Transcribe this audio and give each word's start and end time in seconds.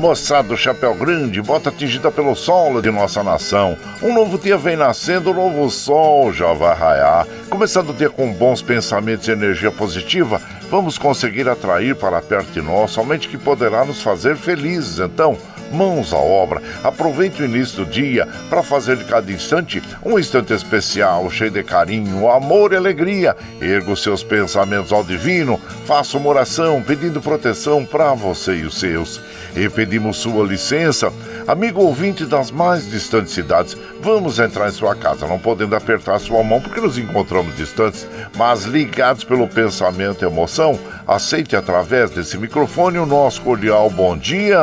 moçada 0.00 0.48
do 0.48 0.56
Chapéu 0.56 0.94
Grande, 0.94 1.42
bota 1.42 1.68
atingida 1.68 2.10
pelo 2.10 2.34
sol 2.34 2.80
de 2.80 2.90
nossa 2.90 3.22
nação. 3.22 3.76
Um 4.02 4.14
novo 4.14 4.38
dia 4.38 4.56
vem 4.56 4.74
nascendo, 4.74 5.30
um 5.30 5.34
novo 5.34 5.70
sol 5.70 6.32
já 6.32 6.54
vai 6.54 6.74
raiar. 6.74 7.26
Começando 7.50 7.90
o 7.90 7.94
dia 7.94 8.08
com 8.08 8.32
bons 8.32 8.62
pensamentos 8.62 9.28
e 9.28 9.32
energia 9.32 9.70
positiva, 9.70 10.40
vamos 10.70 10.96
conseguir 10.96 11.46
atrair 11.50 11.94
para 11.94 12.22
perto 12.22 12.50
de 12.50 12.62
nós 12.62 12.92
somente 12.92 13.28
que 13.28 13.36
poderá 13.36 13.84
nos 13.84 14.00
fazer 14.00 14.36
felizes. 14.36 14.98
Então, 14.98 15.36
mãos 15.70 16.12
à 16.12 16.18
obra. 16.18 16.60
Aproveite 16.82 17.42
o 17.42 17.44
início 17.44 17.84
do 17.84 17.90
dia 17.90 18.26
para 18.48 18.62
fazer 18.62 18.96
de 18.96 19.04
cada 19.04 19.30
instante 19.30 19.82
um 20.04 20.18
instante 20.18 20.52
especial, 20.52 21.30
cheio 21.30 21.50
de 21.50 21.62
carinho, 21.62 22.28
amor 22.28 22.72
e 22.72 22.76
alegria. 22.76 23.36
Erga 23.60 23.92
os 23.92 24.02
seus 24.02 24.22
pensamentos 24.22 24.92
ao 24.92 25.04
divino, 25.04 25.60
faça 25.86 26.16
uma 26.16 26.28
oração 26.28 26.82
pedindo 26.82 27.20
proteção 27.20 27.84
para 27.84 28.14
você 28.14 28.56
e 28.56 28.64
os 28.64 28.78
seus. 28.78 29.20
E 29.54 29.68
pedimos 29.68 30.18
sua 30.18 30.46
licença, 30.46 31.12
amigo 31.50 31.80
ouvinte 31.80 32.24
das 32.24 32.52
mais 32.52 32.88
distantes 32.88 33.32
cidades, 33.32 33.76
vamos 34.00 34.38
entrar 34.38 34.68
em 34.68 34.72
sua 34.72 34.94
casa, 34.94 35.26
não 35.26 35.36
podendo 35.36 35.74
apertar 35.74 36.20
sua 36.20 36.44
mão 36.44 36.60
porque 36.60 36.80
nos 36.80 36.96
encontramos 36.96 37.56
distantes, 37.56 38.06
mas 38.36 38.64
ligados 38.64 39.24
pelo 39.24 39.48
pensamento 39.48 40.22
e 40.24 40.28
emoção, 40.28 40.78
aceite 41.08 41.56
através 41.56 42.10
desse 42.10 42.38
microfone 42.38 42.98
o 42.98 43.06
nosso 43.06 43.42
cordial 43.42 43.90
bom 43.90 44.16
dia. 44.16 44.60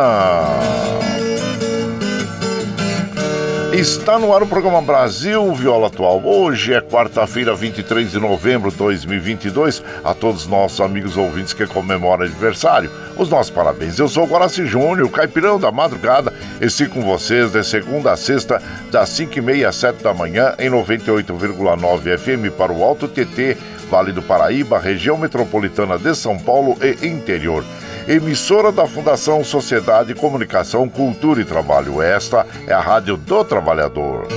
Está 3.77 4.17
no 4.17 4.33
ar 4.33 4.41
o 4.41 4.47
programa 4.47 4.81
Brasil 4.81 5.53
Viola 5.53 5.85
Atual. 5.85 6.19
Hoje 6.25 6.73
é 6.73 6.81
quarta-feira, 6.81 7.53
23 7.53 8.11
de 8.11 8.19
novembro 8.19 8.71
de 8.71 8.77
2022. 8.77 9.83
A 10.03 10.15
todos 10.15 10.41
os 10.41 10.47
nossos 10.47 10.81
amigos 10.81 11.15
ouvintes 11.15 11.53
que 11.53 11.67
comemoram 11.67 12.25
aniversário, 12.25 12.89
os 13.15 13.29
nossos 13.29 13.51
parabéns. 13.51 13.99
Eu 13.99 14.07
sou 14.07 14.23
o 14.23 14.27
Guaraci 14.27 14.65
Júnior, 14.65 15.07
caipirão 15.11 15.59
da 15.59 15.71
madrugada. 15.71 16.33
Estive 16.59 16.89
com 16.89 17.03
vocês 17.03 17.51
de 17.51 17.63
segunda 17.63 18.13
a 18.13 18.17
sexta, 18.17 18.59
das 18.89 19.11
5h30 19.11 19.67
às 19.67 19.75
7 19.75 20.01
da 20.01 20.11
manhã, 20.11 20.55
em 20.57 20.71
98,9 20.71 22.17
FM 22.17 22.57
para 22.57 22.73
o 22.73 22.83
Alto 22.83 23.07
TT, 23.07 23.57
Vale 23.91 24.11
do 24.11 24.23
Paraíba, 24.23 24.79
região 24.79 25.19
metropolitana 25.19 25.99
de 25.99 26.15
São 26.15 26.35
Paulo 26.39 26.75
e 26.81 27.07
interior 27.07 27.63
emissora 28.07 28.71
da 28.71 28.87
Fundação 28.87 29.43
Sociedade, 29.43 30.15
Comunicação, 30.15 30.87
Cultura 30.87 31.41
e 31.41 31.45
Trabalho. 31.45 32.01
Esta 32.01 32.47
é 32.65 32.73
a 32.73 32.79
Rádio 32.79 33.17
do 33.17 33.43
Trabalhador. 33.43 34.27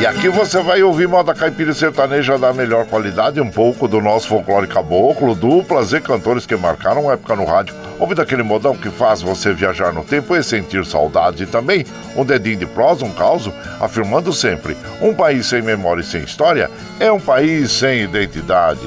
E 0.00 0.06
aqui 0.06 0.28
você 0.28 0.60
vai 0.60 0.80
ouvir 0.82 1.08
moda 1.08 1.34
caipira 1.34 1.74
sertaneja 1.74 2.38
da 2.38 2.52
melhor 2.52 2.86
qualidade, 2.86 3.40
um 3.40 3.50
pouco 3.50 3.88
do 3.88 4.00
nosso 4.00 4.28
folclore 4.28 4.68
caboclo, 4.68 5.34
duplas 5.34 5.92
e 5.92 6.00
cantores 6.00 6.46
que 6.46 6.54
marcaram 6.56 7.10
época 7.10 7.34
no 7.34 7.44
rádio. 7.44 7.74
Ouvindo 8.02 8.20
aquele 8.20 8.42
modão 8.42 8.76
que 8.76 8.90
faz 8.90 9.22
você 9.22 9.54
viajar 9.54 9.92
no 9.92 10.02
tempo 10.02 10.34
e 10.34 10.42
sentir 10.42 10.84
saudade 10.84 11.46
também 11.46 11.86
um 12.16 12.24
dedinho 12.24 12.56
de 12.56 12.66
prosa, 12.66 13.04
um 13.04 13.12
caos, 13.12 13.48
afirmando 13.80 14.32
sempre: 14.32 14.76
um 15.00 15.14
país 15.14 15.46
sem 15.46 15.62
memória 15.62 16.00
e 16.00 16.04
sem 16.04 16.24
história 16.24 16.68
é 16.98 17.12
um 17.12 17.20
país 17.20 17.70
sem 17.70 18.02
identidade. 18.02 18.80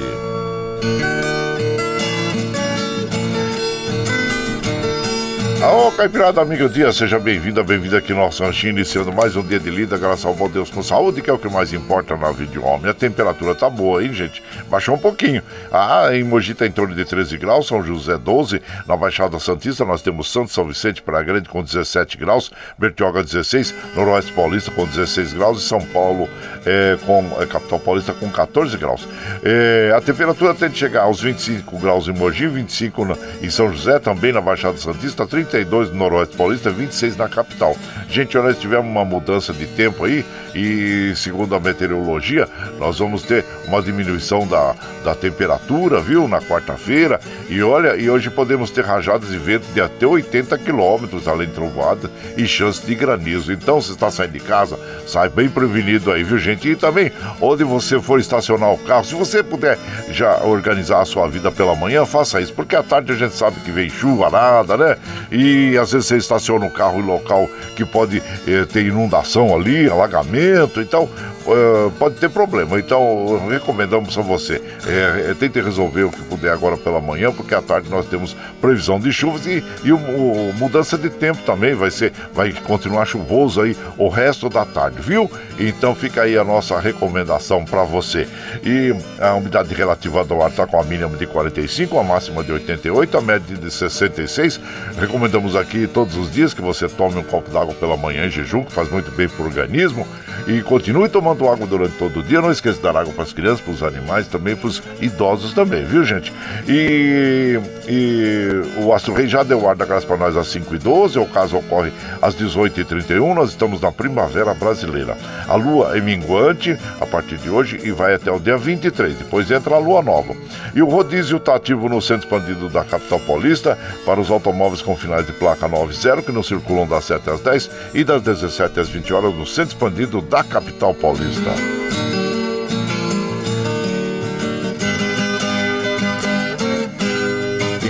Ô, 5.68 5.90
Caipirada, 5.90 6.40
amigo 6.40 6.68
dia, 6.68 6.92
seja 6.92 7.18
bem-vinda, 7.18 7.60
bem-vinda 7.60 7.98
aqui 7.98 8.12
no 8.12 8.20
nosso 8.20 8.40
ranchinho, 8.40 8.70
iniciando 8.70 9.12
mais 9.12 9.34
um 9.34 9.42
dia 9.42 9.58
de 9.58 9.68
lida, 9.68 9.98
graças 9.98 10.24
ao 10.24 10.32
bom 10.32 10.48
Deus 10.48 10.70
com 10.70 10.80
saúde, 10.80 11.20
que 11.20 11.28
é 11.28 11.32
o 11.32 11.38
que 11.38 11.48
mais 11.48 11.72
importa 11.72 12.16
na 12.16 12.30
vida 12.30 12.52
de 12.52 12.58
homem. 12.60 12.88
A 12.88 12.94
temperatura 12.94 13.52
tá 13.52 13.68
boa, 13.68 14.04
hein, 14.04 14.12
gente? 14.12 14.40
Baixou 14.70 14.94
um 14.94 14.98
pouquinho. 14.98 15.42
Ah, 15.72 16.10
em 16.12 16.22
Mogi 16.22 16.54
tá 16.54 16.68
em 16.68 16.70
torno 16.70 16.94
de 16.94 17.04
13 17.04 17.36
graus, 17.36 17.66
São 17.66 17.82
José 17.82 18.16
12, 18.16 18.62
na 18.86 18.96
Baixada 18.96 19.40
Santista 19.40 19.84
nós 19.84 20.02
temos 20.02 20.30
Santo 20.30 20.52
São 20.52 20.68
Vicente 20.68 21.02
para 21.02 21.20
Grande 21.20 21.48
com 21.48 21.64
17 21.64 22.16
graus, 22.16 22.52
Bertioga 22.78 23.24
16, 23.24 23.74
Noroeste 23.96 24.32
Paulista 24.34 24.70
com 24.70 24.86
16 24.86 25.32
graus 25.32 25.64
e 25.64 25.66
São 25.66 25.80
Paulo, 25.80 26.28
é, 26.64 26.96
com 27.04 27.24
é, 27.40 27.46
Capital 27.46 27.80
Paulista 27.80 28.12
com 28.12 28.30
14 28.30 28.76
graus. 28.76 29.08
É, 29.42 29.92
a 29.96 30.00
temperatura 30.00 30.54
tende 30.54 30.74
a 30.74 30.78
chegar 30.78 31.02
aos 31.02 31.20
25 31.20 31.76
graus 31.80 32.06
em 32.06 32.12
Mogi, 32.12 32.46
25 32.46 33.04
na, 33.04 33.16
em 33.42 33.50
São 33.50 33.68
José, 33.72 33.98
também 33.98 34.32
na 34.32 34.40
Baixada 34.40 34.76
Santista, 34.76 35.26
30 35.26 35.55
32 35.56 35.90
no 35.90 35.96
Noroeste 35.96 36.36
Paulista, 36.36 36.70
26 36.70 37.16
na 37.16 37.28
capital. 37.28 37.76
Gente, 38.10 38.36
nós 38.36 38.58
tivemos 38.58 38.86
uma 38.86 39.04
mudança 39.04 39.52
de 39.52 39.66
tempo 39.66 40.04
aí 40.04 40.24
e, 40.54 41.12
segundo 41.16 41.54
a 41.54 41.60
meteorologia, 41.60 42.48
nós 42.78 42.98
vamos 42.98 43.22
ter 43.22 43.44
uma 43.66 43.80
diminuição 43.80 44.46
da, 44.46 44.74
da 45.04 45.14
temperatura, 45.14 46.00
viu, 46.00 46.28
na 46.28 46.40
quarta-feira. 46.40 47.20
E 47.48 47.62
olha, 47.62 47.96
e 47.96 48.08
hoje 48.10 48.30
podemos 48.30 48.70
ter 48.70 48.84
rajadas 48.84 49.30
de 49.30 49.38
vento 49.38 49.66
de 49.72 49.80
até 49.80 50.06
80 50.06 50.56
quilômetros, 50.58 51.26
além 51.26 51.48
de 51.48 51.54
trovoada 51.54 52.10
e 52.36 52.46
chance 52.46 52.84
de 52.84 52.94
granizo. 52.94 53.52
Então, 53.52 53.80
se 53.80 53.92
está 53.92 54.10
saindo 54.10 54.32
de 54.32 54.40
casa, 54.40 54.78
sai 55.06 55.28
bem 55.28 55.48
prevenido 55.48 56.12
aí, 56.12 56.22
viu, 56.22 56.38
gente? 56.38 56.68
E 56.68 56.76
também, 56.76 57.10
onde 57.40 57.64
você 57.64 58.00
for 58.00 58.20
estacionar 58.20 58.72
o 58.72 58.78
carro, 58.78 59.04
se 59.04 59.14
você 59.14 59.42
puder 59.42 59.78
já 60.10 60.42
organizar 60.44 61.00
a 61.00 61.04
sua 61.04 61.28
vida 61.28 61.50
pela 61.50 61.74
manhã, 61.74 62.04
faça 62.04 62.40
isso, 62.40 62.52
porque 62.52 62.76
à 62.76 62.82
tarde 62.82 63.12
a 63.12 63.16
gente 63.16 63.34
sabe 63.34 63.60
que 63.60 63.70
vem 63.70 63.88
chuva, 63.88 64.30
nada, 64.30 64.76
né? 64.76 64.96
E 65.30 65.45
às 65.80 65.92
vezes 65.92 66.08
você 66.08 66.16
estaciona 66.16 66.66
o 66.66 66.70
carro 66.70 67.00
em 67.00 67.06
local 67.06 67.48
que 67.74 67.84
pode 67.84 68.22
eh, 68.46 68.64
ter 68.64 68.86
inundação 68.86 69.54
ali, 69.54 69.88
alagamento, 69.88 70.80
então 70.80 71.08
uh, 71.46 71.90
pode 71.92 72.16
ter 72.16 72.28
problema. 72.28 72.78
Então, 72.78 73.48
recomendamos 73.48 74.16
a 74.18 74.22
você. 74.22 74.62
É, 74.86 75.30
é, 75.30 75.34
tente 75.34 75.60
resolver 75.60 76.04
o 76.04 76.10
que 76.10 76.22
puder 76.22 76.52
agora 76.52 76.76
pela 76.76 77.00
manhã, 77.00 77.32
porque 77.32 77.54
à 77.54 77.62
tarde 77.62 77.88
nós 77.88 78.06
temos 78.06 78.36
previsão 78.60 78.98
de 78.98 79.12
chuvas 79.12 79.46
e, 79.46 79.64
e 79.84 79.92
o, 79.92 79.96
o, 79.96 80.52
mudança 80.54 80.98
de 80.98 81.08
tempo 81.10 81.42
também 81.42 81.74
vai 81.74 81.90
ser, 81.90 82.12
vai 82.32 82.52
continuar 82.52 83.06
chuvoso 83.06 83.60
aí 83.60 83.76
o 83.96 84.08
resto 84.08 84.48
da 84.48 84.64
tarde, 84.64 85.00
viu? 85.00 85.30
Então 85.58 85.94
fica 85.94 86.22
aí 86.22 86.36
a 86.36 86.44
nossa 86.44 86.78
recomendação 86.78 87.64
para 87.64 87.84
você. 87.84 88.28
E 88.64 88.94
a 89.20 89.34
umidade 89.34 89.74
relativa 89.74 90.24
do 90.24 90.42
ar 90.42 90.50
está 90.50 90.66
com 90.66 90.80
a 90.80 90.84
mínima 90.84 91.16
de 91.16 91.26
45, 91.26 91.98
a 91.98 92.04
máxima 92.04 92.42
de 92.42 92.52
88, 92.52 93.18
a 93.18 93.20
média 93.20 93.56
de 93.56 93.70
66. 93.70 94.60
Recomendamos 94.98 95.56
aqui 95.56 95.86
todos 95.86 96.16
os 96.16 96.30
dias 96.30 96.52
que 96.52 96.62
você 96.62 96.88
tome 96.88 97.18
um 97.18 97.22
copo 97.22 97.50
d'água 97.50 97.74
pela 97.74 97.96
manhã 97.96 98.26
em 98.26 98.30
jejum, 98.30 98.64
que 98.64 98.72
faz 98.72 98.90
muito 98.90 99.10
bem 99.12 99.28
para 99.28 99.42
o 99.42 99.46
organismo. 99.46 100.06
E 100.46 100.62
continue 100.62 101.08
tomando 101.08 101.35
água 101.44 101.66
durante 101.66 101.96
todo 101.96 102.20
o 102.20 102.22
dia. 102.22 102.40
Não 102.40 102.50
esqueça 102.50 102.76
de 102.76 102.82
dar 102.82 102.96
água 102.96 103.12
para 103.12 103.24
as 103.24 103.32
crianças, 103.32 103.60
para 103.60 103.72
os 103.72 103.82
animais, 103.82 104.28
também 104.28 104.54
para 104.54 104.68
os 104.68 104.82
idosos 105.00 105.52
também, 105.52 105.84
viu, 105.84 106.04
gente? 106.04 106.32
E, 106.68 107.58
e 107.88 108.82
o 108.82 108.92
Astro 108.92 109.14
Rei 109.14 109.26
já 109.26 109.42
deu 109.42 109.68
ar 109.68 109.74
da 109.74 109.84
graça 109.84 110.06
para 110.06 110.16
nós 110.16 110.36
às 110.36 110.48
5h12. 110.48 111.20
O 111.20 111.26
caso 111.26 111.56
ocorre 111.56 111.92
às 112.22 112.34
18h31. 112.34 113.34
Nós 113.34 113.50
estamos 113.50 113.80
na 113.80 113.90
primavera 113.90 114.54
brasileira. 114.54 115.16
A 115.48 115.54
lua 115.56 115.96
é 115.96 116.00
minguante 116.00 116.76
a 117.00 117.06
partir 117.06 117.36
de 117.38 117.50
hoje 117.50 117.80
e 117.82 117.90
vai 117.90 118.14
até 118.14 118.30
o 118.30 118.38
dia 118.38 118.56
23. 118.56 119.14
Depois 119.16 119.50
entra 119.50 119.74
a 119.74 119.78
lua 119.78 120.02
nova. 120.02 120.34
E 120.74 120.82
o 120.82 120.88
rodízio 120.88 121.38
está 121.38 121.56
ativo 121.56 121.88
no 121.88 122.00
centro 122.00 122.26
expandido 122.26 122.68
da 122.68 122.84
capital 122.84 123.20
paulista 123.20 123.78
para 124.04 124.20
os 124.20 124.30
automóveis 124.30 124.82
com 124.82 124.96
finais 124.96 125.26
de 125.26 125.32
placa 125.32 125.66
90 125.66 126.22
que 126.22 126.32
não 126.32 126.42
circulam 126.42 126.86
das 126.86 127.04
7 127.04 127.30
às 127.30 127.40
10 127.40 127.70
e 127.94 128.04
das 128.04 128.22
17 128.22 128.80
às 128.80 128.88
20 128.88 129.12
horas 129.12 129.34
no 129.34 129.46
centro 129.46 129.74
expandido 129.74 130.20
da 130.20 130.44
capital 130.44 130.94
paulista. 130.94 131.25
E 131.26 132.25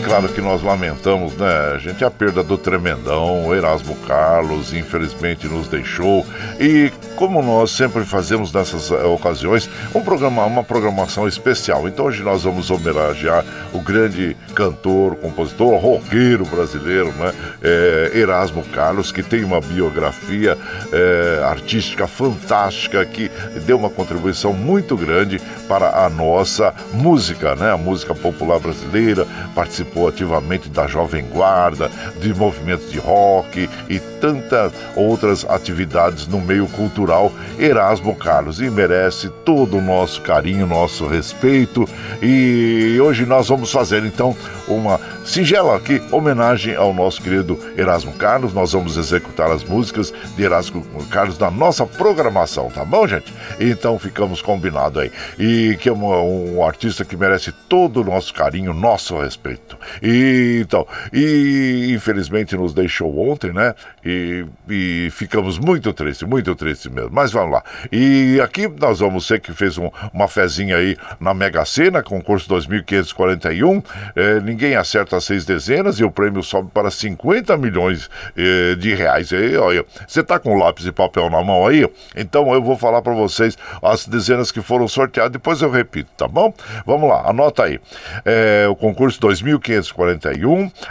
claro 0.06 0.28
que 0.28 0.40
nós 0.40 0.62
lamentamos, 0.62 1.34
né, 1.36 1.78
gente, 1.80 2.04
a 2.04 2.10
perda 2.10 2.40
do 2.40 2.56
tremendão, 2.56 3.52
Erasmo 3.52 3.96
Carlos, 4.06 4.72
infelizmente 4.72 5.48
nos 5.48 5.66
deixou. 5.66 6.24
E 6.60 6.92
como 7.16 7.42
nós 7.42 7.72
sempre 7.72 8.04
fazemos 8.04 8.52
nessas 8.52 8.90
eh, 8.90 9.04
ocasiões, 9.04 9.68
um 9.94 10.00
programa, 10.00 10.44
uma 10.44 10.62
programação 10.62 11.26
especial. 11.26 11.88
Então 11.88 12.04
hoje 12.04 12.22
nós 12.22 12.44
vamos 12.44 12.70
homenagear 12.70 13.44
o 13.72 13.80
grande 13.80 14.36
cantor, 14.54 15.16
compositor, 15.16 15.76
roqueiro 15.80 16.44
brasileiro, 16.44 17.12
né? 17.12 17.32
É, 17.62 18.12
Erasmo 18.14 18.62
Carlos, 18.62 19.10
que 19.10 19.22
tem 19.22 19.42
uma 19.42 19.60
biografia 19.60 20.56
é, 20.92 21.42
artística 21.44 22.06
fantástica, 22.06 23.04
que 23.04 23.30
deu 23.66 23.78
uma 23.78 23.90
contribuição 23.90 24.52
muito 24.52 24.96
grande 24.96 25.40
para 25.68 26.04
a 26.04 26.08
nossa 26.08 26.72
música, 26.92 27.54
né? 27.56 27.72
A 27.72 27.76
música 27.76 28.14
popular 28.14 28.60
brasileira, 28.60 29.26
participou 29.54 30.05
ativamente 30.06 30.68
da 30.68 30.86
Jovem 30.86 31.24
Guarda, 31.26 31.90
de 32.20 32.32
movimentos 32.34 32.90
de 32.90 32.98
rock 32.98 33.68
e 33.88 33.98
tantas 34.20 34.72
outras 34.94 35.44
atividades 35.48 36.26
no 36.26 36.40
meio 36.40 36.66
cultural. 36.68 37.32
Erasmo 37.58 38.14
Carlos 38.14 38.60
e 38.60 38.70
merece 38.70 39.28
todo 39.44 39.78
o 39.78 39.82
nosso 39.82 40.20
carinho, 40.22 40.66
nosso 40.66 41.06
respeito. 41.06 41.88
E 42.22 42.98
hoje 43.00 43.26
nós 43.26 43.48
vamos 43.48 43.70
fazer 43.70 44.04
então 44.04 44.36
uma 44.68 45.00
singela 45.24 45.76
aqui 45.76 46.02
homenagem 46.10 46.74
ao 46.74 46.92
nosso 46.92 47.22
querido 47.22 47.58
Erasmo 47.76 48.12
Carlos. 48.14 48.52
Nós 48.52 48.72
vamos 48.72 48.96
executar 48.96 49.50
as 49.50 49.64
músicas 49.64 50.12
de 50.36 50.42
Erasmo 50.42 50.84
Carlos 51.10 51.38
na 51.38 51.50
nossa 51.50 51.86
programação, 51.86 52.70
tá 52.70 52.84
bom, 52.84 53.06
gente? 53.06 53.32
Então 53.58 53.98
ficamos 53.98 54.42
combinados 54.42 55.02
aí. 55.02 55.12
E 55.38 55.76
que 55.76 55.88
é 55.88 55.92
um, 55.92 56.56
um 56.56 56.64
artista 56.64 57.04
que 57.04 57.16
merece 57.16 57.52
todo 57.68 58.00
o 58.00 58.04
nosso 58.04 58.32
carinho, 58.32 58.72
nosso 58.72 59.18
respeito. 59.18 59.76
E, 60.02 60.60
então, 60.62 60.86
e 61.12 61.92
infelizmente 61.94 62.56
nos 62.56 62.74
deixou 62.74 63.30
ontem, 63.30 63.52
né? 63.52 63.74
E, 64.04 64.44
e 64.68 65.08
ficamos 65.10 65.58
muito 65.58 65.92
tristes, 65.92 66.26
muito 66.26 66.54
tristes 66.54 66.90
mesmo. 66.90 67.10
Mas 67.12 67.32
vamos 67.32 67.52
lá. 67.52 67.62
E 67.90 68.40
aqui 68.40 68.68
nós 68.68 69.00
vamos 69.00 69.26
ser 69.26 69.40
que 69.40 69.52
fez 69.52 69.78
um, 69.78 69.90
uma 70.12 70.28
fezinha 70.28 70.76
aí 70.76 70.96
na 71.20 71.34
Mega 71.34 71.64
Sena, 71.64 72.02
concurso 72.02 72.48
2541. 72.48 73.82
É, 74.14 74.40
ninguém 74.40 74.76
acerta 74.76 75.20
seis 75.20 75.44
dezenas 75.44 75.98
e 75.98 76.04
o 76.04 76.10
prêmio 76.10 76.42
sobe 76.42 76.70
para 76.72 76.90
50 76.90 77.56
milhões 77.56 78.10
eh, 78.36 78.74
de 78.76 78.94
reais. 78.94 79.32
Aí, 79.32 79.56
olha, 79.56 79.84
você 80.06 80.22
tá 80.22 80.38
com 80.38 80.56
lápis 80.56 80.86
e 80.86 80.92
papel 80.92 81.28
na 81.30 81.42
mão 81.42 81.66
aí? 81.66 81.88
Então 82.14 82.52
eu 82.52 82.62
vou 82.62 82.76
falar 82.76 83.02
para 83.02 83.14
vocês 83.14 83.56
as 83.82 84.06
dezenas 84.06 84.50
que 84.50 84.60
foram 84.60 84.88
sorteadas, 84.88 85.32
depois 85.32 85.62
eu 85.62 85.70
repito, 85.70 86.10
tá 86.16 86.28
bom? 86.28 86.52
Vamos 86.84 87.08
lá, 87.08 87.28
anota 87.28 87.64
aí. 87.64 87.80
É, 88.24 88.66
o 88.68 88.76
concurso 88.76 89.20
2541, 89.20 89.75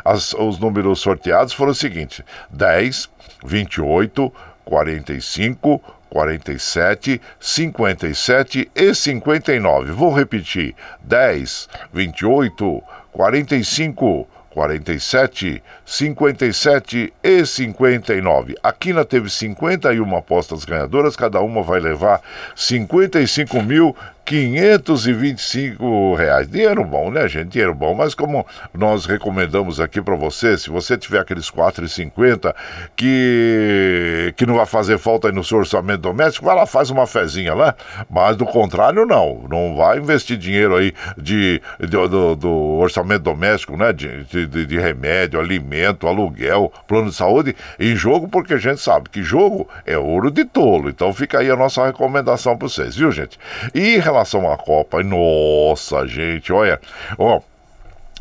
as, 0.03 0.33
os 0.33 0.59
números 0.59 0.99
sorteados 0.99 1.53
foram 1.53 1.71
os 1.71 1.79
seguintes: 1.79 2.21
10, 2.49 3.09
28, 3.43 4.33
45, 4.63 5.81
47, 6.09 7.21
57 7.39 8.71
e 8.73 8.95
59. 8.95 9.91
Vou 9.91 10.13
repetir: 10.13 10.75
10, 11.03 11.69
28, 11.93 12.83
45, 13.11 14.27
47, 14.55 15.61
57 15.85 17.13
e 17.21 17.45
59. 17.45 18.55
A 18.63 18.71
Quina 18.71 19.03
teve 19.03 19.29
51 19.29 20.15
apostas 20.15 20.63
ganhadoras, 20.63 21.17
cada 21.17 21.41
uma 21.41 21.61
vai 21.61 21.81
levar 21.81 22.21
55 22.55 23.61
mil 23.61 23.93
525 24.25 26.15
reais. 26.15 26.49
Dinheiro 26.49 26.83
bom, 26.83 27.11
né, 27.11 27.27
gente? 27.27 27.49
Dinheiro 27.49 27.75
bom. 27.75 27.93
Mas 27.93 28.15
como 28.15 28.45
nós 28.73 29.05
recomendamos 29.05 29.79
aqui 29.79 30.01
para 30.01 30.15
você, 30.15 30.57
se 30.57 30.69
você 30.69 30.97
tiver 30.97 31.19
aqueles 31.19 31.51
4,50 31.51 32.53
que, 32.95 34.33
que 34.35 34.45
não 34.45 34.55
vai 34.55 34.65
fazer 34.65 34.97
falta 34.97 35.27
aí 35.27 35.33
no 35.33 35.43
seu 35.43 35.59
orçamento 35.59 36.01
doméstico, 36.01 36.45
vai 36.45 36.55
lá, 36.55 36.65
faz 36.65 36.89
uma 36.89 37.05
fezinha 37.05 37.53
lá. 37.53 37.75
Mas 38.09 38.35
do 38.35 38.45
contrário, 38.45 39.05
não. 39.05 39.45
Não 39.47 39.75
vai 39.75 39.99
investir 39.99 40.37
dinheiro 40.37 40.75
aí 40.75 40.91
de, 41.15 41.61
de 41.79 41.87
do, 41.87 42.35
do, 42.35 42.51
orçamento 42.79 43.21
doméstico, 43.21 43.77
né? 43.77 43.93
De, 43.93 44.23
de, 44.23 44.65
de 44.65 44.79
remédio, 44.79 45.39
alimento, 45.39 46.07
aluguel, 46.07 46.73
plano 46.87 47.09
de 47.09 47.15
saúde 47.15 47.55
em 47.79 47.95
jogo, 47.95 48.27
porque 48.27 48.55
a 48.55 48.57
gente 48.57 48.81
sabe 48.81 49.09
que 49.09 49.21
jogo 49.21 49.69
é 49.85 49.97
ouro 49.97 50.31
de 50.31 50.45
tolo. 50.45 50.89
Então 50.89 51.13
fica 51.13 51.39
aí 51.39 51.51
a 51.51 51.55
nossa 51.55 51.85
recomendação 51.85 52.57
para 52.57 52.67
vocês, 52.67 52.95
viu, 52.95 53.11
gente? 53.11 53.37
E 53.73 53.97
relação 54.15 54.49
à 54.49 54.57
Copa, 54.57 55.03
nossa, 55.03 56.07
gente, 56.07 56.51
olha, 56.53 56.79
ó 57.17 57.41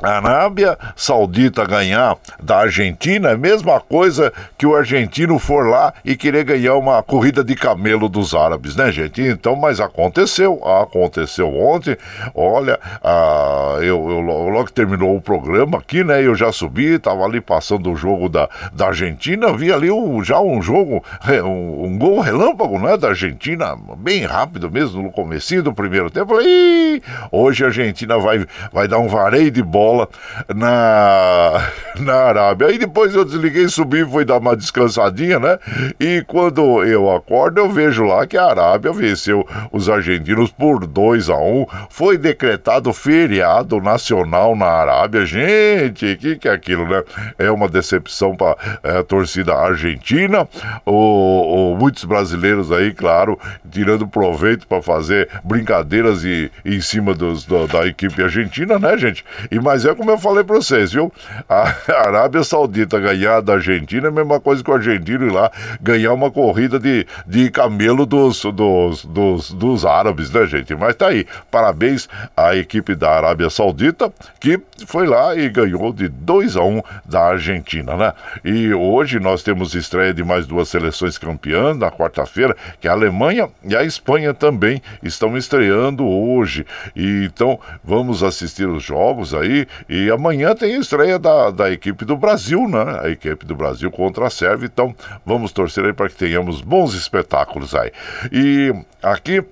a 0.02 0.16
Arábia 0.16 0.76
Saudita 0.96 1.64
ganhar 1.64 2.16
da 2.42 2.58
Argentina 2.58 3.28
é 3.28 3.34
a 3.34 3.38
mesma 3.38 3.78
coisa 3.78 4.32
que 4.58 4.66
o 4.66 4.74
argentino 4.74 5.38
for 5.38 5.68
lá 5.68 5.94
e 6.04 6.16
querer 6.16 6.42
ganhar 6.42 6.74
uma 6.74 7.00
corrida 7.00 7.44
de 7.44 7.54
camelo 7.54 8.08
dos 8.08 8.34
árabes, 8.34 8.74
né, 8.74 8.90
gente? 8.90 9.22
Então, 9.22 9.54
mas 9.54 9.78
aconteceu, 9.78 10.60
aconteceu 10.66 11.48
ontem. 11.54 11.96
Olha, 12.34 12.80
ah, 13.04 13.76
eu, 13.82 14.10
eu, 14.10 14.20
logo 14.20 14.64
que 14.64 14.72
terminou 14.72 15.16
o 15.16 15.20
programa 15.20 15.78
aqui, 15.78 16.02
né? 16.02 16.20
Eu 16.26 16.34
já 16.34 16.50
subi, 16.50 16.98
tava 16.98 17.24
ali 17.24 17.40
passando 17.40 17.92
o 17.92 17.96
jogo 17.96 18.28
da, 18.28 18.48
da 18.72 18.88
Argentina, 18.88 19.56
vi 19.56 19.72
ali 19.72 19.88
já 20.24 20.40
um 20.40 20.60
jogo, 20.60 21.04
um, 21.44 21.84
um, 21.84 21.98
gol 21.98 22.18
relâmpago, 22.18 22.80
né? 22.80 22.96
Da 22.96 23.10
Argentina, 23.10 23.76
bem 23.96 24.24
rápido 24.24 24.68
mesmo, 24.68 25.02
no 25.02 25.12
comecinho 25.12 25.62
do 25.62 25.72
primeiro 25.72 26.10
tempo. 26.10 26.34
Falei, 26.34 27.00
hoje 27.30 27.62
a 27.62 27.68
Argentina 27.68 28.18
vai, 28.18 28.44
vai 28.72 28.88
dar 28.88 28.98
um 28.98 29.06
vareio 29.06 29.52
de 29.52 29.62
bola 29.62 29.83
bola 29.84 30.08
na, 30.54 31.70
na 32.00 32.14
Arábia. 32.14 32.68
Aí 32.68 32.78
depois 32.78 33.14
eu 33.14 33.24
desliguei, 33.24 33.68
subi, 33.68 34.04
fui 34.04 34.24
dar 34.24 34.38
uma 34.38 34.56
descansadinha, 34.56 35.38
né? 35.38 35.58
E 36.00 36.24
quando 36.26 36.82
eu 36.84 37.14
acordo, 37.14 37.60
eu 37.60 37.70
vejo 37.70 38.04
lá 38.04 38.26
que 38.26 38.38
a 38.38 38.46
Arábia 38.46 38.92
venceu 38.92 39.46
os 39.70 39.88
argentinos 39.88 40.50
por 40.50 40.86
2 40.86 41.28
a 41.28 41.36
1 41.36 41.60
um. 41.60 41.66
Foi 41.90 42.16
decretado 42.16 42.92
feriado 42.92 43.80
nacional 43.80 44.56
na 44.56 44.66
Arábia. 44.66 45.26
Gente, 45.26 46.12
o 46.12 46.16
que, 46.16 46.36
que 46.36 46.48
é 46.48 46.52
aquilo, 46.52 46.88
né? 46.88 47.02
É 47.38 47.50
uma 47.50 47.68
decepção 47.68 48.34
para 48.34 48.56
é, 48.82 48.98
a 48.98 49.04
torcida 49.04 49.54
argentina. 49.54 50.48
O, 50.86 51.72
o, 51.72 51.76
muitos 51.76 52.04
brasileiros 52.04 52.72
aí, 52.72 52.92
claro, 52.92 53.38
tirando 53.70 54.06
proveito 54.06 54.66
para 54.66 54.80
fazer 54.80 55.28
brincadeiras 55.44 56.24
e, 56.24 56.50
em 56.64 56.80
cima 56.80 57.12
dos, 57.12 57.44
do, 57.44 57.66
da 57.66 57.86
equipe 57.86 58.22
argentina, 58.22 58.78
né, 58.78 58.96
gente? 58.96 59.24
E 59.50 59.58
mas 59.74 59.84
é 59.84 59.92
como 59.92 60.08
eu 60.08 60.18
falei 60.18 60.44
para 60.44 60.54
vocês, 60.54 60.92
viu? 60.92 61.12
A 61.48 61.74
Arábia 62.06 62.44
Saudita 62.44 63.00
ganhar 63.00 63.40
da 63.40 63.54
Argentina 63.54 64.06
é 64.06 64.08
a 64.08 64.12
mesma 64.12 64.38
coisa 64.38 64.62
que 64.62 64.70
o 64.70 64.74
argentino 64.74 65.26
ir 65.26 65.32
lá 65.32 65.50
ganhar 65.80 66.12
uma 66.12 66.30
corrida 66.30 66.78
de, 66.78 67.04
de 67.26 67.50
camelo 67.50 68.06
dos, 68.06 68.40
dos, 68.44 69.04
dos, 69.04 69.50
dos 69.50 69.84
árabes, 69.84 70.30
né, 70.30 70.46
gente? 70.46 70.76
Mas 70.76 70.94
tá 70.94 71.08
aí. 71.08 71.26
Parabéns 71.50 72.08
à 72.36 72.54
equipe 72.54 72.94
da 72.94 73.10
Arábia 73.10 73.50
Saudita 73.50 74.12
que 74.38 74.60
foi 74.86 75.08
lá 75.08 75.34
e 75.34 75.48
ganhou 75.48 75.92
de 75.92 76.08
2 76.08 76.56
a 76.56 76.62
1 76.62 76.76
um 76.76 76.82
da 77.04 77.30
Argentina, 77.30 77.96
né? 77.96 78.12
E 78.44 78.72
hoje 78.72 79.18
nós 79.18 79.42
temos 79.42 79.74
estreia 79.74 80.14
de 80.14 80.22
mais 80.22 80.46
duas 80.46 80.68
seleções 80.68 81.18
campeãs 81.18 81.76
na 81.76 81.90
quarta-feira, 81.90 82.56
que 82.80 82.86
é 82.86 82.92
a 82.92 82.94
Alemanha 82.94 83.48
e 83.64 83.74
a 83.74 83.82
Espanha 83.82 84.32
também 84.32 84.80
estão 85.02 85.36
estreando 85.36 86.06
hoje. 86.06 86.64
E 86.94 87.24
então 87.24 87.58
vamos 87.82 88.22
assistir 88.22 88.68
os 88.68 88.84
jogos 88.84 89.34
aí 89.34 89.63
e 89.88 90.10
amanhã 90.10 90.54
tem 90.54 90.74
a 90.74 90.78
estreia 90.78 91.18
da, 91.18 91.50
da 91.50 91.70
equipe 91.70 92.04
do 92.04 92.16
Brasil, 92.16 92.68
né? 92.68 93.00
A 93.02 93.08
equipe 93.08 93.44
do 93.44 93.54
Brasil 93.54 93.90
contra 93.90 94.26
a 94.26 94.30
Sérvia. 94.30 94.66
Então 94.66 94.94
vamos 95.24 95.52
torcer 95.52 95.84
aí 95.84 95.92
para 95.92 96.08
que 96.08 96.16
tenhamos 96.16 96.60
bons 96.60 96.94
espetáculos 96.94 97.74
aí. 97.74 97.90
E 98.32 98.74
aqui 99.02 99.44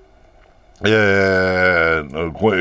é, 0.84 2.04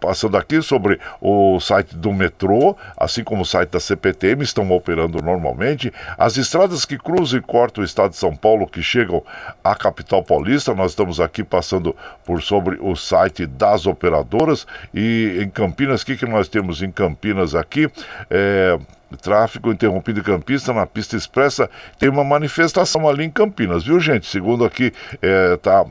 passando 0.00 0.36
aqui 0.36 0.62
sobre 0.62 0.98
o 1.20 1.60
site 1.60 1.97
do 1.98 2.12
metrô, 2.12 2.76
assim 2.96 3.22
como 3.22 3.42
o 3.42 3.46
site 3.46 3.70
da 3.70 3.80
CPTM, 3.80 4.42
estão 4.42 4.70
operando 4.70 5.20
normalmente. 5.22 5.92
As 6.16 6.36
estradas 6.36 6.84
que 6.84 6.96
cruzam 6.96 7.38
e 7.38 7.42
cortam 7.42 7.82
o 7.82 7.84
estado 7.84 8.10
de 8.10 8.16
São 8.16 8.34
Paulo, 8.34 8.66
que 8.66 8.82
chegam 8.82 9.22
à 9.62 9.74
capital 9.74 10.22
paulista, 10.22 10.74
nós 10.74 10.92
estamos 10.92 11.20
aqui 11.20 11.42
passando 11.44 11.94
por 12.24 12.42
sobre 12.42 12.78
o 12.80 12.94
site 12.96 13.46
das 13.46 13.86
operadoras. 13.86 14.66
E 14.94 15.38
em 15.42 15.50
Campinas, 15.50 16.02
o 16.02 16.06
que, 16.06 16.16
que 16.16 16.26
nós 16.26 16.48
temos 16.48 16.82
em 16.82 16.90
Campinas 16.90 17.54
aqui? 17.54 17.90
É, 18.30 18.78
tráfego 19.16 19.72
interrompido 19.72 20.20
em 20.20 20.22
Campinas, 20.22 20.66
na 20.66 20.86
pista 20.86 21.16
expressa, 21.16 21.70
tem 21.98 22.08
uma 22.08 22.24
manifestação 22.24 23.08
ali 23.08 23.24
em 23.24 23.30
Campinas, 23.30 23.84
viu 23.84 23.98
gente? 23.98 24.26
Segundo 24.26 24.64
aqui, 24.64 24.92
é, 25.22 25.56
tá 25.56 25.84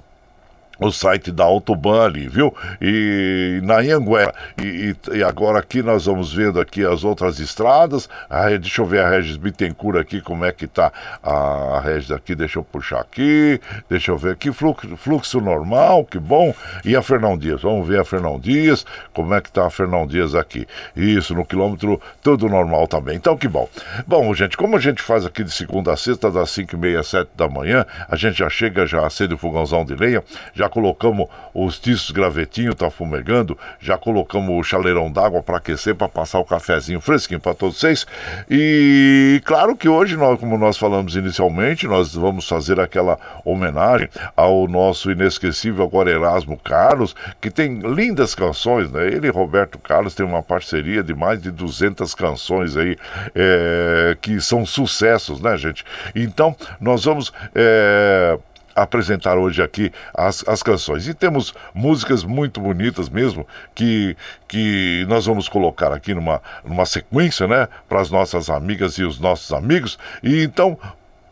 o 0.79 0.91
site 0.91 1.31
da 1.31 1.43
Autoban 1.43 2.05
ali, 2.05 2.27
viu? 2.27 2.53
E 2.81 3.59
na 3.63 3.79
Anhanguera. 3.79 4.33
E, 4.61 4.95
e, 5.11 5.17
e, 5.17 5.23
agora 5.23 5.59
aqui 5.59 5.81
nós 5.81 6.05
vamos 6.05 6.33
vendo 6.33 6.59
aqui 6.59 6.85
as 6.85 7.03
outras 7.03 7.39
estradas. 7.39 8.09
Ah, 8.29 8.49
deixa 8.49 8.81
eu 8.81 8.85
ver 8.85 9.01
a 9.01 9.09
Regis 9.09 9.37
Bittencourt 9.37 9.97
aqui, 9.97 10.21
como 10.21 10.45
é 10.45 10.51
que 10.51 10.67
tá 10.67 10.91
a, 11.23 11.81
Regis 11.83 12.11
aqui, 12.11 12.35
deixa 12.35 12.59
eu 12.59 12.63
puxar 12.63 12.99
aqui, 12.99 13.59
deixa 13.89 14.11
eu 14.11 14.17
ver 14.17 14.33
aqui, 14.33 14.51
fluxo, 14.51 14.95
fluxo 14.97 15.41
normal, 15.41 16.05
que 16.05 16.19
bom. 16.19 16.53
E 16.85 16.95
a 16.95 17.01
Fernão 17.01 17.37
Dias, 17.37 17.61
vamos 17.61 17.87
ver 17.87 17.99
a 17.99 18.05
Fernão 18.05 18.39
Dias, 18.39 18.85
como 19.13 19.33
é 19.33 19.41
que 19.41 19.51
tá 19.51 19.65
a 19.65 19.69
Fernão 19.69 20.05
Dias 20.05 20.35
aqui. 20.35 20.67
Isso, 20.95 21.33
no 21.33 21.45
quilômetro, 21.45 22.01
tudo 22.21 22.47
normal 22.47 22.87
também. 22.87 23.15
Então, 23.15 23.37
que 23.37 23.47
bom. 23.47 23.67
Bom, 24.05 24.33
gente, 24.33 24.57
como 24.57 24.75
a 24.75 24.79
gente 24.79 25.01
faz 25.01 25.25
aqui 25.25 25.43
de 25.43 25.51
segunda 25.51 25.93
a 25.93 25.97
sexta, 25.97 26.31
das 26.31 26.49
5 26.51 26.75
e 26.75 26.77
meia, 26.77 27.03
7 27.03 27.29
da 27.35 27.47
manhã, 27.47 27.85
a 28.07 28.15
gente 28.15 28.37
já 28.37 28.49
chega, 28.49 28.85
já 28.85 29.05
acende 29.05 29.33
o 29.33 29.37
fogãozão 29.37 29.85
de 29.85 29.95
lenha, 29.95 30.23
já 30.53 30.66
colocamos 30.69 31.27
os 31.53 31.79
tiços 31.79 32.11
gravetinho, 32.11 32.75
tá 32.75 32.89
fumegando, 32.89 33.57
já 33.79 33.97
colocamos 33.97 34.49
o 34.49 34.63
chaleirão 34.63 35.11
d'água 35.11 35.41
para 35.41 35.57
aquecer, 35.57 35.95
para 35.95 36.07
passar 36.07 36.39
o 36.39 36.45
cafezinho 36.45 37.01
fresquinho 37.01 37.39
para 37.39 37.53
todos 37.53 37.79
vocês. 37.79 38.05
E 38.49 39.41
claro 39.45 39.75
que 39.75 39.89
hoje, 39.89 40.15
nós, 40.15 40.39
como 40.39 40.57
nós 40.57 40.77
falamos 40.77 41.15
inicialmente, 41.15 41.87
nós 41.87 42.13
vamos 42.13 42.47
fazer 42.47 42.79
aquela 42.79 43.17
homenagem 43.43 44.09
ao 44.35 44.67
nosso 44.67 45.11
inesquecível 45.11 45.83
agora 45.83 46.11
Erasmo 46.11 46.57
Carlos, 46.57 47.15
que 47.39 47.49
tem 47.49 47.79
lindas 47.79 48.35
canções, 48.35 48.91
né? 48.91 49.07
Ele 49.07 49.27
e 49.27 49.31
Roberto 49.31 49.77
Carlos 49.79 50.13
tem 50.13 50.25
uma 50.25 50.43
parceria 50.43 51.03
de 51.03 51.13
mais 51.13 51.41
de 51.41 51.51
200 51.51 52.13
canções 52.13 52.75
aí, 52.77 52.97
é, 53.35 54.17
que 54.21 54.39
são 54.41 54.65
sucessos, 54.65 55.41
né, 55.41 55.57
gente? 55.57 55.83
Então, 56.15 56.55
nós 56.79 57.05
vamos. 57.05 57.31
É, 57.55 58.37
apresentar 58.77 59.37
hoje 59.37 59.61
aqui 59.61 59.91
as, 60.13 60.47
as 60.47 60.63
canções. 60.63 61.07
E 61.07 61.13
temos 61.13 61.53
músicas 61.73 62.23
muito 62.23 62.61
bonitas 62.61 63.09
mesmo, 63.09 63.45
que, 63.73 64.15
que 64.47 65.05
nós 65.09 65.25
vamos 65.25 65.49
colocar 65.49 65.91
aqui 65.91 66.13
numa, 66.13 66.41
numa 66.63 66.85
sequência, 66.85 67.47
né, 67.47 67.67
para 67.89 68.01
as 68.01 68.11
nossas 68.11 68.49
amigas 68.49 68.97
e 68.97 69.03
os 69.03 69.19
nossos 69.19 69.51
amigos. 69.51 69.97
E 70.23 70.43
então, 70.43 70.77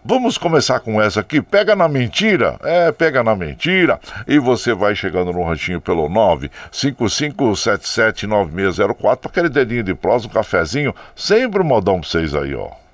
Vamos 0.08 0.38
começar 0.38 0.80
com 0.82 1.02
essa 1.02 1.22
aqui. 1.22 1.42
Pega 1.42 1.76
na 1.76 1.88
mentira. 1.88 2.60
É, 2.62 2.92
pega 2.92 3.24
na 3.24 3.36
mentira. 3.36 4.00
E 4.28 4.38
você 4.38 4.72
vai 4.72 4.96
chegando 4.96 5.34
no 5.34 5.44
ranchinho 5.44 5.82
pelo 5.82 6.08
955779604 6.72 9.18
para 9.18 9.32
aquele 9.32 9.50
dedinho 9.50 9.82
de 9.82 9.96
prosa, 9.96 10.28
um 10.28 10.30
cafezinho. 10.30 10.94
Sempre 11.16 11.64
um 11.64 11.66
modão 11.66 12.00
pra 12.00 12.08
vocês 12.08 12.36
aí, 12.36 12.54
ó. 12.54 12.85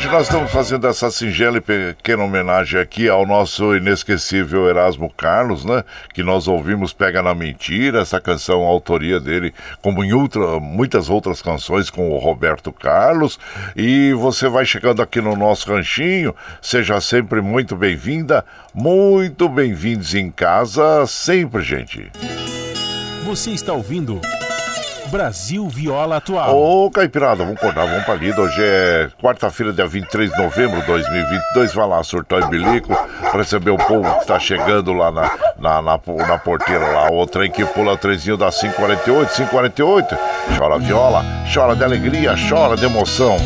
Hoje 0.00 0.08
nós 0.08 0.22
estamos 0.28 0.50
fazendo 0.50 0.86
essa 0.86 1.10
singela 1.10 1.58
e 1.58 1.60
pequena 1.60 2.24
homenagem 2.24 2.80
aqui 2.80 3.06
ao 3.06 3.26
nosso 3.26 3.76
inesquecível 3.76 4.66
Erasmo 4.66 5.12
Carlos, 5.14 5.62
né? 5.62 5.84
Que 6.14 6.22
nós 6.22 6.48
ouvimos 6.48 6.94
Pega 6.94 7.22
na 7.22 7.34
Mentira, 7.34 8.00
essa 8.00 8.18
canção, 8.18 8.62
a 8.62 8.66
autoria 8.66 9.20
dele, 9.20 9.52
como 9.82 10.02
em 10.02 10.14
outra, 10.14 10.58
muitas 10.58 11.10
outras 11.10 11.42
canções 11.42 11.90
com 11.90 12.10
o 12.10 12.16
Roberto 12.16 12.72
Carlos. 12.72 13.38
E 13.76 14.14
você 14.14 14.48
vai 14.48 14.64
chegando 14.64 15.02
aqui 15.02 15.20
no 15.20 15.36
nosso 15.36 15.70
ranchinho, 15.70 16.34
seja 16.62 16.98
sempre 16.98 17.42
muito 17.42 17.76
bem-vinda, 17.76 18.42
muito 18.72 19.50
bem-vindos 19.50 20.14
em 20.14 20.30
casa, 20.30 21.06
sempre, 21.06 21.60
gente. 21.60 22.10
Você 23.26 23.50
está 23.50 23.74
ouvindo 23.74 24.18
Brasil 25.10 25.68
Viola 25.68 26.18
Atual. 26.18 26.56
Ô, 26.56 26.90
Caipirada, 26.90 27.44
vamos 27.44 27.56
acordar, 27.56 27.84
vamos 27.84 28.04
pra 28.04 28.14
lida. 28.14 28.40
Hoje 28.40 28.62
é 28.62 29.08
quarta-feira, 29.20 29.72
dia 29.72 29.86
23 29.86 30.30
de 30.30 30.38
novembro 30.40 30.80
de 30.80 30.86
2022. 30.86 31.74
Vai 31.74 31.88
lá, 31.88 32.02
surtar 32.04 32.42
em 32.42 32.48
bilico, 32.48 32.96
receber 33.32 33.70
o 33.70 33.76
povo 33.76 34.08
que 34.14 34.20
está 34.20 34.38
chegando 34.38 34.92
lá 34.92 35.10
na, 35.10 35.30
na, 35.58 35.82
na, 35.82 36.00
na 36.28 36.38
porteira 36.38 36.86
lá. 36.86 37.10
O 37.10 37.26
trem 37.26 37.50
que 37.50 37.64
pula 37.64 37.96
trezinho 37.96 38.36
da 38.36 38.50
548, 38.50 39.34
548. 39.34 40.16
Chora 40.56 40.78
viola, 40.78 41.24
chora 41.52 41.74
de 41.74 41.82
alegria, 41.82 42.34
chora 42.48 42.76
de 42.76 42.84
emoção. 42.84 43.36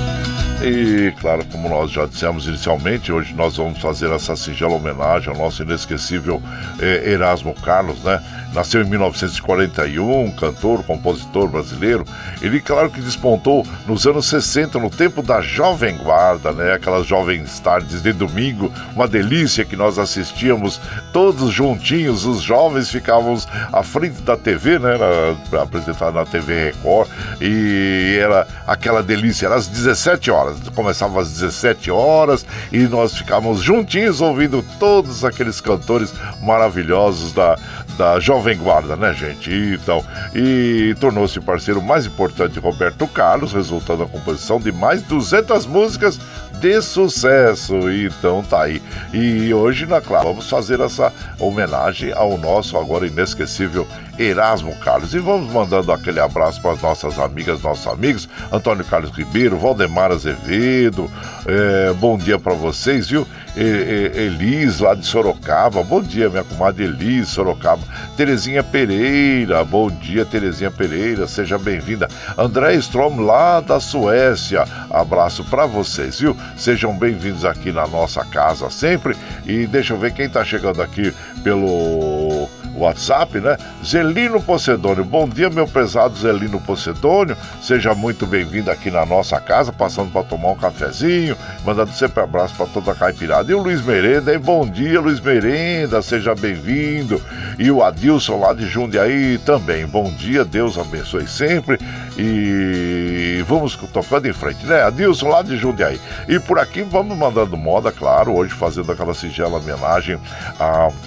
E, 0.63 1.13
claro, 1.21 1.45
como 1.51 1.69
nós 1.69 1.91
já 1.91 2.07
dissemos 2.07 2.47
inicialmente, 2.47 3.13
hoje 3.13 3.35
nós 3.35 3.57
vamos 3.57 3.81
fazer 3.81 4.11
essa 4.11 4.37
singela 4.37 4.75
homenagem 4.75 5.29
ao 5.31 5.37
nosso 5.37 5.63
inesquecível 5.63 6.41
eh, 6.81 7.11
Erasmo 7.11 7.55
Carlos, 7.55 8.03
né? 8.03 8.23
Nasceu 8.55 8.83
em 8.83 8.85
1941, 8.85 10.31
cantor, 10.33 10.85
compositor 10.85 11.49
brasileiro. 11.49 12.05
Ele, 12.41 12.61
claro 12.61 12.89
que 12.89 13.01
despontou 13.01 13.67
nos 13.85 14.07
anos 14.07 14.27
60, 14.27 14.79
no 14.79 14.89
tempo 14.89 15.23
da 15.23 15.41
Jovem 15.41 15.97
Guarda, 15.97 16.53
né? 16.53 16.73
Aquelas 16.73 17.05
jovens 17.05 17.59
tardes 17.59 18.01
de 18.01 18.13
domingo, 18.13 18.73
uma 18.95 19.09
delícia 19.09 19.65
que 19.65 19.75
nós 19.75 19.99
assistíamos 19.99 20.81
todos 21.13 21.53
juntinhos, 21.53 22.25
os 22.25 22.43
jovens 22.43 22.91
ficávamos 22.91 23.49
à 23.73 23.83
frente 23.83 24.23
da 24.23 24.37
TV, 24.37 24.79
né? 24.79 24.95
Era 24.95 25.63
apresentado 25.63 26.15
na 26.15 26.25
TV 26.25 26.67
Record 26.67 27.09
e 27.41 28.17
era 28.21 28.47
aquela 28.69 29.03
delícia, 29.03 29.47
era 29.47 29.57
às 29.57 29.67
17 29.67 30.31
horas. 30.31 30.57
começava 30.75 31.21
às 31.21 31.33
17 31.33 31.91
horas 31.91 32.47
e 32.71 32.79
nós 32.87 33.17
ficávamos 33.17 33.63
juntinhos 33.63 34.21
ouvindo 34.21 34.65
todos 34.79 35.25
aqueles 35.25 35.61
cantores 35.61 36.15
maravilhosos 36.41 37.33
da, 37.33 37.59
da 37.99 38.21
Jovem 38.21 38.44
Guarda, 38.53 38.97
né, 38.97 39.15
gente? 39.15 39.51
Então, 39.51 40.05
e 40.35 40.95
tornou-se 41.01 41.41
parceiro 41.41 41.81
mais 41.81 42.05
importante 42.05 42.53
de 42.53 42.61
Roberto 42.61 43.07
Carlos, 43.07 43.53
resultando 43.53 44.03
na 44.03 44.09
composição 44.09 44.61
de 44.61 44.71
mais 44.71 45.01
200 45.03 45.65
músicas 45.65 46.21
de 46.61 46.83
sucesso. 46.83 47.75
Então 47.91 48.43
tá 48.43 48.63
aí. 48.63 48.83
E 49.13 49.53
hoje, 49.55 49.87
na 49.87 50.01
claro, 50.01 50.29
vamos 50.29 50.49
fazer 50.49 50.81
essa 50.81 51.13
homenagem 51.39 52.13
ao 52.13 52.37
nosso 52.37 52.77
agora 52.77 53.07
inesquecível 53.07 53.87
Erasmo 54.19 54.75
Carlos. 54.77 55.15
E 55.15 55.19
vamos 55.19 55.53
mandando 55.53 55.93
aquele 55.93 56.21
abraço 56.21 56.61
para 56.61 56.73
as 56.73 56.83
nossas 56.83 57.19
amigas, 57.19 57.63
nossos 57.63 57.87
amigos, 57.87 58.29
Antônio 58.53 58.85
Carlos 58.85 59.11
Ribeiro, 59.11 59.59
Valdemar 59.59 60.11
Azevedo. 60.13 61.11
É, 61.47 61.93
bom 61.95 62.17
dia 62.17 62.39
para 62.39 62.55
vocês, 62.55 63.09
viu? 63.09 63.27
Elis, 63.57 64.81
lá 64.81 64.95
de 64.95 65.07
Sorocaba. 65.07 65.83
Bom 65.83 66.03
dia, 66.03 66.29
minha 66.29 66.45
comadre 66.45 66.85
Elis, 66.85 67.29
Sorocaba. 67.29 67.83
Terezinha 68.17 68.63
Pereira, 68.63 69.65
bom 69.65 69.91
dia, 69.91 70.25
Terezinha 70.25 70.71
Pereira, 70.71 71.27
seja 71.27 71.59
bem-vinda. 71.59 72.09
André 72.37 72.75
Strom, 72.75 73.21
lá 73.21 73.61
da 73.61 73.79
Suécia. 73.79 74.65
Abraço 74.91 75.45
para 75.45 75.67
vocês, 75.67 76.19
viu? 76.19 76.37
Sejam 76.57 76.97
bem-vindos 76.97 77.45
aqui 77.45 77.71
na 77.71 77.87
nossa 77.87 78.25
casa 78.25 78.71
sempre. 78.71 79.17
E 79.45 79.67
deixa 79.67 79.95
eu 79.95 79.99
ver 79.99 80.13
quem 80.13 80.29
tá 80.29 80.45
chegando 80.45 80.83
aqui 80.83 81.13
pelo 81.43 82.49
WhatsApp, 82.77 83.39
né? 83.41 83.57
Zelino 83.85 84.41
Pocedônio. 84.43 85.05
Bom 85.05 85.29
dia, 85.29 85.49
meu 85.49 85.67
prezado 85.67 86.17
Zelino 86.17 86.61
Pocedônio. 86.61 87.37
Seja 87.63 87.95
muito 87.95 88.27
bem-vindo 88.27 88.71
aqui 88.71 88.91
na 88.91 89.07
nossa 89.07 89.41
casa, 89.41 89.73
passando 89.73 90.11
para 90.11 90.25
tomar 90.25 90.51
um 90.51 90.57
cafezinho, 90.57 91.37
mandando 91.65 91.93
sempre 91.93 92.23
abraço 92.23 92.55
para 92.57 92.67
toda 92.67 92.93
a 92.93 92.95
caipirada. 92.95 93.51
E 93.51 93.55
o 93.55 93.63
Luiz 93.63 93.81
Merenda, 93.81 94.33
hein? 94.33 94.39
Bom 94.39 94.67
dia, 94.67 95.01
Luiz 95.01 95.21
Merenda, 95.21 96.03
seja 96.03 96.35
bem-vindo. 96.35 97.23
E 97.59 97.71
o 97.71 97.83
Adilson 97.83 98.41
lá 98.41 98.53
de 98.53 98.67
Jundiaí 98.67 99.39
também. 99.39 99.87
Bom 99.87 100.11
dia, 100.11 100.45
Deus 100.45 100.77
abençoe 100.77 101.29
sempre. 101.29 101.79
E 102.19 103.45
vamos 103.47 103.77
tocando 103.77 104.27
em 104.29 104.33
frente, 104.33 104.67
né? 104.67 104.83
Adilson 104.83 105.29
lá 105.29 105.43
de 105.43 105.57
Jundiaí. 105.57 106.01
E 106.29 106.39
por 106.41 106.59
aqui 106.59 106.83
vamos 106.83 107.17
mandando 107.17 107.57
moda, 107.57 107.93
claro, 107.93 108.35
hoje 108.35 108.53
fazendo 108.53 108.91
aquela 108.91 109.15
singela 109.15 109.59
homenagem 109.59 110.19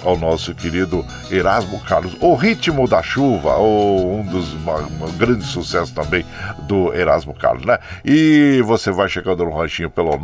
ao 0.04 0.16
nosso 0.18 0.54
querido 0.54 1.04
Erasmo 1.30 1.57
Carlos. 1.80 2.16
O 2.20 2.34
Ritmo 2.34 2.86
da 2.86 3.02
Chuva, 3.02 3.56
ou 3.56 4.18
um 4.18 4.24
dos 4.24 4.52
uma, 4.54 4.78
um 4.78 5.16
grande 5.16 5.44
sucesso 5.44 5.94
também 5.94 6.24
do 6.66 6.94
Erasmo 6.94 7.34
Carlos, 7.34 7.64
né? 7.64 7.78
E 8.04 8.62
você 8.64 8.90
vai 8.90 9.08
chegando 9.08 9.44
no 9.44 9.56
ranchinho 9.56 9.90
pelo 9.90 10.18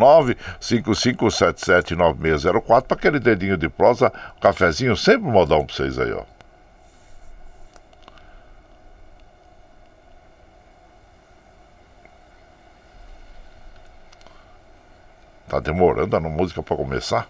955779604 0.61 2.83
para 2.83 2.97
aquele 2.97 3.19
dedinho 3.19 3.57
de 3.57 3.69
prosa, 3.69 4.13
um 4.37 4.41
cafezinho, 4.41 4.97
sempre 4.97 5.31
modão 5.31 5.65
para 5.65 5.75
vocês 5.75 5.99
aí, 5.99 6.13
ó. 6.13 6.23
Tá 15.49 15.61
demorando 15.61 16.17
a 16.17 16.21
música 16.21 16.63
para 16.63 16.77
começar? 16.77 17.29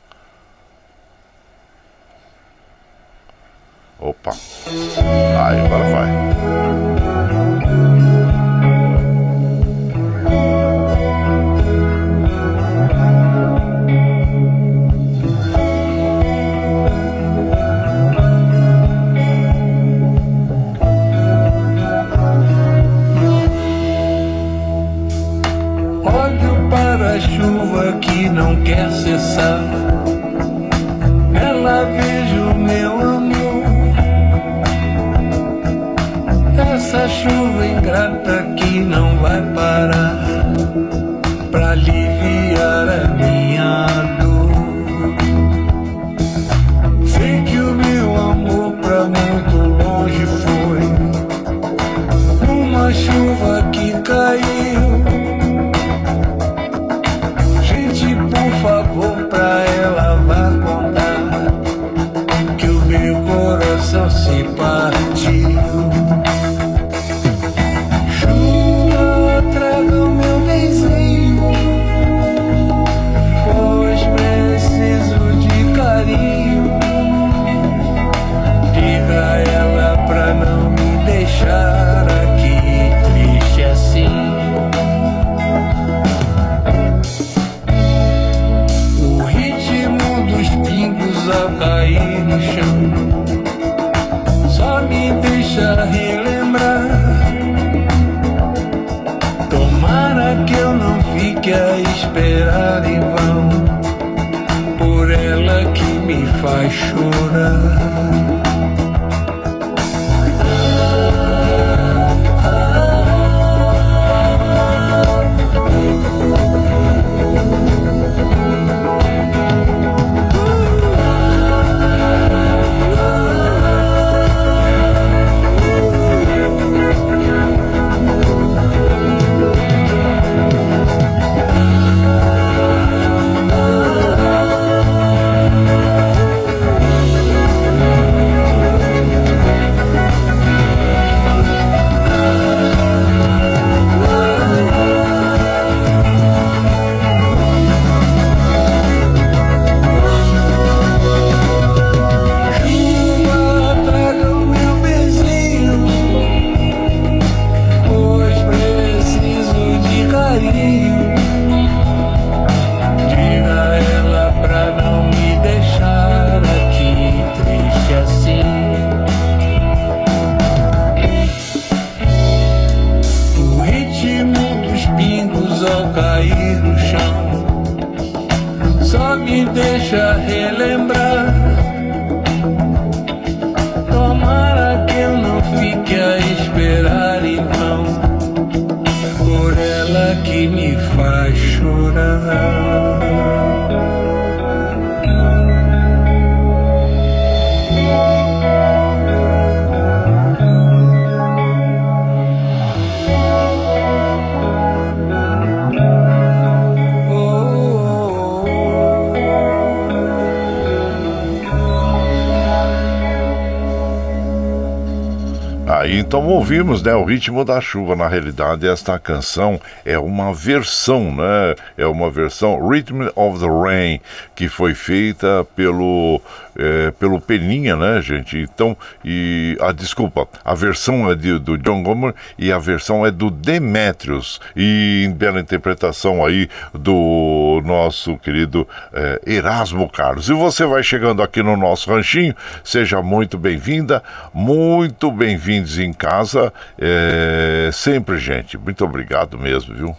Então 216.07 216.27
ouvimos, 216.29 216.83
né, 216.83 216.95
o 216.95 217.03
ritmo 217.03 217.47
da 217.47 217.63
chuva. 217.63 217.97
Na 217.97 218.07
realidade, 218.07 218.69
esta 218.69 218.99
canção 218.99 219.59
é 219.87 219.99
uma 219.99 220.35
versão, 220.35 221.11
né? 221.11 221.55
É 221.79 221.87
uma 221.87 222.11
versão 222.11 222.69
Rhythm 222.69 223.09
of 223.17 223.41
the 223.41 223.47
Rain 223.47 224.01
que 224.35 224.47
foi 224.47 224.75
feita 224.75 225.47
pelo 225.57 226.21
é, 226.57 226.91
pelo 226.93 227.21
Peninha, 227.21 227.77
né, 227.77 228.01
gente? 228.01 228.39
Então, 228.39 228.77
e 229.05 229.57
a 229.61 229.73
desculpa, 229.73 230.29
a 230.45 230.55
versão 230.55 231.11
é 231.11 231.15
de, 231.15 231.39
do 231.39 231.59
John 231.59 231.83
Gomer 231.83 232.15
e 232.39 232.53
a 232.53 232.59
versão 232.59 233.05
é 233.05 233.11
do 233.11 233.31
Demetrius 233.31 234.41
e 234.57 235.11
bela 235.17 235.41
interpretação 235.41 236.25
aí 236.25 236.49
do 236.73 237.63
nosso 237.65 238.17
querido 238.19 238.67
é, 238.93 239.21
Erasmo 239.27 239.89
Carlos. 239.89 240.29
E 240.29 240.33
você 240.33 240.65
vai 240.65 240.83
chegando 240.83 241.23
aqui 241.23 241.43
no 241.43 241.57
nosso 241.57 241.91
ranchinho, 241.91 242.35
seja 242.63 243.03
muito 243.03 243.39
bem-vinda, 243.39 244.03
muito 244.33 245.11
bem-vindos 245.11 245.79
em 245.79 245.93
casa, 245.93 246.53
é, 246.79 247.71
sempre, 247.73 248.19
gente. 248.19 248.57
Muito 248.59 248.85
obrigado 248.85 249.39
mesmo, 249.39 249.75
viu? 249.75 249.97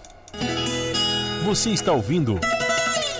Você 1.43 1.69
está 1.69 1.91
ouvindo 1.91 2.39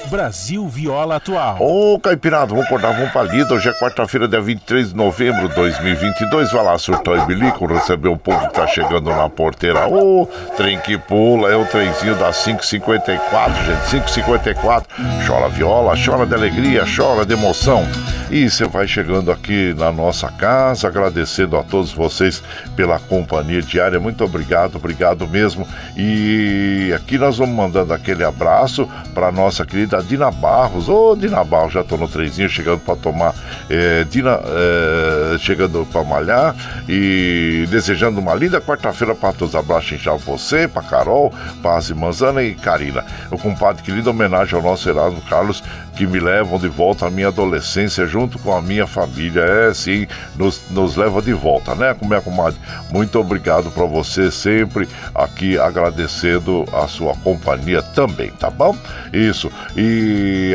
Brasil 0.10 0.68
Viola 0.68 1.16
Atual. 1.16 1.58
Ô, 1.60 2.00
Caipirada, 2.00 2.48
vamos 2.48 2.66
acordar, 2.66 2.94
vamos 2.94 3.12
pra 3.12 3.24
lida. 3.24 3.54
Hoje 3.54 3.70
é 3.70 3.74
quarta-feira, 3.74 4.28
dia 4.28 4.40
23 4.40 4.90
de 4.90 4.96
novembro 4.96 5.50
de 5.50 5.56
2022. 5.56 6.52
Vai 6.52 6.64
lá, 6.64 6.78
surtou 6.78 7.18
e 7.18 7.26
bilico, 7.26 7.66
receber 7.66 8.10
o 8.10 8.18
povo 8.18 8.48
que 8.48 8.54
tá 8.54 8.68
chegando 8.68 9.10
na 9.10 9.30
porteira. 9.30 9.88
Ô, 9.88 10.28
trem 10.56 10.80
que 10.80 10.98
pula, 10.98 11.50
é 11.50 11.56
o 11.56 11.66
trenzinho 11.66 12.16
das 12.16 12.44
554, 12.44 13.56
gente, 13.66 13.90
554. 13.90 14.88
Chora 15.26 15.50
viola, 15.50 15.94
chora 15.98 16.26
de 16.26 16.34
alegria, 16.34 16.84
chora 16.86 17.26
de 17.26 17.34
emoção. 17.34 17.86
E 18.30 18.50
você 18.50 18.66
vai 18.66 18.88
chegando 18.88 19.32
aqui 19.32 19.74
na 19.78 19.92
nossa 19.92 20.30
casa, 20.32 20.88
agradecendo 20.88 21.58
a 21.58 21.64
todos 21.64 21.94
vocês 21.94 22.42
pela 22.76 23.00
companhia 23.00 23.62
diária. 23.62 24.00
Muito 24.00 24.24
obrigado, 24.24 24.76
obrigado 24.78 25.28
mesmo. 25.28 25.68
E 25.96 26.92
aqui 26.96 27.18
nós 27.18 27.38
vamos 27.38 27.56
mandando 27.56 27.94
aquele 27.94 28.24
abraço 28.24 28.90
para 29.14 29.32
nossa 29.32 29.66
querida 29.66 29.95
Dina 30.02 30.32
Barros. 30.32 30.90
Ô, 30.90 31.16
Dina 31.16 31.44
Barros, 31.44 31.74
já 31.74 31.84
tô 31.84 31.98
no 31.98 32.08
trenzinho 32.08 32.50
chegando 32.50 32.80
para 32.80 32.96
tomar. 32.96 33.34
É, 33.70 34.04
Dina, 34.04 34.40
é, 34.44 35.38
chegando 35.40 35.86
para 35.92 36.04
malhar 36.04 36.56
e 36.88 37.66
desejando 37.70 38.20
uma 38.20 38.34
linda 38.34 38.62
quarta-feira 38.62 39.16
para 39.16 39.34
todos. 39.34 39.56
Abraço 39.56 39.94
inchado 39.96 40.20
você, 40.20 40.68
para 40.68 40.82
Carol, 40.84 41.34
para 41.62 41.80
Manzana 41.96 42.44
e 42.44 42.54
Karina. 42.54 43.06
O 43.32 43.38
compadre, 43.38 43.84
querida 43.84 44.10
homenagem 44.10 44.56
ao 44.56 44.62
nosso 44.62 44.90
Erasmo 44.90 45.22
Carlos, 45.22 45.64
que 45.96 46.06
me 46.06 46.20
levam 46.20 46.60
de 46.60 46.68
volta 46.68 47.08
à 47.08 47.10
minha 47.10 47.30
adolescência 47.30 48.06
junto 48.06 48.38
com 48.40 48.56
a 48.56 48.62
minha 48.62 48.86
família. 48.86 49.42
É, 49.42 49.74
sim, 49.74 50.08
nos, 50.36 50.62
nos 50.70 50.96
leva 50.96 51.22
de 51.22 51.34
volta, 51.34 51.74
né, 51.76 51.94
com 51.94 52.06
minha 52.06 52.22
comadre? 52.22 52.60
Muito 52.90 53.20
obrigado 53.20 53.72
para 53.72 53.86
você 53.86 54.30
sempre 54.30 54.88
aqui 55.14 55.58
agradecendo 55.58 56.66
a 56.74 56.88
sua 56.88 57.16
companhia 57.16 57.82
também, 57.82 58.32
tá 58.32 58.50
bom? 58.50 58.76
Isso. 59.14 59.52
E 59.76 59.85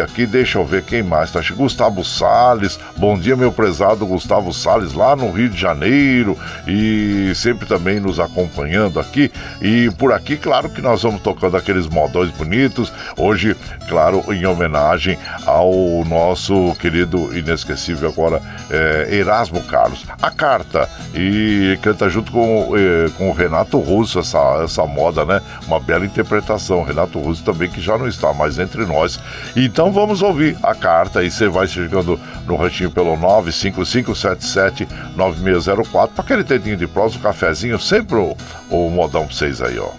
aqui 0.03 0.27
deixa 0.27 0.59
eu 0.59 0.65
ver 0.65 0.83
quem 0.83 1.03
mais 1.03 1.31
tá. 1.31 1.41
Gustavo 1.55 2.05
Sales. 2.05 2.79
Bom 2.97 3.19
dia, 3.19 3.37
meu 3.37 3.53
prezado 3.53 4.07
Gustavo 4.07 4.53
Sales, 4.53 4.93
lá 4.93 5.15
no 5.15 5.31
Rio 5.31 5.49
de 5.49 5.61
Janeiro 5.61 6.39
e 6.67 7.33
sempre 7.35 7.67
também 7.67 8.01
nos 8.01 8.19
acompanhando 8.19 8.99
aqui. 8.99 9.31
E 9.61 9.91
por 9.99 10.13
aqui, 10.13 10.37
claro 10.37 10.71
que 10.71 10.81
nós 10.81 11.03
vamos 11.03 11.21
tocando 11.23 11.57
aqueles 11.57 11.87
modões 11.87 12.31
bonitos. 12.31 12.93
Hoje, 13.17 13.57
claro, 13.89 14.25
em 14.33 14.45
homenagem 14.47 15.19
ao 15.47 16.05
nosso 16.07 16.75
querido 16.77 17.37
inesquecível 17.37 18.09
agora 18.09 18.41
é, 18.71 19.09
Erasmo 19.11 19.63
Carlos. 19.63 20.05
A 20.21 20.31
carta 20.31 20.89
e 21.15 21.79
canta 21.83 22.09
junto 22.09 22.33
com, 22.33 22.73
é, 22.77 23.11
com 23.11 23.31
o 23.31 23.33
Renato 23.33 23.79
Russo 23.79 24.19
essa, 24.19 24.63
essa 24.65 24.87
moda, 24.87 25.25
né? 25.25 25.41
Uma 25.67 25.79
bela 25.79 26.05
interpretação. 26.05 26.83
Renato 26.83 27.19
Russo 27.19 27.43
também 27.45 27.71
que 27.71 27.81
já 27.81 27.99
não 27.99 28.09
está 28.09 28.33
mais 28.33 28.59
entre 28.59 28.85
nós. 28.87 29.20
Então 29.57 29.93
vamos 29.93 30.23
ouvir 30.23 30.57
a 30.63 30.75
carta 30.75 31.23
e 31.23 31.31
você 31.31 31.49
vai 31.49 31.67
chegando 31.67 32.19
no 32.47 32.57
ranchinho 32.57 32.91
pelo 32.91 33.17
955779604 33.17 36.09
para 36.09 36.25
aquele 36.25 36.43
dedinho 36.43 36.77
de 36.77 36.87
prosa, 36.87 37.17
um 37.17 37.21
cafezinho, 37.21 37.79
sempre 37.79 38.17
o, 38.17 38.37
o 38.71 38.91
modão 38.91 39.27
pra 39.27 39.35
vocês 39.35 39.61
aí, 39.61 39.79
ó. 39.79 39.91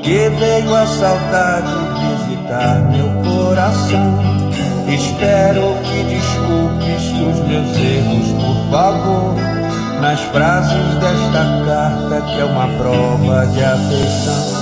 Porque 0.00 0.30
veio 0.30 0.74
a 0.74 0.86
saudade 0.86 1.70
visitar 2.26 2.80
meu 2.90 3.06
coração. 3.22 4.18
Espero 4.88 5.76
que 5.84 6.04
desculpes 6.04 7.04
os 7.20 7.46
meus 7.46 7.76
erros, 7.76 8.32
por 8.32 8.70
favor, 8.70 9.34
nas 10.00 10.20
frases 10.20 10.94
desta 10.94 11.44
carta 11.66 12.22
que 12.22 12.40
é 12.40 12.44
uma 12.44 12.66
prova 12.78 13.46
de 13.48 13.62
afeição. 13.62 14.60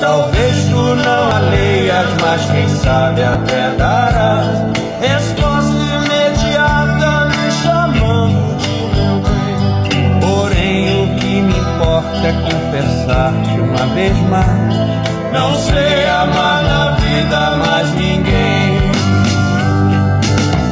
Talvez 0.00 0.64
tu 0.66 0.94
não 0.96 1.30
a 1.30 1.38
leias, 1.38 2.06
mas 2.20 2.44
quem 2.50 2.68
sabe 2.68 3.22
até 3.22 3.70
darás 3.76 4.46
resposta 5.00 5.72
imediata 5.72 7.24
me 7.30 7.50
chamando 7.62 8.44
importa 11.84 12.26
é 12.26 12.63
confessar-te 13.04 13.60
uma 13.60 13.94
vez 13.94 14.16
mais. 14.28 14.74
Não 15.32 15.54
sei 15.54 16.08
amar 16.08 16.62
na 16.62 16.90
vida 16.92 17.56
mais 17.56 17.90
ninguém. 17.94 18.92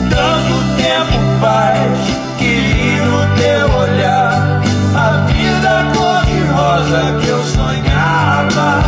Tanto 0.08 0.54
tempo 0.76 1.18
faz 1.40 1.98
que 2.38 2.44
li 2.44 3.00
no 3.00 3.36
teu 3.36 3.78
olhar 3.78 4.60
a 4.94 5.26
vida 5.26 5.84
cor-de-rosa 5.94 7.20
que 7.20 7.28
eu 7.28 7.42
sonhava. 7.44 8.82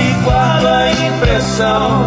E 0.00 0.24
guardo 0.24 0.66
a 0.66 0.90
impressão 0.90 2.05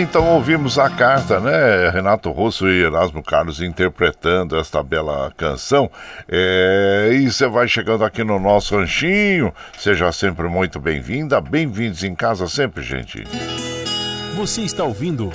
Então 0.00 0.24
ouvimos 0.28 0.78
a 0.78 0.88
carta, 0.88 1.40
né? 1.40 1.90
Renato 1.90 2.30
Russo 2.30 2.68
e 2.68 2.84
Erasmo 2.84 3.20
Carlos 3.20 3.60
interpretando 3.60 4.56
esta 4.56 4.80
bela 4.80 5.32
canção. 5.36 5.90
É... 6.28 7.10
E 7.14 7.28
você 7.28 7.48
vai 7.48 7.66
chegando 7.66 8.04
aqui 8.04 8.22
no 8.22 8.38
nosso 8.38 8.76
ranchinho. 8.76 9.52
Seja 9.76 10.12
sempre 10.12 10.46
muito 10.46 10.78
bem-vinda. 10.78 11.40
Bem-vindos 11.40 12.04
em 12.04 12.14
casa 12.14 12.46
sempre, 12.46 12.80
gente. 12.80 13.24
Você 14.36 14.62
está 14.62 14.84
ouvindo. 14.84 15.32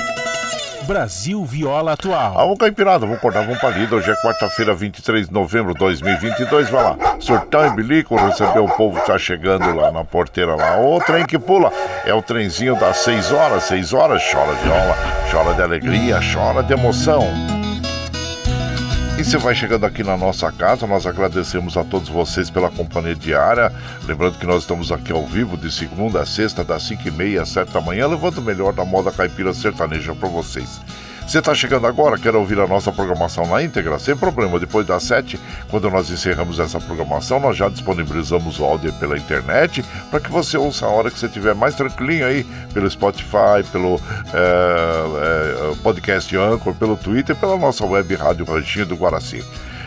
Brasil 0.84 1.44
Viola 1.46 1.94
Atual. 1.94 2.38
Alô, 2.38 2.58
Caipirada, 2.58 3.00
vamos 3.00 3.18
acordar, 3.18 3.46
vamos 3.46 3.60
palida. 3.60 3.96
Hoje 3.96 4.12
é 4.12 4.16
quarta-feira, 4.16 4.74
23 4.74 5.28
de 5.28 5.34
novembro 5.34 5.74
de 5.74 5.80
2022. 5.80 6.70
Vai 6.70 6.84
lá, 6.84 6.98
surtão 7.20 7.66
e 7.66 7.72
bilico, 7.72 8.16
receber 8.16 8.60
o 8.60 8.68
povo 8.68 9.00
que 9.00 9.08
tá 9.08 9.18
chegando 9.18 9.74
lá 9.76 9.92
na 9.92 10.04
porteira 10.04 10.56
lá. 10.56 10.80
O 10.80 11.00
trem 11.02 11.26
que 11.26 11.40
pula 11.40 11.72
é 12.06 12.14
o 12.14 12.22
trenzinho 12.22 12.76
das 12.76 12.98
6 12.98 13.32
horas, 13.32 13.64
6 13.64 13.94
horas. 13.94 14.24
Chora 14.32 14.54
viola, 14.54 14.98
chora 15.32 15.54
de 15.54 15.62
alegria, 15.62 16.20
chora 16.34 16.62
de 16.62 16.74
emoção. 16.74 17.63
E 19.16 19.24
você 19.24 19.38
vai 19.38 19.54
chegando 19.54 19.86
aqui 19.86 20.04
na 20.04 20.18
nossa 20.18 20.52
casa, 20.52 20.88
nós 20.88 21.06
agradecemos 21.06 21.78
a 21.78 21.84
todos 21.84 22.10
vocês 22.10 22.50
pela 22.50 22.72
companhia 22.72 23.16
diária. 23.16 23.72
Lembrando 24.06 24.40
que 24.40 24.46
nós 24.46 24.64
estamos 24.64 24.92
aqui 24.92 25.12
ao 25.12 25.26
vivo 25.26 25.56
de 25.56 25.72
segunda 25.72 26.22
a 26.22 26.26
sexta, 26.26 26.64
das 26.64 26.90
5h30 26.90 27.40
às 27.40 27.50
7 27.50 27.72
da 27.72 27.80
manhã, 27.80 28.08
levando 28.08 28.40
o 28.40 28.42
melhor 28.42 28.74
da 28.74 28.84
moda 28.84 29.12
caipira 29.12 29.54
sertaneja 29.54 30.16
para 30.16 30.28
vocês. 30.28 30.82
Você 31.26 31.40
está 31.40 31.56
chegando 31.56 31.88
agora, 31.88 32.18
quer 32.18 32.36
ouvir 32.36 32.60
a 32.60 32.68
nossa 32.68 32.92
programação 32.92 33.48
na 33.48 33.64
íntegra? 33.64 33.98
Sem 33.98 34.16
problema, 34.16 34.60
depois 34.60 34.86
das 34.86 35.04
7, 35.04 35.40
quando 35.70 35.90
nós 35.90 36.10
encerramos 36.10 36.60
essa 36.60 36.80
programação, 36.80 37.40
nós 37.40 37.58
já 37.58 37.70
disponibilizamos 37.70 38.60
o 38.60 38.66
áudio 38.66 38.94
pela 38.94 39.18
internet 39.18 39.84
para 40.12 40.20
que 40.20 40.30
você 40.30 40.58
ouça 40.58 40.86
a 40.86 40.90
hora 40.90 41.10
que 41.10 41.18
você 41.18 41.26
estiver 41.26 41.56
mais 41.56 41.76
tranquilinho 41.76 42.28
aí, 42.28 42.44
pelo 42.74 42.90
Spotify, 42.90 43.64
pelo 43.72 44.00
é, 44.34 45.72
é, 45.72 45.76
podcast 45.82 46.36
Anchor, 46.38 46.76
pelo 46.76 46.98
Twitter, 46.98 47.36
pela 47.36 47.58
nossa 47.58 47.86
web 47.86 48.14
rádio 48.16 48.46
Ranchinho 48.46 48.86
do 48.86 48.96
Guaraci. 48.96 49.44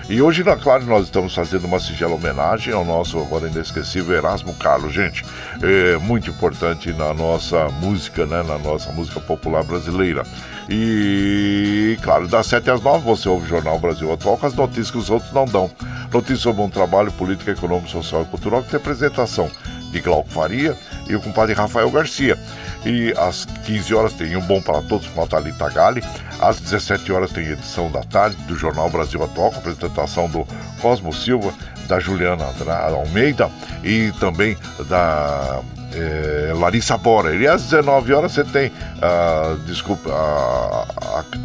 E 0.09 0.23
hoje, 0.23 0.45
na 0.45 0.57
Claro, 0.57 0.87
nós 0.87 1.07
estamos 1.07 1.35
fazendo 1.35 1.65
uma 1.65 1.81
sigela 1.81 2.15
homenagem 2.15 2.73
ao 2.73 2.85
nosso 2.85 3.19
agora 3.19 3.49
inesquecível 3.49 4.17
Erasmo 4.17 4.55
Carlos, 4.55 4.95
gente. 4.95 5.25
É 5.61 5.97
muito 5.99 6.31
importante 6.31 6.93
na 6.93 7.13
nossa 7.13 7.69
música, 7.81 8.25
né? 8.25 8.41
Na 8.45 8.57
nossa 8.57 8.93
música 8.93 9.19
popular 9.19 9.65
brasileira. 9.65 10.25
E, 10.69 11.97
claro, 12.03 12.27
das 12.27 12.47
7 12.47 12.71
às 12.71 12.81
9 12.81 13.05
você 13.05 13.29
ouve 13.29 13.47
o 13.47 13.49
Jornal 13.49 13.79
Brasil 13.79 14.13
Atual 14.13 14.37
com 14.37 14.47
as 14.47 14.55
notícias 14.55 14.91
que 14.91 14.99
os 14.99 15.11
outros 15.11 15.33
não 15.33 15.45
dão. 15.45 15.71
Notícias 16.13 16.41
sobre 16.41 16.63
um 16.63 16.69
trabalho 16.69 17.13
político, 17.13 17.51
econômico, 17.51 17.89
social 17.89 18.23
e 18.23 18.25
cultural 18.27 18.63
que 18.63 18.71
tem 18.71 18.81
apresentação 18.81 19.49
de 19.91 20.01
Glauco 20.01 20.29
Faria 20.29 20.77
e 21.09 21.15
o 21.15 21.21
compadre 21.21 21.55
Rafael 21.55 21.91
Garcia. 21.91 22.39
E 22.85 23.13
às 23.17 23.45
15 23.65 23.95
horas 23.95 24.13
tem 24.13 24.37
um 24.37 24.41
bom 24.41 24.61
para 24.61 24.83
todos 24.83 25.07
com 25.09 25.23
a 25.23 25.27
Thalita 25.27 25.71
Gale. 25.71 26.03
Às 26.41 26.61
17 26.61 27.13
horas 27.13 27.33
tem 27.33 27.47
edição 27.47 27.91
da 27.91 28.03
tarde 28.03 28.37
do 28.45 28.57
Jornal 28.57 28.91
Brasil 28.91 29.23
Atual 29.23 29.51
com 29.51 29.57
a 29.57 29.59
apresentação 29.61 30.29
do 30.29 30.47
Cosmo 30.81 31.13
Silva, 31.13 31.53
da 31.89 32.01
Juliana 32.01 32.45
Almeida 32.93 33.51
e 33.83 34.13
também 34.19 34.57
da 34.89 35.63
é, 35.97 36.53
Larissa 36.55 36.97
Bora. 36.97 37.35
E 37.35 37.47
às 37.47 37.65
19 37.65 38.13
horas 38.13 38.33
você 38.33 38.45
tem, 38.45 38.69
uh, 38.69 39.57
desculpa, 39.67 40.11
a, 40.11 40.87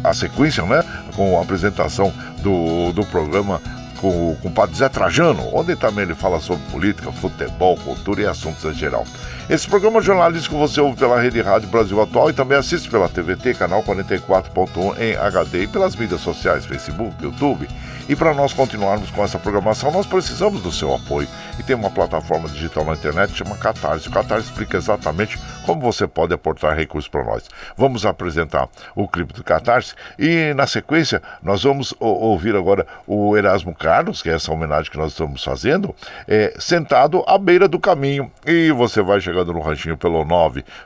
a, 0.04 0.10
a, 0.10 0.14
sequência, 0.14 0.62
né? 0.64 0.84
Com 1.16 1.38
a 1.38 1.42
apresentação 1.42 2.12
do, 2.42 2.92
do 2.92 3.04
programa 3.06 3.60
com, 4.02 4.36
com 4.42 4.48
o 4.48 4.50
Padre 4.50 4.76
Zé 4.76 4.88
Trajano, 4.88 5.48
onde 5.54 5.76
também 5.76 6.04
ele 6.04 6.14
fala 6.14 6.40
sobre 6.40 6.64
política, 6.70 7.12
futebol, 7.12 7.76
cultura 7.76 8.22
e 8.22 8.26
assuntos 8.26 8.64
em 8.64 8.74
geral. 8.74 9.06
Esse 9.48 9.68
programa 9.68 10.02
jornalístico 10.02 10.56
você 10.56 10.80
ouve 10.80 10.98
pela 10.98 11.20
Rede 11.20 11.40
Rádio 11.40 11.68
Brasil 11.68 12.00
Atual 12.02 12.30
e 12.30 12.32
também 12.32 12.58
assiste 12.58 12.90
pela 12.90 13.08
TVT, 13.08 13.54
canal 13.54 13.82
44.1 13.82 15.00
em 15.00 15.16
HD 15.16 15.64
e 15.64 15.66
pelas 15.68 15.94
mídias 15.94 16.20
sociais, 16.20 16.66
Facebook, 16.66 17.14
YouTube. 17.22 17.68
E 18.08 18.16
para 18.16 18.34
nós 18.34 18.52
continuarmos 18.52 19.10
com 19.10 19.22
essa 19.22 19.38
programação, 19.38 19.92
nós 19.92 20.06
precisamos 20.06 20.60
do 20.60 20.72
seu 20.72 20.92
apoio. 20.94 21.28
E 21.58 21.62
tem 21.62 21.76
uma 21.76 21.90
plataforma 21.90 22.48
digital 22.48 22.84
na 22.84 22.94
internet 22.94 23.30
que 23.30 23.38
chama 23.38 23.56
Catarse. 23.56 24.08
O 24.08 24.10
Catarse 24.10 24.48
explica 24.48 24.76
exatamente 24.76 25.38
como 25.64 25.80
você 25.80 26.08
pode 26.08 26.34
aportar 26.34 26.76
recursos 26.76 27.08
para 27.08 27.24
nós. 27.24 27.48
Vamos 27.76 28.04
apresentar 28.04 28.68
o 28.96 29.06
clipe 29.06 29.32
do 29.32 29.44
Catarse 29.44 29.94
e, 30.18 30.52
na 30.54 30.66
sequência, 30.66 31.22
nós 31.42 31.62
vamos 31.62 31.94
ouvir 32.00 32.56
agora 32.56 32.84
o 33.06 33.36
Erasmo 33.36 33.72
Carlos, 33.74 34.20
que 34.20 34.30
é 34.30 34.34
essa 34.34 34.52
homenagem 34.52 34.90
que 34.90 34.98
nós 34.98 35.12
estamos 35.12 35.44
fazendo, 35.44 35.94
é, 36.26 36.54
sentado 36.58 37.22
à 37.26 37.38
beira 37.38 37.68
do 37.68 37.78
caminho. 37.78 38.32
E 38.44 38.72
você 38.72 39.00
vai 39.00 39.20
chegando 39.20 39.52
no 39.52 39.60
ranchinho 39.60 39.96
pelo 39.96 40.24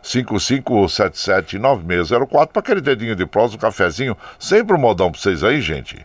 955779604 0.03 2.49
para 2.49 2.61
aquele 2.61 2.83
dedinho 2.83 3.17
de 3.17 3.25
prós, 3.25 3.55
um 3.55 3.59
cafezinho. 3.59 4.15
Sempre 4.39 4.77
um 4.77 4.79
modão 4.79 5.11
para 5.11 5.19
vocês 5.21 5.43
aí, 5.43 5.63
gente. 5.63 6.05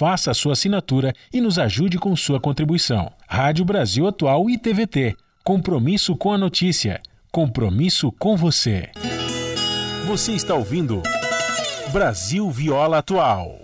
Faça 0.00 0.30
a 0.30 0.34
sua 0.34 0.54
assinatura 0.54 1.12
e 1.30 1.42
nos 1.42 1.58
ajude 1.58 1.98
com 1.98 2.16
sua 2.16 2.40
contribuição. 2.40 3.12
Rádio 3.28 3.66
Brasil 3.66 4.08
Atual 4.08 4.48
e 4.48 4.56
TVT. 4.56 5.14
Compromisso 5.44 6.16
com 6.16 6.32
a 6.32 6.38
notícia. 6.38 7.02
Compromisso 7.30 8.10
com 8.12 8.34
você. 8.34 8.88
Você 10.06 10.32
está 10.32 10.54
ouvindo 10.54 11.02
Brasil 11.92 12.50
Viola 12.50 12.96
Atual. 12.96 13.60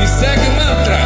E 0.00 0.06
segue 0.06 0.46
o 0.46 0.52
mantra. 0.52 0.98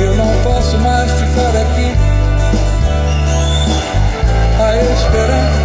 Eu 0.00 0.16
não 0.16 0.42
posso 0.42 0.76
mais 0.78 1.12
ficar 1.12 1.56
aqui 1.56 1.94
a 4.60 4.76
esperar 4.76 5.57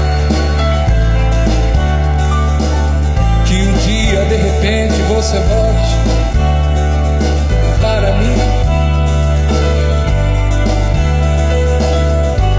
de 4.25 4.35
repente 4.35 5.01
você 5.03 5.37
volte 5.39 5.97
para 7.81 8.13
mim. 8.13 8.35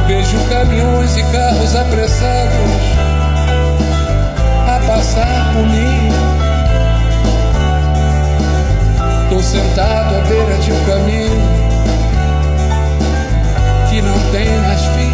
Vejo 0.07 0.39
caminhões 0.49 1.17
e 1.17 1.23
carros 1.25 1.75
apressados 1.75 2.55
a 4.67 4.81
passar 4.87 5.53
por 5.55 5.67
mim. 5.67 6.11
Tô 9.31 9.43
sentado 9.43 10.17
à 10.17 10.21
beira 10.29 10.57
de 10.59 10.73
um 10.73 10.85
caminho 10.85 11.65
que 13.89 14.03
não 14.03 14.19
tem 14.31 14.49
mais 14.61 14.81
fim. 14.81 15.13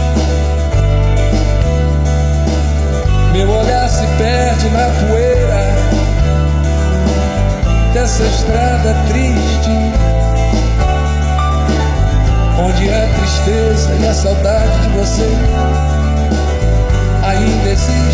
Meu 3.32 3.48
olhar 3.48 3.88
se 3.88 4.06
perde 4.18 4.68
na 4.70 4.90
poeira 5.06 5.99
dessa 7.92 8.22
estrada 8.22 8.94
triste, 9.08 9.70
onde 12.58 12.88
a 12.88 13.06
tristeza 13.14 13.94
e 14.00 14.06
a 14.06 14.14
saudade 14.14 14.80
de 14.82 14.88
você 14.90 15.28
ainda 17.24 17.68
existe. 17.68 18.09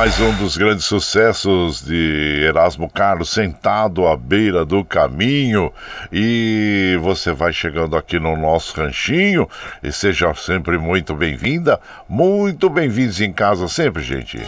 Mais 0.00 0.18
um 0.18 0.34
dos 0.36 0.56
grandes 0.56 0.86
sucessos 0.86 1.84
de 1.84 2.42
Erasmo 2.42 2.88
Carlos, 2.88 3.28
Sentado 3.28 4.06
à 4.06 4.16
Beira 4.16 4.64
do 4.64 4.82
Caminho. 4.82 5.70
E 6.10 6.98
você 7.02 7.34
vai 7.34 7.52
chegando 7.52 7.94
aqui 7.94 8.18
no 8.18 8.34
nosso 8.34 8.74
ranchinho 8.80 9.46
e 9.82 9.92
seja 9.92 10.32
sempre 10.32 10.78
muito 10.78 11.14
bem-vinda, 11.14 11.78
muito 12.08 12.70
bem-vindos 12.70 13.20
em 13.20 13.30
casa 13.30 13.68
sempre, 13.68 14.02
gente. 14.02 14.38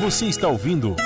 Você 0.00 0.24
está 0.24 0.48
ouvindo 0.48 0.96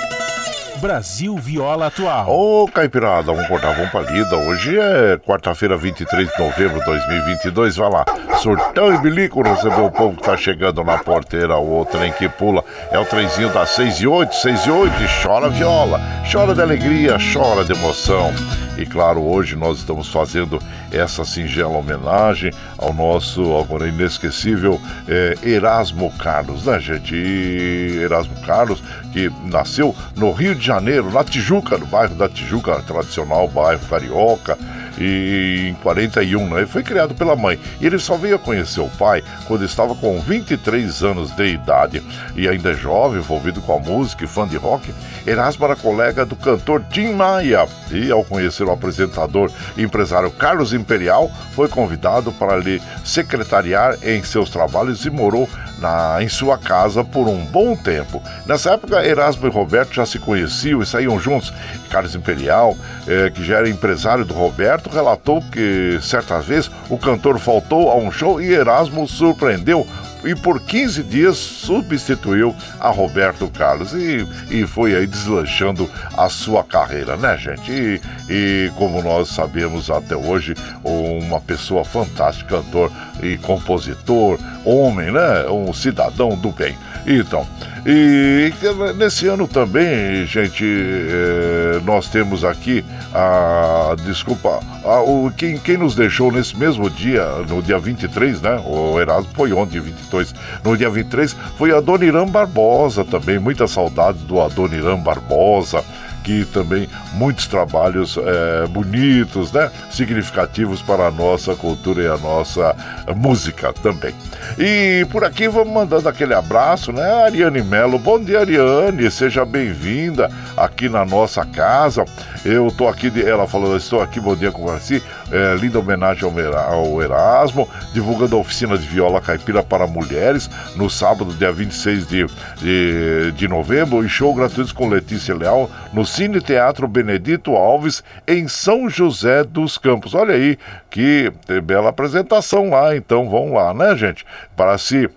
Brasil 0.77 1.35
Viola 1.37 1.87
Atual. 1.87 2.29
Ô, 2.29 2.67
Caipirada, 2.67 3.31
vamos 3.31 3.47
cortar, 3.47 3.73
vamos 3.73 3.91
pra 3.91 4.01
lida. 4.01 4.35
Hoje 4.35 4.77
é 4.77 5.17
quarta-feira, 5.17 5.77
23 5.77 6.29
de 6.29 6.39
novembro 6.39 6.79
de 6.79 6.85
2022. 6.85 7.75
Vai 7.77 7.89
lá, 7.89 8.05
surtão 8.41 8.93
e 8.93 8.97
bilico 8.99 9.41
recebeu 9.41 9.85
o 9.85 9.91
povo 9.91 10.17
que 10.17 10.23
tá 10.23 10.35
chegando 10.37 10.83
na 10.83 10.97
porteira. 10.97 11.57
O 11.57 11.85
trem 11.85 12.11
que 12.11 12.27
pula 12.27 12.63
é 12.91 12.99
o 12.99 13.05
trenzinho 13.05 13.51
das 13.53 13.69
6 13.69 14.01
e 14.01 14.07
8, 14.07 14.35
6 14.35 14.59
e 14.65 14.71
8. 14.71 14.93
E 15.03 15.23
chora 15.23 15.49
viola, 15.49 15.99
chora 16.31 16.53
de 16.53 16.61
alegria, 16.61 17.17
chora 17.33 17.63
de 17.63 17.73
emoção. 17.73 18.33
E 18.77 18.85
claro, 18.85 19.21
hoje 19.21 19.55
nós 19.55 19.77
estamos 19.77 20.09
fazendo 20.09 20.61
essa 20.91 21.23
singela 21.23 21.77
homenagem 21.77 22.51
ao 22.77 22.93
nosso 22.93 23.57
agora 23.57 23.87
inesquecível 23.87 24.79
eh, 25.07 25.37
Erasmo 25.43 26.11
Carlos, 26.17 26.65
né, 26.65 26.79
gente? 26.79 27.15
Erasmo 27.15 28.35
Carlos, 28.45 28.83
que 29.13 29.31
nasceu 29.45 29.95
no 30.15 30.31
Rio 30.31 30.53
de 30.53 30.65
Janeiro, 30.65 31.09
na 31.09 31.23
Tijuca, 31.23 31.77
no 31.77 31.85
bairro 31.85 32.15
da 32.15 32.27
Tijuca, 32.27 32.81
tradicional 32.81 33.47
bairro 33.47 33.85
carioca, 33.87 34.57
e 34.97 35.69
em 35.69 35.73
41, 35.75 36.47
né? 36.49 36.65
Foi 36.65 36.83
criado 36.83 37.13
pela 37.15 37.35
mãe. 37.35 37.59
E 37.79 37.85
ele 37.85 37.99
só 37.99 38.15
veio 38.15 38.35
a 38.35 38.39
conhecer 38.39 38.81
o 38.81 38.89
pai 38.89 39.23
quando 39.47 39.65
estava 39.65 39.95
com 39.95 40.19
23 40.19 41.03
anos 41.03 41.31
de 41.31 41.45
idade. 41.47 42.03
E 42.35 42.47
ainda 42.47 42.73
jovem, 42.73 43.19
envolvido 43.19 43.61
com 43.61 43.75
a 43.75 43.79
música 43.79 44.23
e 44.23 44.27
fã 44.27 44.47
de 44.47 44.57
rock, 44.57 44.93
Erasmo 45.25 45.65
era 45.65 45.75
colega 45.75 46.25
do 46.25 46.35
cantor 46.35 46.83
Tim 46.89 47.13
Maia. 47.13 47.67
E 47.91 48.11
ao 48.11 48.23
conhecer 48.23 48.63
o 48.63 48.71
apresentador 48.71 49.51
e 49.75 49.83
empresário 49.83 50.31
Carlos 50.31 50.73
Imperial, 50.73 51.31
foi 51.53 51.67
convidado 51.67 52.31
para 52.31 52.57
lhe 52.57 52.81
secretariar 53.03 53.97
em 54.03 54.23
seus 54.23 54.49
trabalhos 54.49 55.05
e 55.05 55.09
morou 55.09 55.47
na, 55.79 56.17
em 56.21 56.29
sua 56.29 56.57
casa 56.57 57.03
por 57.03 57.27
um 57.27 57.43
bom 57.45 57.75
tempo. 57.75 58.21
Nessa 58.45 58.71
época, 58.71 59.05
Erasmo 59.05 59.47
e 59.47 59.49
Roberto 59.49 59.93
já 59.93 60.05
se 60.05 60.19
conheciam 60.19 60.81
e 60.81 60.85
saíam 60.85 61.19
juntos. 61.19 61.53
Carlos 61.89 62.15
Imperial, 62.15 62.75
eh, 63.07 63.31
que 63.33 63.43
já 63.43 63.57
era 63.57 63.69
empresário 63.69 64.25
do 64.25 64.33
Roberto, 64.33 64.84
relatou 64.89 65.41
que 65.51 65.99
certa 66.01 66.39
vez 66.39 66.69
o 66.89 66.97
cantor 66.97 67.39
faltou 67.39 67.91
a 67.91 67.95
um 67.95 68.11
show 68.11 68.41
e 68.41 68.53
Erasmo 68.53 69.07
surpreendeu 69.07 69.87
e 70.25 70.35
por 70.35 70.59
15 70.59 71.03
dias 71.03 71.37
substituiu 71.37 72.55
a 72.79 72.89
Roberto 72.89 73.47
Carlos 73.49 73.93
e, 73.93 74.27
e 74.49 74.65
foi 74.65 74.95
aí 74.95 75.05
deslanchando 75.05 75.89
a 76.17 76.29
sua 76.29 76.63
carreira, 76.63 77.15
né, 77.15 77.37
gente? 77.37 77.71
E, 77.71 78.01
e 78.29 78.71
como 78.75 79.01
nós 79.01 79.29
sabemos 79.29 79.89
até 79.89 80.15
hoje, 80.15 80.55
uma 80.83 81.39
pessoa 81.39 81.83
fantástica, 81.85 82.55
cantor 82.55 82.91
e 83.21 83.37
compositor, 83.37 84.39
homem, 84.63 85.11
né? 85.11 85.45
Um 85.49 85.73
cidadão 85.73 86.29
do 86.37 86.51
bem. 86.51 86.77
Então, 87.05 87.45
e 87.85 88.51
nesse 88.95 89.27
ano 89.27 89.47
também, 89.47 90.25
gente, 90.25 90.65
eh, 90.65 91.79
nós 91.85 92.07
temos 92.07 92.43
aqui 92.43 92.83
a. 93.13 93.95
Desculpa, 94.03 94.59
a, 94.83 95.01
o, 95.01 95.31
quem, 95.37 95.59
quem 95.59 95.77
nos 95.77 95.93
deixou 95.93 96.31
nesse 96.31 96.57
mesmo 96.57 96.89
dia, 96.89 97.23
no 97.47 97.61
dia 97.61 97.77
23, 97.77 98.41
né? 98.41 98.59
O 98.65 98.99
Erasmo 98.99 99.29
foi 99.35 99.53
ontem, 99.53 99.79
22. 100.15 100.33
No 100.63 100.77
dia 100.77 100.89
23 100.89 101.35
foi 101.57 101.75
a 101.75 101.81
Dona 101.81 102.05
Irã 102.05 102.25
Barbosa 102.25 103.03
também. 103.03 103.39
Muitas 103.39 103.71
saudades 103.71 104.21
do 104.21 104.41
Adoniran 104.41 104.97
Barbosa 104.97 105.83
aqui 106.25 106.43
também 106.45 106.89
muitos 107.13 107.45
trabalhos 107.45 108.17
é, 108.17 108.65
bonitos, 108.67 109.51
né? 109.51 109.69
Significativos 109.91 110.81
para 110.81 111.05
a 111.05 111.11
nossa 111.11 111.55
cultura 111.55 112.01
e 112.01 112.07
a 112.07 112.17
nossa 112.17 112.75
música 113.15 113.71
também. 113.71 114.13
E 114.57 115.05
por 115.11 115.23
aqui 115.23 115.47
vamos 115.47 115.71
mandando 115.71 116.09
aquele 116.09 116.33
abraço, 116.33 116.91
né? 116.91 117.23
Ariane 117.23 117.61
Melo. 117.61 117.99
Bom 117.99 118.19
dia, 118.19 118.39
Ariane. 118.39 119.09
Seja 119.11 119.45
bem-vinda 119.45 120.31
aqui 120.57 120.89
na 120.89 121.05
nossa 121.05 121.45
casa. 121.45 122.03
Eu 122.45 122.69
tô 122.69 122.87
aqui, 122.87 123.11
ela 123.27 123.47
falou, 123.47 123.75
estou 123.75 123.99
aqui, 123.99 124.19
bom 124.19 124.35
dia 124.35 124.51
com 124.51 124.61
você. 124.61 125.01
É, 125.31 125.55
linda 125.55 125.79
homenagem 125.79 126.29
ao 126.29 127.01
Erasmo, 127.01 127.67
divulgando 127.91 128.35
a 128.35 128.39
oficina 128.39 128.77
de 128.77 128.87
viola 128.87 129.19
caipira 129.19 129.63
para 129.63 129.87
mulheres 129.87 130.47
no 130.75 130.87
sábado, 130.87 131.33
dia 131.33 131.51
26 131.51 132.07
de, 132.07 132.27
de, 132.57 133.31
de 133.31 133.47
novembro, 133.47 134.05
e 134.05 134.07
show 134.07 134.31
gratuito 134.35 134.75
com 134.75 134.87
Letícia 134.87 135.33
Leal 135.33 135.71
no 135.91 136.05
Cine 136.05 136.39
Teatro 136.39 136.87
Benedito 136.87 137.55
Alves, 137.55 138.03
em 138.27 138.47
São 138.47 138.87
José 138.87 139.43
dos 139.43 139.79
Campos. 139.79 140.13
Olha 140.13 140.35
aí 140.35 140.55
que 140.91 141.33
bela 141.63 141.89
apresentação 141.89 142.69
lá, 142.69 142.95
então 142.95 143.27
vamos 143.27 143.53
lá, 143.53 143.73
né, 143.73 143.95
gente? 143.95 144.23
Para 144.55 144.77
se 144.77 145.09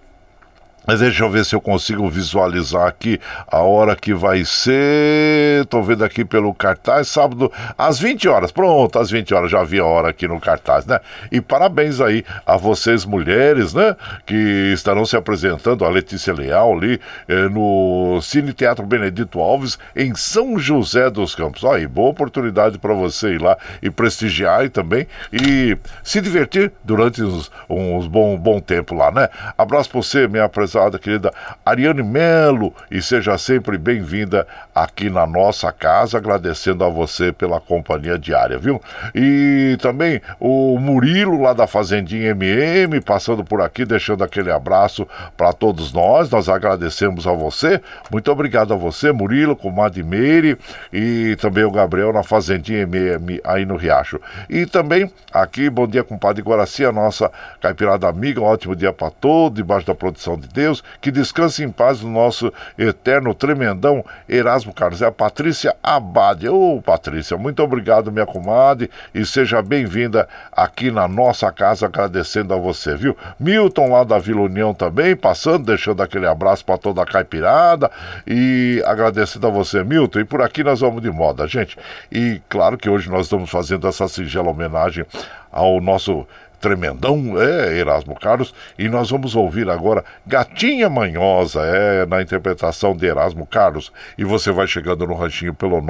mas 0.88 1.00
deixa 1.00 1.22
eu 1.22 1.28
ver 1.28 1.44
se 1.44 1.54
eu 1.54 1.60
consigo 1.60 2.08
visualizar 2.08 2.86
aqui 2.86 3.20
a 3.46 3.58
hora 3.58 3.94
que 3.94 4.14
vai 4.14 4.42
ser. 4.42 5.66
Tô 5.66 5.82
vendo 5.82 6.02
aqui 6.02 6.24
pelo 6.24 6.54
cartaz, 6.54 7.08
sábado 7.08 7.52
às 7.76 8.00
20 8.00 8.26
horas. 8.26 8.50
Pronto, 8.50 8.98
às 8.98 9.10
20 9.10 9.34
horas 9.34 9.50
já 9.50 9.62
vi 9.62 9.78
a 9.78 9.84
hora 9.84 10.08
aqui 10.08 10.26
no 10.26 10.40
cartaz, 10.40 10.86
né? 10.86 10.98
E 11.30 11.42
parabéns 11.42 12.00
aí 12.00 12.24
a 12.46 12.56
vocês, 12.56 13.04
mulheres, 13.04 13.74
né? 13.74 13.94
Que 14.24 14.72
estarão 14.72 15.04
se 15.04 15.14
apresentando, 15.14 15.84
a 15.84 15.90
Letícia 15.90 16.32
Leal 16.32 16.72
ali 16.72 16.98
eh, 17.28 17.50
no 17.50 18.18
Cine 18.22 18.54
Teatro 18.54 18.86
Benedito 18.86 19.40
Alves, 19.40 19.78
em 19.94 20.14
São 20.14 20.58
José 20.58 21.10
dos 21.10 21.34
Campos. 21.34 21.66
Aí, 21.66 21.86
boa 21.86 22.08
oportunidade 22.08 22.78
para 22.78 22.94
você 22.94 23.34
ir 23.34 23.42
lá 23.42 23.58
e 23.82 23.90
prestigiar 23.90 24.70
também 24.70 25.06
e 25.30 25.76
se 26.02 26.22
divertir 26.22 26.72
durante 26.82 27.22
uns, 27.22 27.50
uns 27.68 28.06
bom, 28.06 28.38
bom 28.38 28.58
tempo 28.58 28.94
lá, 28.94 29.10
né? 29.12 29.28
Abraço 29.58 29.90
pra 29.90 30.00
você, 30.00 30.26
minha 30.26 30.44
apresentação 30.44 30.77
querida 30.98 31.32
Ariane 31.64 32.02
Melo, 32.02 32.72
e 32.90 33.00
seja 33.02 33.36
sempre 33.38 33.78
bem-vinda 33.78 34.46
aqui 34.74 35.10
na 35.10 35.26
nossa 35.26 35.72
casa, 35.72 36.18
agradecendo 36.18 36.84
a 36.84 36.88
você 36.88 37.32
pela 37.32 37.60
companhia 37.60 38.18
diária, 38.18 38.58
viu? 38.58 38.80
E 39.14 39.76
também 39.80 40.20
o 40.38 40.78
Murilo, 40.78 41.40
lá 41.40 41.52
da 41.52 41.66
Fazendinha 41.66 42.30
MM, 42.30 43.00
passando 43.00 43.42
por 43.42 43.60
aqui, 43.60 43.84
deixando 43.84 44.22
aquele 44.22 44.52
abraço 44.52 45.06
para 45.36 45.52
todos 45.52 45.92
nós, 45.92 46.30
nós 46.30 46.48
agradecemos 46.48 47.26
a 47.26 47.32
você, 47.32 47.80
muito 48.10 48.30
obrigado 48.30 48.72
a 48.72 48.76
você, 48.76 49.10
Murilo, 49.10 49.56
com 49.56 49.72
Meire 50.04 50.58
e 50.92 51.36
também 51.40 51.64
o 51.64 51.70
Gabriel 51.70 52.12
na 52.12 52.22
Fazendinha 52.22 52.82
MM 52.82 53.40
aí 53.42 53.64
no 53.64 53.76
Riacho. 53.76 54.20
E 54.48 54.66
também 54.66 55.10
aqui, 55.32 55.70
bom 55.70 55.86
dia, 55.86 56.04
compadre 56.04 56.42
Guaraci, 56.42 56.84
a 56.84 56.92
nossa 56.92 57.30
caipirada 57.60 58.06
amiga, 58.08 58.40
um 58.40 58.44
ótimo 58.44 58.76
dia 58.76 58.92
para 58.92 59.10
todos, 59.10 59.56
debaixo 59.56 59.86
da 59.86 59.94
produção 59.94 60.36
de 60.36 60.46
Deus. 60.48 60.67
Deus, 60.68 60.84
que 61.00 61.10
descanse 61.10 61.64
em 61.64 61.70
paz 61.70 62.02
o 62.02 62.08
nosso 62.08 62.52
eterno 62.76 63.34
tremendão 63.34 64.04
Erasmo 64.28 64.72
Carlos. 64.72 65.00
É 65.00 65.06
a 65.06 65.12
Patrícia 65.12 65.74
Abade. 65.82 66.48
Ô, 66.48 66.76
oh, 66.76 66.82
Patrícia, 66.82 67.36
muito 67.36 67.62
obrigado, 67.62 68.12
minha 68.12 68.26
comadre, 68.26 68.90
e 69.14 69.24
seja 69.24 69.62
bem-vinda 69.62 70.28
aqui 70.52 70.90
na 70.90 71.08
nossa 71.08 71.50
casa, 71.50 71.86
agradecendo 71.86 72.52
a 72.52 72.58
você, 72.58 72.94
viu? 72.94 73.16
Milton 73.40 73.90
lá 73.90 74.04
da 74.04 74.18
Vila 74.18 74.42
União 74.42 74.74
também, 74.74 75.16
passando, 75.16 75.64
deixando 75.64 76.02
aquele 76.02 76.26
abraço 76.26 76.64
para 76.64 76.76
toda 76.76 77.02
a 77.02 77.06
caipirada 77.06 77.90
e 78.26 78.82
agradecendo 78.84 79.46
a 79.46 79.50
você, 79.50 79.82
Milton. 79.82 80.20
E 80.20 80.24
por 80.24 80.42
aqui 80.42 80.62
nós 80.62 80.80
vamos 80.80 81.00
de 81.00 81.10
moda, 81.10 81.46
gente. 81.48 81.78
E 82.12 82.42
claro 82.48 82.76
que 82.76 82.90
hoje 82.90 83.08
nós 83.08 83.26
estamos 83.26 83.48
fazendo 83.48 83.88
essa 83.88 84.06
singela 84.06 84.50
homenagem 84.50 85.04
ao 85.50 85.80
nosso 85.80 86.26
tremendão, 86.60 87.40
é 87.40 87.78
Erasmo 87.78 88.18
Carlos, 88.18 88.52
e 88.78 88.88
nós 88.88 89.10
vamos 89.10 89.36
ouvir 89.36 89.70
agora 89.70 90.04
Gatinha 90.26 90.90
Manhosa, 90.90 91.60
é 91.62 92.04
na 92.06 92.20
interpretação 92.22 92.96
de 92.96 93.06
Erasmo 93.06 93.46
Carlos. 93.46 93.92
E 94.16 94.24
você 94.24 94.50
vai 94.50 94.66
chegando 94.66 95.06
no 95.06 95.14
ranchinho 95.14 95.52
pelo 95.54 95.80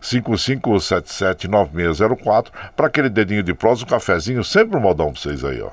955779604 0.00 2.48
para 2.76 2.86
aquele 2.86 3.08
dedinho 3.08 3.42
de 3.42 3.54
prosa, 3.54 3.84
um 3.84 3.88
cafezinho, 3.88 4.44
sempre 4.44 4.76
um 4.76 4.80
modão 4.80 5.12
para 5.12 5.20
vocês 5.20 5.42
aí, 5.44 5.62
ó. 5.62 5.70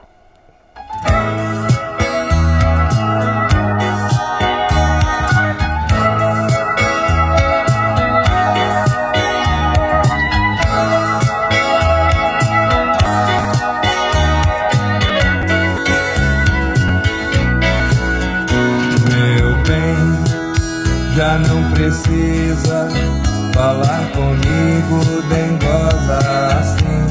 Precisa 21.89 22.87
falar 23.53 24.11
comigo, 24.11 25.23
dengosa 25.27 26.19
assim. 26.59 27.07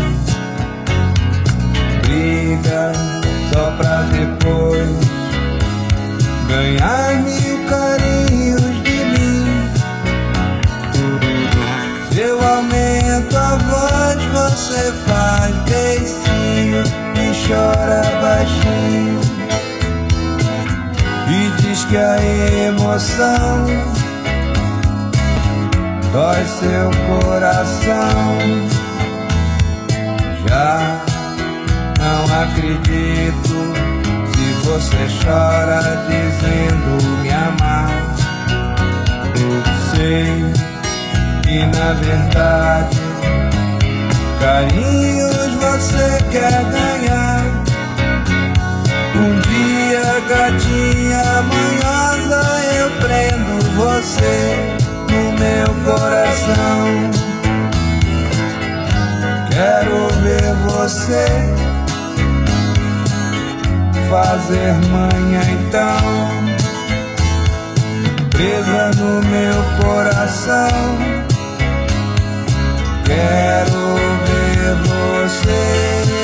Briga 2.02 2.92
só 3.52 3.72
pra 3.72 4.02
depois 4.02 4.88
ganhar 6.48 7.16
mil 7.24 7.64
carinhos 7.66 8.82
de 8.84 9.04
mim. 9.04 9.70
Se 12.12 12.20
eu 12.20 12.40
aumento 12.40 13.36
a 13.36 13.56
voz, 13.56 14.24
você 14.32 14.92
faz 15.08 15.54
beicinho 15.68 16.84
e 17.16 17.48
chora 17.48 18.02
baixinho. 18.22 19.20
E 21.30 21.62
diz 21.62 21.84
que 21.84 21.96
a 21.96 22.16
emoção 22.68 23.97
dói 26.18 26.44
seu 26.46 26.90
coração. 27.06 28.38
Já 30.48 31.00
não 32.00 32.22
acredito 32.42 33.56
se 34.32 34.46
você 34.66 35.06
chora 35.22 35.80
dizendo 36.08 36.90
me 37.22 37.30
amar. 37.30 38.16
Sei 39.90 40.44
que 41.42 41.58
na 41.66 41.92
verdade 41.92 42.98
carinhos 44.40 45.54
você 45.54 46.18
quer 46.32 46.64
ganhar. 46.64 47.44
Um 49.14 49.40
dia, 49.40 50.20
gatinha 50.28 51.42
manhosa, 51.42 52.42
eu 52.76 52.90
prendo 53.02 53.52
você 53.76 54.87
meu 55.58 55.74
coração. 55.84 57.10
Quero 59.50 60.08
ver 60.22 60.54
você 60.68 61.26
fazer 64.08 64.74
manhã 64.86 65.40
então, 65.60 65.98
presa 68.30 68.90
no 68.98 69.20
meu 69.26 69.64
coração. 69.82 70.68
Quero 73.04 73.96
ver 74.26 74.74
você. 74.86 76.17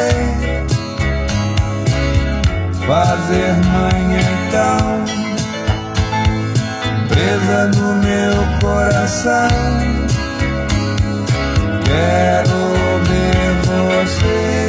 Você 0.00 0.64
fazer 2.86 3.54
manhã 3.66 4.20
então 4.48 5.04
presa 7.08 7.66
no 7.76 7.94
meu 7.96 8.34
coração. 8.60 9.48
Quero 11.84 12.60
ver 13.04 13.52
você. 13.66 14.59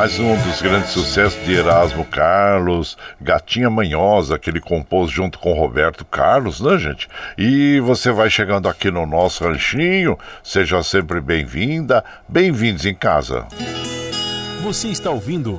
Mais 0.00 0.18
um 0.18 0.34
dos 0.34 0.62
grandes 0.62 0.92
sucessos 0.92 1.44
de 1.44 1.52
Erasmo 1.52 2.06
Carlos, 2.06 2.96
Gatinha 3.20 3.68
Manhosa, 3.68 4.38
que 4.38 4.48
ele 4.48 4.58
compôs 4.58 5.10
junto 5.10 5.38
com 5.38 5.52
Roberto 5.52 6.06
Carlos, 6.06 6.58
né, 6.58 6.78
gente? 6.78 7.06
E 7.36 7.78
você 7.80 8.10
vai 8.10 8.30
chegando 8.30 8.66
aqui 8.66 8.90
no 8.90 9.04
nosso 9.04 9.44
ranchinho, 9.44 10.18
seja 10.42 10.82
sempre 10.82 11.20
bem-vinda, 11.20 12.02
bem-vindos 12.26 12.86
em 12.86 12.94
casa. 12.94 13.44
Você 14.62 14.88
está 14.88 15.10
ouvindo 15.10 15.58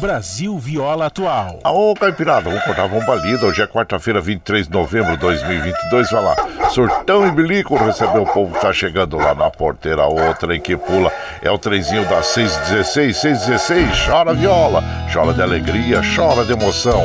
Brasil 0.00 0.58
Viola 0.58 1.04
Atual. 1.04 1.60
Ô, 1.62 1.92
Caipirada, 1.94 2.48
vamos 2.48 2.64
cortar 2.64 2.84
a 2.84 2.88
bomba 2.88 3.16
lida. 3.16 3.44
Hoje 3.44 3.60
é 3.60 3.66
quarta-feira, 3.66 4.18
23 4.18 4.66
de 4.66 4.72
novembro 4.72 5.12
de 5.12 5.18
2022. 5.18 6.10
Vai 6.10 6.22
lá, 6.22 6.36
surtão 6.72 7.28
e 7.28 7.30
bilico, 7.30 7.76
receber 7.76 8.18
o 8.18 8.24
povo 8.26 8.58
tá 8.58 8.72
chegando 8.72 9.18
lá 9.18 9.34
na 9.34 9.50
porteira. 9.50 10.06
Outra 10.06 10.56
em 10.56 10.60
que 10.60 10.76
pula 10.76 11.12
é 11.42 11.50
o 11.50 11.58
trenzinho 11.58 12.04
das 12.08 12.26
616, 12.26 13.16
616. 13.18 14.06
Chora 14.06 14.32
viola, 14.32 14.82
chora 15.12 15.34
de 15.34 15.42
alegria, 15.42 16.00
chora 16.16 16.44
de 16.44 16.52
emoção. 16.52 17.04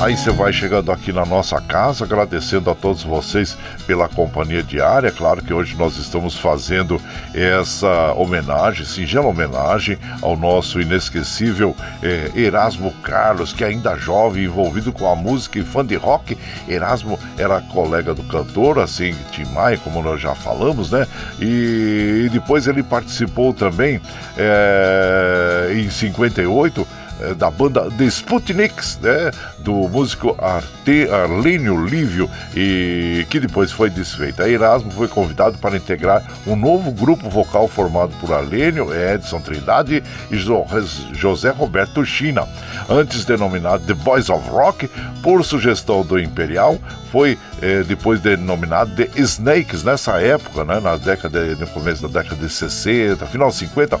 Aí 0.00 0.16
você 0.16 0.30
vai 0.30 0.52
chegando 0.52 0.92
aqui 0.92 1.12
na 1.12 1.26
nossa 1.26 1.60
casa, 1.60 2.04
agradecendo 2.04 2.70
a 2.70 2.74
todos 2.74 3.02
vocês 3.02 3.56
pela 3.86 4.08
companhia 4.08 4.62
diária. 4.62 5.10
Claro 5.10 5.42
que 5.42 5.52
hoje 5.52 5.76
nós 5.76 5.96
estamos 5.96 6.36
fazendo 6.36 7.00
essa 7.34 8.12
homenagem, 8.12 8.86
singela 8.86 9.26
homenagem 9.26 9.98
ao 10.20 10.36
nosso 10.36 10.80
inesquecível 10.80 11.76
eh, 12.02 12.30
Erasmo 12.34 12.92
Carlos, 13.02 13.52
que 13.52 13.64
ainda 13.64 13.96
jovem, 13.96 14.44
envolvido 14.44 14.92
com 14.92 15.10
a 15.10 15.16
música 15.16 15.58
e 15.58 15.64
fã 15.64 15.84
de 15.84 15.96
rock. 15.96 16.38
Erasmo 16.68 17.18
era 17.36 17.60
colega 17.60 18.14
do 18.14 18.22
cantor, 18.24 18.78
assim, 18.78 19.14
Tim 19.32 19.46
Maia, 19.46 19.78
como 19.78 20.02
nós 20.02 20.20
já 20.20 20.34
falamos, 20.34 20.90
né? 20.90 21.06
E, 21.40 22.24
e 22.26 22.28
depois 22.28 22.66
ele 22.66 22.82
participou 22.82 23.52
também 23.52 24.00
eh, 24.36 25.72
em 25.74 25.90
58 25.90 26.80
eh, 26.80 27.01
da 27.36 27.50
banda 27.50 27.88
The 27.96 28.04
Sputniks, 28.06 28.98
né? 29.00 29.30
Do 29.58 29.72
músico 29.88 30.36
Arte, 30.40 31.08
Arlênio 31.10 31.84
Lívio, 31.86 32.28
e 32.56 33.24
que 33.30 33.38
depois 33.38 33.70
foi 33.70 33.88
desfeita. 33.90 34.42
A 34.44 34.48
Erasmo 34.48 34.90
foi 34.90 35.06
convidado 35.08 35.56
para 35.58 35.76
integrar 35.76 36.22
um 36.46 36.56
novo 36.56 36.90
grupo 36.90 37.28
vocal 37.30 37.68
formado 37.68 38.12
por 38.20 38.32
Arlênio, 38.32 38.88
Edson 38.92 39.40
Trindade 39.40 40.02
e 40.30 40.36
Jo- 40.36 40.66
José 41.12 41.50
Roberto 41.50 42.04
China. 42.04 42.46
Antes 42.88 43.24
denominado 43.24 43.84
The 43.84 43.94
Boys 43.94 44.28
of 44.28 44.48
Rock, 44.50 44.88
por 45.22 45.44
sugestão 45.44 46.02
do 46.04 46.18
Imperial, 46.18 46.78
foi 47.12 47.38
eh, 47.60 47.84
depois 47.86 48.20
denominado 48.20 48.94
The 48.96 49.08
Snakes 49.20 49.84
nessa 49.84 50.20
época, 50.20 50.64
né, 50.64 50.80
na 50.80 50.96
década, 50.96 51.44
no 51.54 51.66
começo 51.68 52.08
da 52.08 52.22
década 52.22 52.44
de 52.46 52.52
60, 52.52 53.24
final 53.26 53.50
de 53.50 53.56
50, 53.56 54.00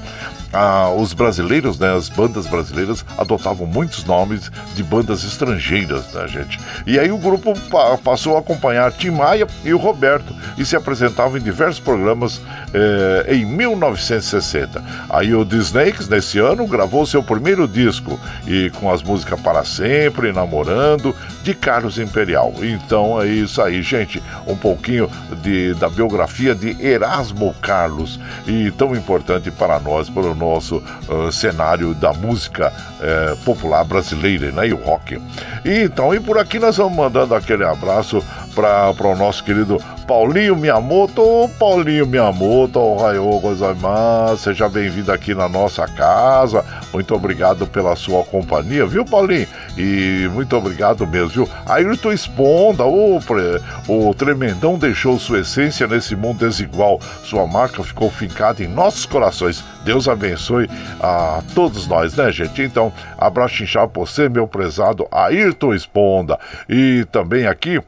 ah, 0.52 0.90
os 0.90 1.12
brasileiros, 1.12 1.78
né, 1.78 1.94
as 1.94 2.08
bandas 2.08 2.46
brasileiras 2.46 3.04
adotavam 3.18 3.66
muitos 3.66 4.04
nomes 4.04 4.50
de 4.74 4.82
bandas 4.82 5.24
estrangeiras, 5.24 6.12
né, 6.12 6.26
gente? 6.28 6.58
E 6.86 6.98
aí 6.98 7.10
o 7.10 7.18
grupo 7.18 7.58
pa- 7.70 7.98
passou 7.98 8.36
a 8.36 8.40
acompanhar 8.40 8.92
Tim 8.92 9.10
Maia 9.10 9.46
e 9.64 9.72
o 9.72 9.78
Roberto 9.78 10.34
e 10.58 10.64
se 10.64 10.76
apresentavam 10.76 11.36
em 11.38 11.40
diversos 11.42 11.80
programas 11.80 12.40
eh, 12.74 13.34
em 13.36 13.44
1960. 13.44 14.82
Aí 15.10 15.34
o 15.34 15.44
The 15.44 15.56
Snakes, 15.56 16.08
nesse 16.08 16.38
ano, 16.38 16.66
gravou 16.66 17.06
seu 17.06 17.22
primeiro 17.22 17.66
disco 17.68 18.18
e 18.46 18.70
com 18.80 18.90
as 18.92 19.02
músicas 19.02 19.40
Para 19.40 19.64
Sempre, 19.64 20.32
Namorando, 20.32 21.14
de 21.42 21.54
Carlos 21.54 21.98
Imperial. 21.98 22.52
Então 22.62 23.20
é 23.20 23.26
isso 23.26 23.60
aí, 23.62 23.82
gente. 23.82 24.22
Um 24.46 24.56
pouquinho 24.56 25.10
de, 25.42 25.74
da 25.74 25.88
biografia 25.88 26.54
de 26.54 26.76
Erasmo 26.84 27.54
Carlos 27.60 28.18
e 28.46 28.70
tão 28.72 28.94
importante 28.94 29.50
para 29.50 29.78
nós, 29.80 30.08
para 30.08 30.22
o 30.24 30.34
nosso 30.34 30.82
ah, 31.08 31.30
cenário 31.32 31.94
da 31.94 32.12
música 32.12 32.72
eh, 33.02 33.36
popular 33.44 33.84
brasileira, 33.84 34.52
né? 34.52 34.68
E 34.68 34.72
o 34.72 34.76
rock. 34.76 35.20
E, 35.64 35.82
então, 35.82 36.14
e 36.14 36.20
por 36.20 36.38
aqui 36.38 36.58
nós 36.58 36.76
vamos 36.76 36.96
mandando 36.96 37.34
aquele 37.34 37.64
abraço 37.64 38.22
para 38.54 39.06
o 39.06 39.16
nosso 39.16 39.42
querido 39.42 39.78
Paulinho 40.06 40.56
Miyamoto. 40.56 41.22
Ô, 41.22 41.48
Paulinho 41.48 42.06
Miyamoto, 42.06 42.78
ohayou 42.78 43.40
gozaimasu. 43.40 44.42
Seja 44.42 44.68
bem-vindo 44.68 45.10
aqui 45.10 45.34
na 45.34 45.48
nossa 45.48 45.86
casa. 45.86 46.64
Muito 46.92 47.14
obrigado 47.14 47.66
pela 47.66 47.96
sua 47.96 48.22
companhia, 48.24 48.86
viu, 48.86 49.04
Paulinho? 49.04 49.46
E 49.76 50.28
muito 50.32 50.56
obrigado 50.56 51.06
mesmo, 51.06 51.28
viu? 51.28 51.48
Ayrton 51.66 52.12
Esponda, 52.12 52.84
o, 52.84 53.18
o 53.88 54.14
Tremendão 54.14 54.78
deixou 54.78 55.18
sua 55.18 55.40
essência 55.40 55.86
nesse 55.86 56.14
mundo 56.14 56.38
desigual. 56.38 57.00
Sua 57.24 57.46
marca 57.46 57.82
ficou 57.82 58.10
fincada 58.10 58.62
em 58.62 58.68
nossos 58.68 59.06
corações. 59.06 59.64
Deus 59.84 60.08
abençoe 60.08 60.68
a 61.00 61.42
todos 61.54 61.86
nós, 61.86 62.14
né, 62.14 62.30
gente? 62.30 62.62
Então, 62.62 62.92
abraço 63.18 63.62
inchado 63.62 63.90
pra 63.90 64.00
você, 64.00 64.28
meu 64.28 64.46
prezado 64.46 65.06
Ayrton 65.10 65.74
Esponda. 65.74 66.38
E 66.68 67.04
também 67.10 67.46
aqui 67.46 67.80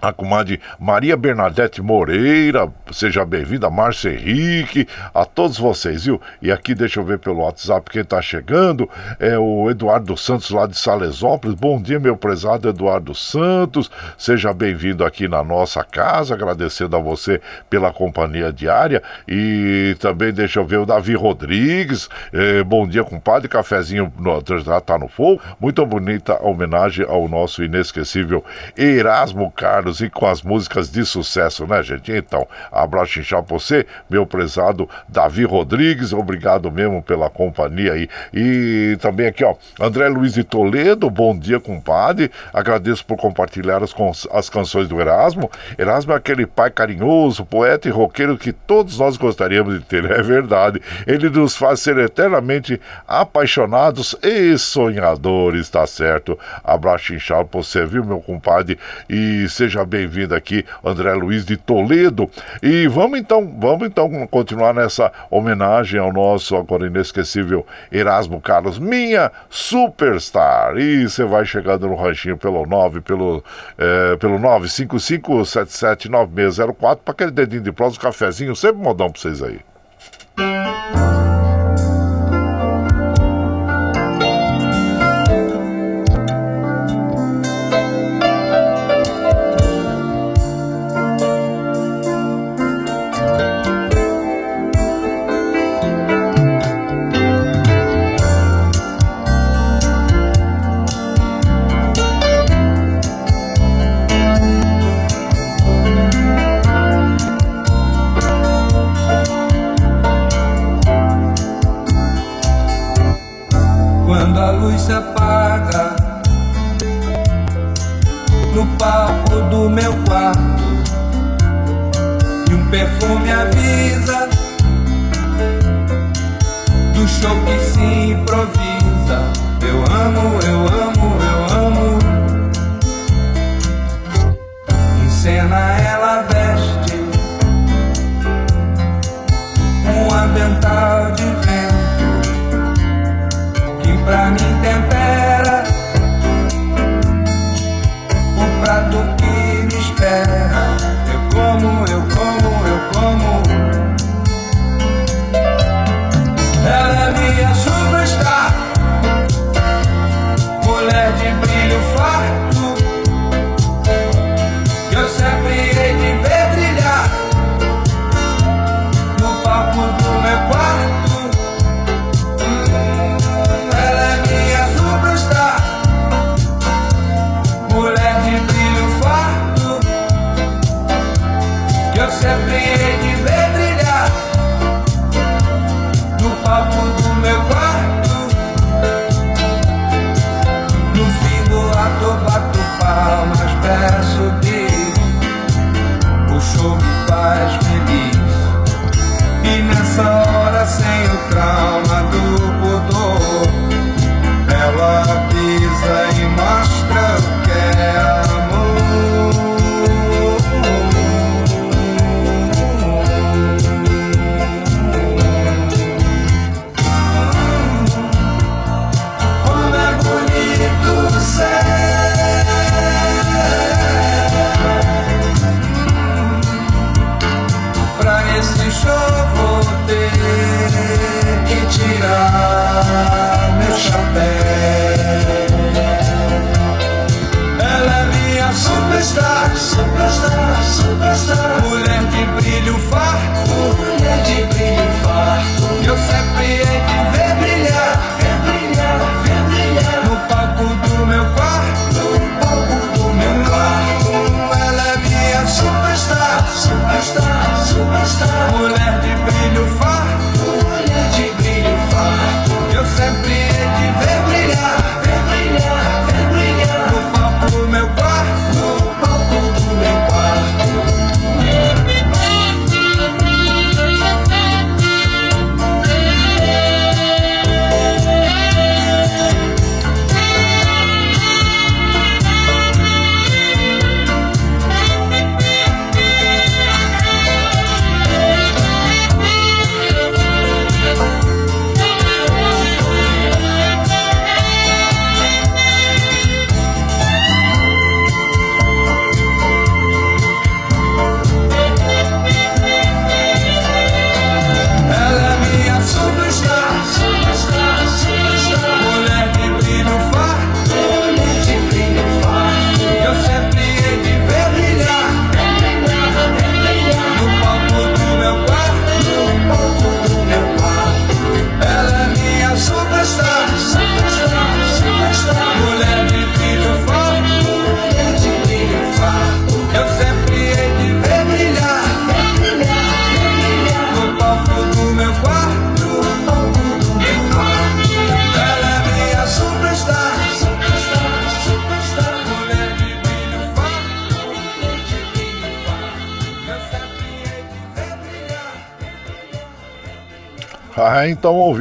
a 0.00 0.12
comadre 0.12 0.60
Maria 0.78 1.16
Bernadette 1.16 1.80
Moreira, 1.82 2.68
seja 2.92 3.24
bem-vinda, 3.24 3.70
Márcia 3.70 4.10
Henrique, 4.10 4.86
a 5.14 5.24
todos 5.24 5.58
vocês, 5.58 6.04
viu? 6.04 6.20
E 6.40 6.52
aqui, 6.52 6.74
deixa 6.74 7.00
eu 7.00 7.04
ver 7.04 7.18
pelo 7.18 7.40
WhatsApp 7.40 7.90
quem 7.90 8.04
tá 8.04 8.20
chegando, 8.20 8.88
é 9.18 9.38
o 9.38 9.70
Eduardo 9.70 10.16
Santos 10.16 10.50
lá 10.50 10.66
de 10.66 10.76
Salesópolis. 10.76 11.56
Bom 11.56 11.80
dia, 11.80 11.98
meu 11.98 12.16
prezado 12.16 12.68
Eduardo 12.68 13.14
Santos, 13.14 13.90
seja 14.18 14.52
bem-vindo 14.52 15.04
aqui 15.04 15.28
na 15.28 15.42
nossa 15.42 15.82
casa, 15.82 16.34
agradecendo 16.34 16.96
a 16.96 17.00
você 17.00 17.40
pela 17.70 17.92
companhia 17.92 18.52
diária. 18.52 19.02
E 19.26 19.96
também, 19.98 20.32
deixa 20.32 20.60
eu 20.60 20.66
ver, 20.66 20.78
o 20.78 20.86
Davi 20.86 21.14
Rodrigues, 21.14 22.08
é, 22.32 22.62
bom 22.62 22.86
dia, 22.86 23.04
compadre, 23.04 23.48
cafezinho 23.48 24.12
no, 24.18 24.42
já 24.60 24.80
tá 24.80 24.98
no 24.98 25.08
fogo. 25.08 25.40
Muito 25.60 25.84
bonita 25.86 26.42
homenagem 26.42 27.06
ao 27.08 27.28
nosso 27.28 27.62
inesquecível 27.62 28.44
Erasmo 28.76 29.50
Carlos 29.50 29.85
e 30.00 30.10
com 30.10 30.26
as 30.26 30.42
músicas 30.42 30.90
de 30.90 31.04
sucesso, 31.04 31.66
né, 31.66 31.82
gente? 31.82 32.12
Então, 32.12 32.46
abraço 32.70 33.20
inchado 33.20 33.44
pra 33.44 33.58
você, 33.58 33.86
meu 34.10 34.26
prezado 34.26 34.88
Davi 35.08 35.44
Rodrigues, 35.44 36.12
obrigado 36.12 36.70
mesmo 36.70 37.02
pela 37.02 37.30
companhia 37.30 37.92
aí. 37.92 38.08
E 38.32 38.96
também 39.00 39.26
aqui, 39.28 39.44
ó, 39.44 39.54
André 39.80 40.08
Luiz 40.08 40.34
de 40.34 40.44
Toledo, 40.44 41.08
bom 41.08 41.36
dia, 41.38 41.60
compadre. 41.60 42.30
Agradeço 42.52 43.04
por 43.04 43.16
compartilhar 43.16 43.82
as, 43.82 43.94
as 44.30 44.50
canções 44.50 44.88
do 44.88 45.00
Erasmo. 45.00 45.50
Erasmo 45.78 46.12
é 46.12 46.16
aquele 46.16 46.46
pai 46.46 46.70
carinhoso, 46.70 47.44
poeta 47.44 47.88
e 47.88 47.90
roqueiro 47.90 48.36
que 48.36 48.52
todos 48.52 48.98
nós 48.98 49.16
gostaríamos 49.16 49.78
de 49.78 49.84
ter, 49.84 50.04
é 50.10 50.22
verdade. 50.22 50.80
Ele 51.06 51.30
nos 51.30 51.56
faz 51.56 51.80
ser 51.80 51.98
eternamente 51.98 52.80
apaixonados 53.06 54.16
e 54.22 54.56
sonhadores, 54.58 55.68
tá 55.68 55.86
certo? 55.86 56.38
Abraço 56.64 57.14
inchado 57.14 57.46
pra 57.46 57.62
você, 57.62 57.86
viu, 57.86 58.04
meu 58.04 58.20
compadre? 58.20 58.78
E 59.08 59.48
seja 59.48 59.75
bem-vindo 59.84 60.34
aqui, 60.34 60.64
André 60.84 61.14
Luiz 61.14 61.44
de 61.44 61.56
Toledo. 61.56 62.28
E 62.62 62.86
vamos 62.88 63.18
então, 63.18 63.46
vamos 63.58 63.86
então 63.86 64.26
continuar 64.28 64.72
nessa 64.72 65.12
homenagem 65.30 66.00
ao 66.00 66.12
nosso 66.12 66.56
agora 66.56 66.86
inesquecível 66.86 67.66
Erasmo 67.90 68.40
Carlos, 68.40 68.78
minha 68.78 69.32
superstar. 69.50 70.76
E 70.76 71.08
você 71.08 71.24
vai 71.24 71.44
chegando 71.44 71.88
no 71.88 71.96
ranchinho 71.96 72.36
pelo 72.36 72.64
9, 72.66 73.00
pelo, 73.00 73.42
eh, 73.78 74.16
pelo 74.16 74.38
955779604 74.38 76.98
para 77.04 77.12
aquele 77.12 77.30
dedinho 77.30 77.62
de 77.62 77.72
prosa, 77.72 77.96
um 77.96 78.00
cafezinho, 78.00 78.56
sempre 78.56 78.82
modão 78.82 79.10
pra 79.10 79.20
vocês 79.20 79.42
aí. 79.42 79.60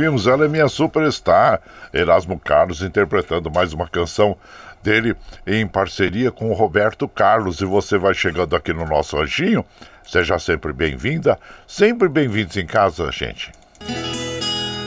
Ouvimos 0.05 0.27
Ela 0.27 0.45
é 0.45 0.47
Minha 0.47 0.67
Superstar. 0.67 1.59
Erasmo 1.93 2.39
Carlos 2.39 2.81
interpretando 2.81 3.49
mais 3.49 3.73
uma 3.73 3.87
canção 3.87 4.37
dele 4.83 5.15
em 5.47 5.65
parceria 5.65 6.31
com 6.31 6.49
o 6.49 6.53
Roberto 6.53 7.07
Carlos. 7.07 7.59
E 7.61 7.65
você 7.65 7.97
vai 7.97 8.13
chegando 8.13 8.55
aqui 8.55 8.71
no 8.71 8.85
nosso 8.85 9.17
anjinho. 9.17 9.65
Seja 10.05 10.37
sempre 10.37 10.71
bem-vinda, 10.71 11.39
sempre 11.67 12.07
bem-vindos 12.07 12.55
em 12.57 12.65
casa, 12.65 13.11
gente. 13.11 13.51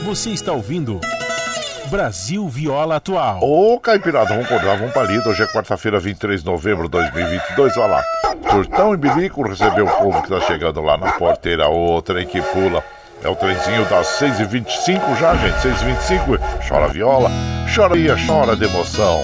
Você 0.05 0.31
está 0.31 0.53
ouvindo 0.53 1.01
Brasil 1.91 2.49
Viola 2.49 2.97
Atual. 2.97 3.41
Ô, 3.43 3.81
Caipirada, 3.81 4.29
vamos 4.29 4.45
acordar, 4.45 4.79
vamos 4.79 4.93
pra 4.93 5.03
lida. 5.03 5.29
Hoje 5.29 5.43
é 5.43 5.47
quarta-feira, 5.47 5.99
23 5.99 6.43
de 6.43 6.47
novembro 6.47 6.85
de 6.85 6.91
2022. 6.91 7.77
Olha 7.77 7.87
lá, 7.87 8.05
Surtão 8.53 8.95
e 8.95 8.97
Bilico 8.97 9.43
recebeu 9.43 9.87
o 9.87 9.91
povo 9.91 10.23
que 10.23 10.29
tá 10.29 10.41
chegando 10.43 10.81
lá 10.81 10.97
na 10.97 11.13
porteira. 11.13 11.69
O 11.69 12.01
trem 12.01 12.27
que 12.27 12.41
pula. 12.41 12.85
É 13.23 13.29
o 13.29 13.35
trenzinho 13.35 13.85
das 13.87 14.07
6h25 14.21 15.19
já, 15.19 15.35
gente. 15.35 15.57
6h25. 15.57 16.39
Chora 16.69 16.89
viola, 16.89 17.31
chora 17.75 17.99
ia, 17.99 18.17
chora 18.27 18.55
de 18.55 18.65
emoção. 18.65 19.23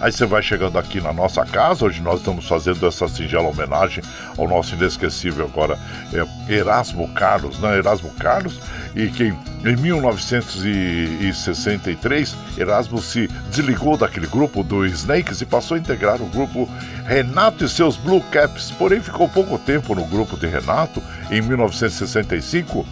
Aí 0.00 0.10
você 0.10 0.24
vai 0.24 0.42
chegando 0.42 0.78
aqui 0.78 0.98
na 0.98 1.12
nossa 1.12 1.44
casa. 1.44 1.84
Hoje 1.84 2.00
nós 2.00 2.20
estamos 2.20 2.48
fazendo 2.48 2.86
essa 2.86 3.06
singela 3.06 3.48
homenagem 3.48 4.02
ao 4.38 4.48
nosso 4.48 4.74
inesquecível 4.74 5.44
agora 5.44 5.78
é, 6.14 6.24
Erasmo 6.52 7.06
Carlos, 7.12 7.60
né? 7.60 7.76
Erasmo 7.76 8.08
Carlos, 8.18 8.58
e 8.96 9.08
que 9.08 9.24
em 9.24 9.36
1963 9.76 12.34
Erasmo 12.56 13.02
se 13.02 13.28
desligou 13.50 13.98
daquele 13.98 14.26
grupo 14.26 14.62
do 14.62 14.86
Snakes 14.86 15.42
e 15.42 15.46
passou 15.46 15.76
a 15.76 15.80
integrar 15.80 16.22
o 16.22 16.26
grupo 16.26 16.66
Renato 17.04 17.64
e 17.64 17.68
seus 17.68 17.98
Blue 17.98 18.22
Caps. 18.30 18.70
Porém, 18.70 19.02
ficou 19.02 19.28
pouco 19.28 19.58
tempo 19.58 19.94
no 19.94 20.06
grupo 20.06 20.38
de 20.38 20.46
Renato. 20.46 21.02
Em 21.30 21.42
1965 21.42 22.86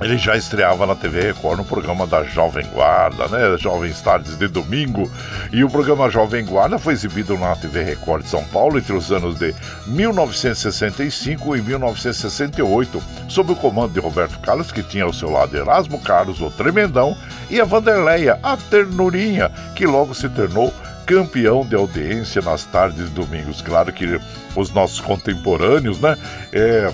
ele 0.00 0.18
já 0.18 0.36
estreava 0.36 0.86
na 0.86 0.94
TV 0.94 1.20
Record 1.20 1.58
no 1.58 1.64
programa 1.64 2.06
da 2.06 2.22
Jovem 2.22 2.66
Guarda, 2.66 3.28
né? 3.28 3.56
Jovens 3.58 4.00
Tardes 4.02 4.36
de 4.36 4.46
domingo. 4.46 5.10
E 5.50 5.64
o 5.64 5.70
programa 5.70 6.10
Jovem 6.10 6.44
Guarda 6.44 6.78
foi 6.78 6.92
exibido 6.92 7.36
na 7.38 7.56
TV 7.56 7.82
Record 7.82 8.24
de 8.24 8.28
São 8.28 8.44
Paulo 8.44 8.78
entre 8.78 8.92
os 8.92 9.10
anos 9.10 9.38
de 9.38 9.54
1965 9.86 11.56
e 11.56 11.62
1968, 11.62 13.02
sob 13.28 13.52
o 13.52 13.56
comando 13.56 13.94
de 13.94 14.00
Roberto 14.00 14.38
Carlos, 14.40 14.70
que 14.70 14.82
tinha 14.82 15.04
ao 15.04 15.14
seu 15.14 15.30
lado 15.30 15.56
Erasmo 15.56 15.98
Carlos, 15.98 16.42
o 16.42 16.50
Tremendão, 16.50 17.16
e 17.48 17.58
a 17.60 17.64
Vanderleia, 17.64 18.38
a 18.42 18.56
Ternurinha, 18.56 19.50
que 19.74 19.86
logo 19.86 20.14
se 20.14 20.28
tornou 20.28 20.74
campeão 21.06 21.64
de 21.64 21.76
audiência 21.76 22.42
nas 22.42 22.64
tardes 22.64 23.06
de 23.06 23.10
domingos. 23.14 23.62
Claro 23.62 23.92
que 23.92 24.20
os 24.56 24.70
nossos 24.72 25.00
contemporâneos, 25.00 26.00
né? 26.00 26.18
É, 26.52 26.92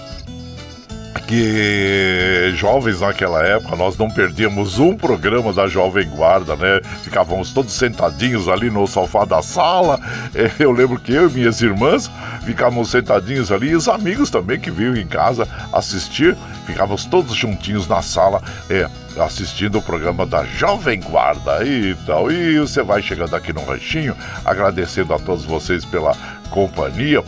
que 1.33 2.53
jovens 2.57 3.01
naquela 3.01 3.43
época 3.43 3.74
nós 3.74 3.97
não 3.97 4.11
perdíamos 4.11 4.78
um 4.78 4.95
programa 4.95 5.51
da 5.51 5.66
Jovem 5.66 6.07
Guarda, 6.07 6.55
né? 6.57 6.83
Ficávamos 7.03 7.55
todos 7.55 7.72
sentadinhos 7.72 8.51
ali 8.51 8.68
no 8.68 8.87
sofá 8.87 9.24
da 9.24 9.41
sala. 9.41 9.99
É, 10.35 10.51
eu 10.59 10.70
lembro 10.70 11.01
que 11.01 11.11
eu 11.11 11.30
e 11.30 11.33
minhas 11.33 11.62
irmãs 11.62 12.11
ficávamos 12.45 12.91
sentadinhos 12.91 13.51
ali 13.51 13.70
e 13.70 13.74
os 13.74 13.89
amigos 13.89 14.28
também 14.28 14.61
que 14.61 14.70
vinham 14.70 14.95
em 14.95 15.07
casa 15.07 15.49
assistir, 15.72 16.37
ficávamos 16.66 17.07
todos 17.07 17.35
juntinhos 17.35 17.89
na 17.89 18.03
sala. 18.03 18.43
É, 18.68 18.87
assistindo 19.18 19.78
o 19.78 19.83
programa 19.83 20.26
da 20.26 20.45
Jovem 20.45 21.01
Guarda 21.01 21.64
e 21.64 21.95
tal. 22.07 22.30
E 22.30 22.59
você 22.59 22.83
vai 22.83 23.01
chegando 23.01 23.35
aqui 23.35 23.53
no 23.55 23.64
ranchinho, 23.64 24.14
agradecendo 24.45 25.14
a 25.14 25.18
todos 25.18 25.45
vocês 25.45 25.85
pela 25.85 26.14
companhia 26.51 27.22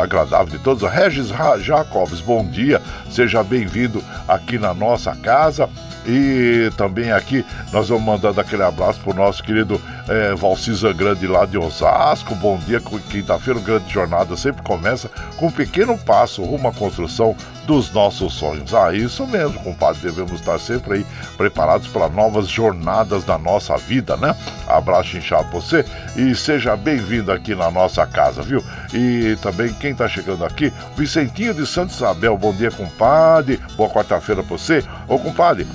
agradável 0.00 0.46
de 0.46 0.58
todos. 0.58 0.88
Regis 0.90 1.28
Jacobs, 1.60 2.20
bom 2.20 2.44
dia, 2.44 2.80
seja 3.10 3.42
bem-vindo 3.42 4.02
aqui 4.28 4.58
na 4.58 4.72
nossa 4.72 5.14
casa. 5.16 5.68
E 6.06 6.70
também 6.76 7.12
aqui 7.12 7.44
nós 7.72 7.88
vamos 7.88 8.04
mandando 8.04 8.38
aquele 8.38 8.62
abraço 8.62 9.00
pro 9.00 9.14
nosso 9.14 9.42
querido 9.42 9.80
é, 10.06 10.34
Valcisa 10.34 10.92
Grande 10.92 11.26
lá 11.26 11.46
de 11.46 11.56
Osasco. 11.56 12.34
Bom 12.34 12.58
dia, 12.58 12.80
quinta-feira, 13.10 13.58
grande 13.58 13.90
jornada 13.90 14.36
sempre 14.36 14.62
começa 14.62 15.10
com 15.36 15.46
um 15.46 15.50
pequeno 15.50 15.96
passo 15.96 16.42
rumo 16.42 16.68
à 16.68 16.72
construção 16.72 17.34
dos 17.66 17.90
nossos 17.90 18.34
sonhos. 18.34 18.74
Ah, 18.74 18.92
isso 18.94 19.26
mesmo, 19.26 19.58
compadre, 19.60 20.02
devemos 20.02 20.40
estar 20.40 20.58
sempre 20.58 20.98
aí 20.98 21.06
preparados 21.38 21.88
para 21.88 22.08
novas 22.08 22.48
jornadas 22.48 23.24
da 23.24 23.38
nossa 23.38 23.76
vida, 23.78 24.16
né? 24.16 24.36
Abraço 24.68 25.16
inchado 25.16 25.48
você 25.50 25.86
e 26.16 26.34
seja 26.34 26.76
bem-vindo 26.76 27.32
aqui 27.32 27.54
na 27.54 27.70
nossa 27.70 28.06
casa, 28.06 28.42
viu? 28.42 28.62
E 28.92 29.36
também 29.40 29.63
quem 29.72 29.92
está 29.92 30.08
chegando 30.08 30.44
aqui, 30.44 30.72
Vicentinho 30.96 31.54
de 31.54 31.66
Santo 31.66 31.92
Isabel, 31.92 32.36
bom 32.36 32.52
dia, 32.52 32.70
compadre. 32.70 33.58
Boa 33.76 33.88
quarta-feira 33.88 34.42
pra 34.42 34.56
você. 34.56 34.84
Ô, 35.08 35.18
compadre, 35.18 35.66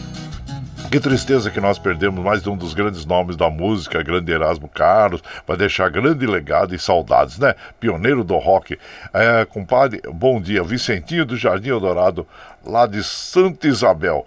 que 0.92 1.00
tristeza 1.00 1.52
que 1.52 1.62
nós 1.62 1.78
perdemos 1.78 2.24
mais 2.24 2.48
um 2.48 2.58
dos 2.58 2.74
grandes 2.74 3.06
nomes 3.06 3.36
da 3.36 3.48
música, 3.48 4.02
grande 4.02 4.32
Erasmo 4.32 4.68
Carlos, 4.68 5.22
vai 5.46 5.56
deixar 5.56 5.88
grande 5.88 6.26
legado 6.26 6.74
e 6.74 6.80
saudades, 6.80 7.38
né? 7.38 7.54
Pioneiro 7.80 8.24
do 8.24 8.36
rock. 8.38 8.76
É, 9.14 9.46
compadre, 9.46 10.02
bom 10.12 10.42
dia. 10.42 10.64
Vicentinho 10.64 11.26
do 11.26 11.38
Jardim 11.38 11.70
Eldorado, 11.70 12.26
lá 12.66 12.88
de 12.88 13.04
Santa 13.04 13.68
Isabel. 13.68 14.26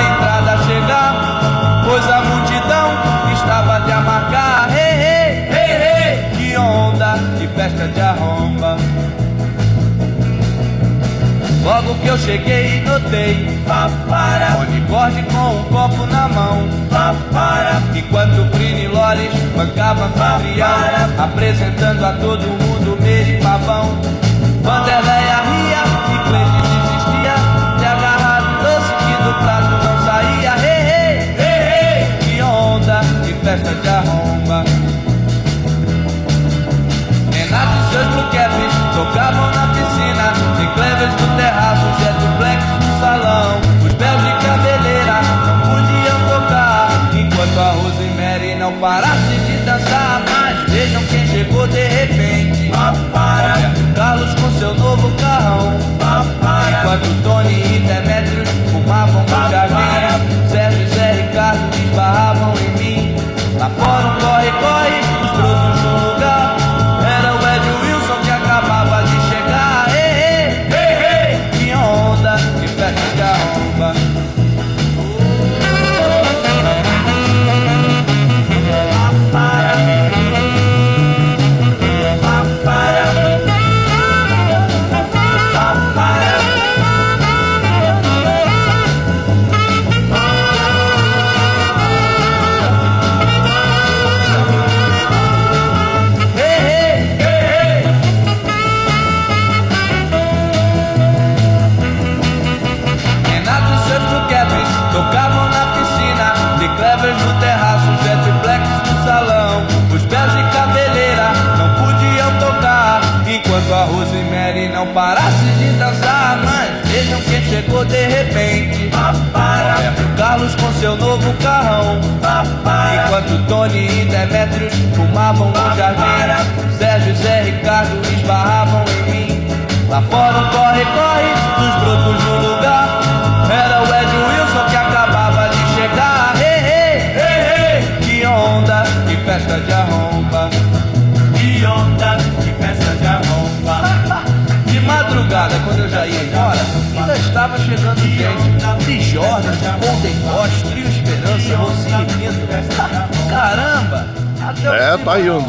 Logo 11.66 11.95
que 11.95 12.07
eu 12.07 12.18
cheguei 12.20 12.80
notei 12.82 13.59
Papara 13.66 14.59
Unicórnio 14.59 15.26
com 15.26 15.55
um 15.55 15.63
copo 15.63 16.05
na 16.05 16.28
mão 16.28 16.70
Papara 16.91 17.82
Enquanto 17.95 18.43
Brino 18.55 18.80
e 18.82 18.88
Lolis 18.88 19.34
bancavam 19.57 20.05
anfitrião 20.05 20.70
Apresentando 21.18 22.05
a 22.05 22.13
todo 22.13 22.45
mundo 22.45 23.01
Meire 23.01 23.41
Pavão. 23.41 23.99
Vanderleia 24.61 25.41
ria 25.41 25.84
e 26.13 26.30
Cleide 26.30 26.61
desistia 26.61 27.36
De 27.80 27.86
agarrar 27.86 28.43
o 28.43 28.63
doce 28.63 28.93
que 28.99 29.24
do 29.24 29.34
prato 29.41 29.74
não 29.84 30.05
saía. 30.05 30.53
Hey, 30.63 30.82
hey, 30.88 31.18
hey 31.39 32.36
Que 32.36 32.41
onda, 32.43 33.01
que 33.26 33.34
festa 33.43 33.74
de 33.74 33.89
arromba. 33.89 34.63
Renato 37.32 37.74
e 37.76 37.91
seus 37.91 38.14
Enquanto 56.95 57.23
Tony 57.23 57.79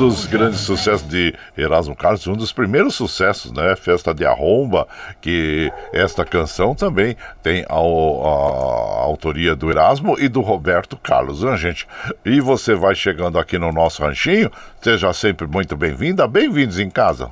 dos 0.09 0.24
grandes 0.24 0.61
sucessos 0.61 1.09
de 1.09 1.34
Erasmo 1.59 1.96
Carlos, 1.96 2.24
um 2.28 2.36
dos 2.36 2.52
primeiros 2.52 2.94
sucessos, 2.94 3.50
né? 3.50 3.74
Festa 3.74 4.14
de 4.14 4.24
Arromba, 4.24 4.86
que 5.20 5.72
esta 5.92 6.24
canção 6.24 6.76
também 6.76 7.16
tem 7.42 7.64
a, 7.68 7.74
a, 7.74 7.76
a 7.76 9.02
autoria 9.02 9.57
do 9.57 9.68
Erasmo 9.68 10.16
e 10.18 10.28
do 10.28 10.40
Roberto 10.40 10.96
Carlos, 10.96 11.42
né, 11.42 11.57
gente? 11.57 11.88
E 12.24 12.40
você 12.40 12.76
vai 12.76 12.94
chegando 12.94 13.36
aqui 13.36 13.59
no 13.59 13.72
nosso 13.72 14.00
ranchinho, 14.00 14.50
seja 14.80 15.12
sempre 15.12 15.46
muito 15.48 15.76
bem-vinda, 15.76 16.28
bem-vindos 16.28 16.78
em 16.78 16.88
casa. 16.88 17.28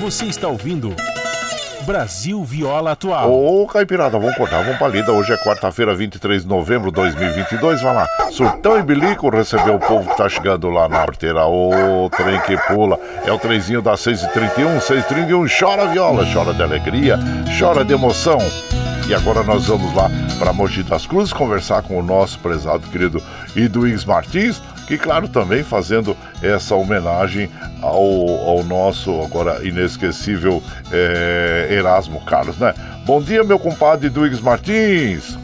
Você 0.00 0.24
está 0.24 0.48
ouvindo 0.48 0.92
Brasil 1.84 2.42
Viola 2.44 2.92
Atual. 2.92 3.32
Ô, 3.32 3.66
Caipirada, 3.66 4.18
vamos 4.18 4.36
cortar, 4.36 4.62
vamos 4.62 4.78
pra 4.78 4.88
lida. 4.88 5.12
Hoje 5.12 5.32
é 5.32 5.36
quarta-feira, 5.36 5.94
23 5.94 6.42
de 6.42 6.48
novembro 6.48 6.90
de 6.90 6.94
2022. 6.94 7.82
Vai 7.82 7.94
lá. 7.94 8.08
Surtão 8.30 8.78
e 8.78 8.82
Bilico 8.82 9.28
recebeu 9.28 9.74
o 9.74 9.78
povo 9.78 10.08
que 10.08 10.16
tá 10.16 10.28
chegando 10.28 10.70
lá 10.70 10.88
na 10.88 11.04
porteira. 11.04 11.44
Ô, 11.44 12.08
trem 12.10 12.40
que 12.40 12.56
pula. 12.68 12.98
É 13.24 13.32
o 13.32 13.38
trenzinho 13.38 13.82
das 13.82 14.00
6h31, 14.00 14.78
6h31. 14.78 15.58
Chora 15.58 15.86
viola, 15.86 16.24
chora 16.32 16.54
de 16.54 16.62
alegria, 16.62 17.18
chora 17.58 17.84
de 17.84 17.92
emoção. 17.92 18.38
E 19.08 19.14
agora 19.14 19.42
nós 19.42 19.66
vamos 19.66 19.92
lá 19.94 20.08
para 20.38 20.52
Mogi 20.52 20.82
das 20.84 21.06
Cruzes 21.06 21.32
conversar 21.32 21.82
com 21.82 21.98
o 21.98 22.02
nosso 22.02 22.38
prezado 22.38 22.86
querido 22.88 23.22
Iduíns 23.56 24.04
Martins 24.04 24.62
e 24.90 24.98
claro 24.98 25.28
também 25.28 25.62
fazendo 25.62 26.16
essa 26.42 26.74
homenagem 26.74 27.50
ao, 27.80 28.48
ao 28.48 28.64
nosso 28.64 29.22
agora 29.22 29.66
inesquecível 29.66 30.62
é, 30.90 31.68
Erasmo 31.70 32.24
Carlos, 32.24 32.58
né? 32.58 32.74
Bom 33.04 33.20
dia, 33.20 33.42
meu 33.42 33.58
compadre 33.58 34.08
Duígues 34.08 34.40
Martins. 34.40 35.36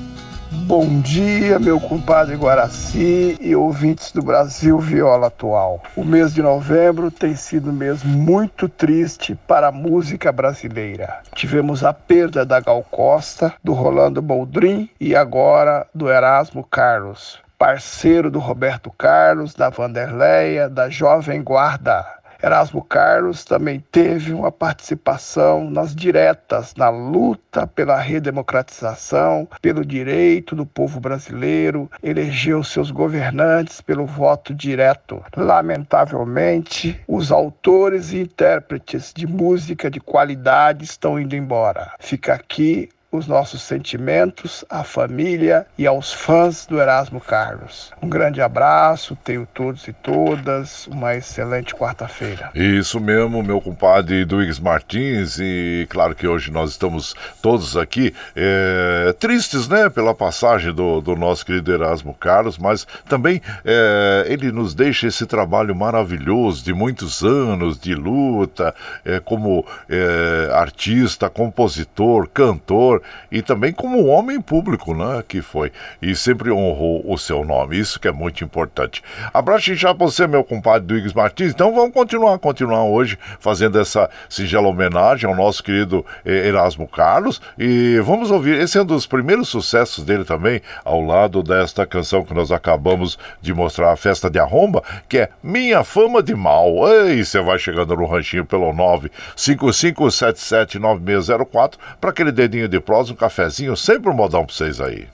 Bom 0.51 1.01
dia, 1.01 1.59
meu 1.59 1.79
compadre 1.79 2.35
Guaraci 2.35 3.37
e 3.41 3.55
ouvintes 3.55 4.13
do 4.13 4.23
Brasil 4.23 4.79
Viola 4.79 5.27
Atual. 5.27 5.83
O 5.95 6.05
mês 6.05 6.33
de 6.33 6.41
novembro 6.41 7.11
tem 7.11 7.37
sido 7.37 7.71
um 7.71 7.73
mês 7.73 8.03
muito 8.03 8.67
triste 8.69 9.35
para 9.47 9.69
a 9.69 9.73
música 9.73 10.33
brasileira. 10.33 11.21
Tivemos 11.35 11.85
a 11.85 11.93
perda 11.93 12.47
da 12.47 12.61
Gal 12.61 12.83
Costa, 12.91 13.55
do 13.63 13.75
Rolando 13.75 14.23
Boldrin 14.23 14.89
e 14.99 15.15
agora 15.15 15.87
do 15.95 16.11
Erasmo 16.11 16.65
Carlos 16.65 17.39
parceiro 17.59 18.31
do 18.31 18.39
Roberto 18.39 18.91
Carlos, 18.97 19.53
da 19.53 19.69
Vanderleia, 19.69 20.69
da 20.69 20.89
Jovem 20.89 21.43
Guarda. 21.43 22.07
Erasmo 22.41 22.85
Carlos 22.85 23.45
também 23.45 23.85
teve 23.91 24.33
uma 24.33 24.53
participação 24.53 25.69
nas 25.69 25.93
diretas 25.93 26.73
na 26.77 26.89
luta 26.89 27.67
pela 27.67 27.99
redemocratização, 27.99 29.49
pelo 29.61 29.85
direito 29.85 30.55
do 30.55 30.65
povo 30.65 31.01
brasileiro, 31.01 31.91
elegeu 32.01 32.63
seus 32.63 32.93
governantes 32.93 33.81
pelo 33.81 34.07
voto 34.07 34.55
direto. 34.55 35.21
Lamentavelmente, 35.37 37.01
os 37.09 37.33
autores 37.33 38.13
e 38.13 38.21
intérpretes 38.21 39.13
de 39.13 39.27
música 39.27 39.91
de 39.91 39.99
qualidade 39.99 40.85
estão 40.85 41.19
indo 41.19 41.35
embora. 41.35 41.91
Fica 41.99 42.35
aqui 42.35 42.89
os 43.11 43.27
nossos 43.27 43.63
sentimentos 43.63 44.65
à 44.69 44.85
família 44.85 45.67
e 45.79 45.87
aos 45.87 46.13
fãs 46.13 46.67
do 46.67 46.79
Erasmo 46.79 47.21
Carlos. 47.21 47.91
Um 48.03 48.09
grande 48.09 48.43
abraço, 48.43 49.17
tenho 49.25 49.47
todos 49.47 49.89
e 49.89 49.95
todas 49.95 50.87
uma 50.89 51.15
excelente 51.15 51.75
quarta-feira. 51.75 52.51
Isso 52.55 53.01
mesmo, 53.01 53.43
meu 53.43 53.63
compadre 53.63 54.27
Duígues 54.27 54.59
Martins, 54.59 55.39
e 55.39 55.87
claro 55.89 56.15
que 56.15 56.27
hoje 56.27 56.51
nós 56.51 56.71
estamos 56.71 57.15
todos 57.41 57.79
aqui 57.79 58.15
é, 58.37 59.15
tristes, 59.19 59.69
né, 59.69 59.89
pela 59.89 60.15
passagem 60.15 60.73
do, 60.75 61.01
do, 61.01 61.17
nosso 61.17 61.47
querido 61.47 61.73
Erasmo 61.73 62.13
Carlos, 62.13 62.59
mas 62.59 62.87
também 63.09 63.41
é, 63.65 64.27
ele 64.29 64.53
nos 64.53 64.75
deixa 64.75 65.07
esse 65.07 65.25
trabalho 65.25 65.75
maravilhoso 65.75 66.63
de 66.63 66.75
muitos 66.75 67.23
anos 67.23 67.79
de 67.79 67.95
luta, 67.95 68.75
é, 69.05 69.19
como 69.19 69.65
artista, 70.53 71.31
compositor, 71.31 72.29
cantor, 72.29 72.98
e 73.31 73.43
também 73.43 73.73
como 73.73 74.07
homem 74.07 74.41
público, 74.41 74.95
né, 74.95 75.23
que 75.27 75.43
foi, 75.43 75.73
e 76.01 76.15
sempre 76.15 76.51
honrou 76.51 77.03
o 77.07 77.19
seu 77.19 77.45
nome, 77.45 77.79
isso 77.79 78.01
que 78.01 78.09
é 78.09 78.13
muito 78.13 78.45
importante. 78.45 79.03
Abraço 79.33 79.75
já 79.75 79.93
você, 79.93 80.27
meu 80.27 80.45
compadre 80.45 80.87
Duígues 80.87 81.13
Martins, 81.13 81.53
então 81.53 81.75
vamos 81.75 81.93
continuar, 81.93 82.39
continuar 82.39 82.85
hoje 82.85 83.19
fazendo 83.41 83.79
essa 83.79 84.09
singela 84.29 84.69
homenagem 84.69 85.29
ao 85.29 85.37
nosso 85.37 85.63
querido 85.63 86.05
eh, 86.25 86.49
Erasmo 86.49 86.87
Carlos, 86.87 87.41
e 87.59 87.99
vamos 88.01 88.31
ouvir, 88.31 88.61
esse 88.61 88.79
é 88.79 88.83
um 88.83 88.87
dos 88.87 89.07
primeiros 89.07 89.49
sucessos 89.49 90.05
dele 90.05 90.25
também, 90.25 90.61
ao 90.85 91.01
lado 91.01 91.43
desta 91.43 91.87
canção 91.87 92.25
que 92.25 92.35
nós 92.35 92.53
acabamos 92.53 93.19
de 93.41 93.53
mostrar, 93.53 93.93
a 93.93 93.97
Festa 93.97 94.31
de 94.31 94.39
Arromba, 94.39 94.83
que 95.09 95.19
é 95.19 95.29
Minha 95.43 95.85
Fama 95.85 96.23
de 96.23 96.35
Mal. 96.35 96.89
Ei, 96.89 97.25
você 97.25 97.41
vai 97.41 97.59
chegando 97.59 97.97
no 97.97 98.07
ranchinho 98.07 98.45
pelo 98.45 98.73
955779604 99.37 101.75
para 102.01 102.11
aquele 102.11 102.33
dedinho 102.33 102.69
de 102.69 102.81
prós, 102.89 103.11
um 103.11 103.15
cafezinho, 103.15 103.77
sempre 103.77 104.09
um 104.09 104.15
modão 104.15 104.47
pra 104.47 104.55
vocês 104.55 104.81
aí. 104.81 105.07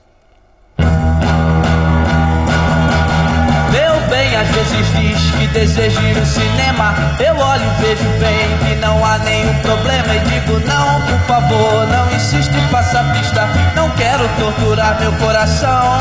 Meu 3.69 4.09
bem, 4.09 4.33
às 4.33 4.47
vezes 4.47 4.87
diz 4.97 5.31
que 5.37 5.47
deseja 5.47 6.01
ir 6.01 6.15
no 6.15 6.25
cinema. 6.25 6.95
Eu 7.19 7.35
olho 7.35 7.63
e 7.63 7.81
vejo 7.81 8.09
bem 8.17 8.57
que 8.65 8.75
não 8.75 9.05
há 9.05 9.17
nenhum 9.17 9.53
problema. 9.55 10.15
E 10.15 10.19
digo, 10.19 10.57
não, 10.65 11.01
por 11.01 11.19
favor, 11.27 11.85
não 11.87 12.15
insiste, 12.15 12.55
faça 12.71 13.03
pista. 13.13 13.45
Não 13.75 13.89
quero 13.89 14.25
torturar 14.39 14.97
meu 14.97 15.11
coração. 15.17 15.99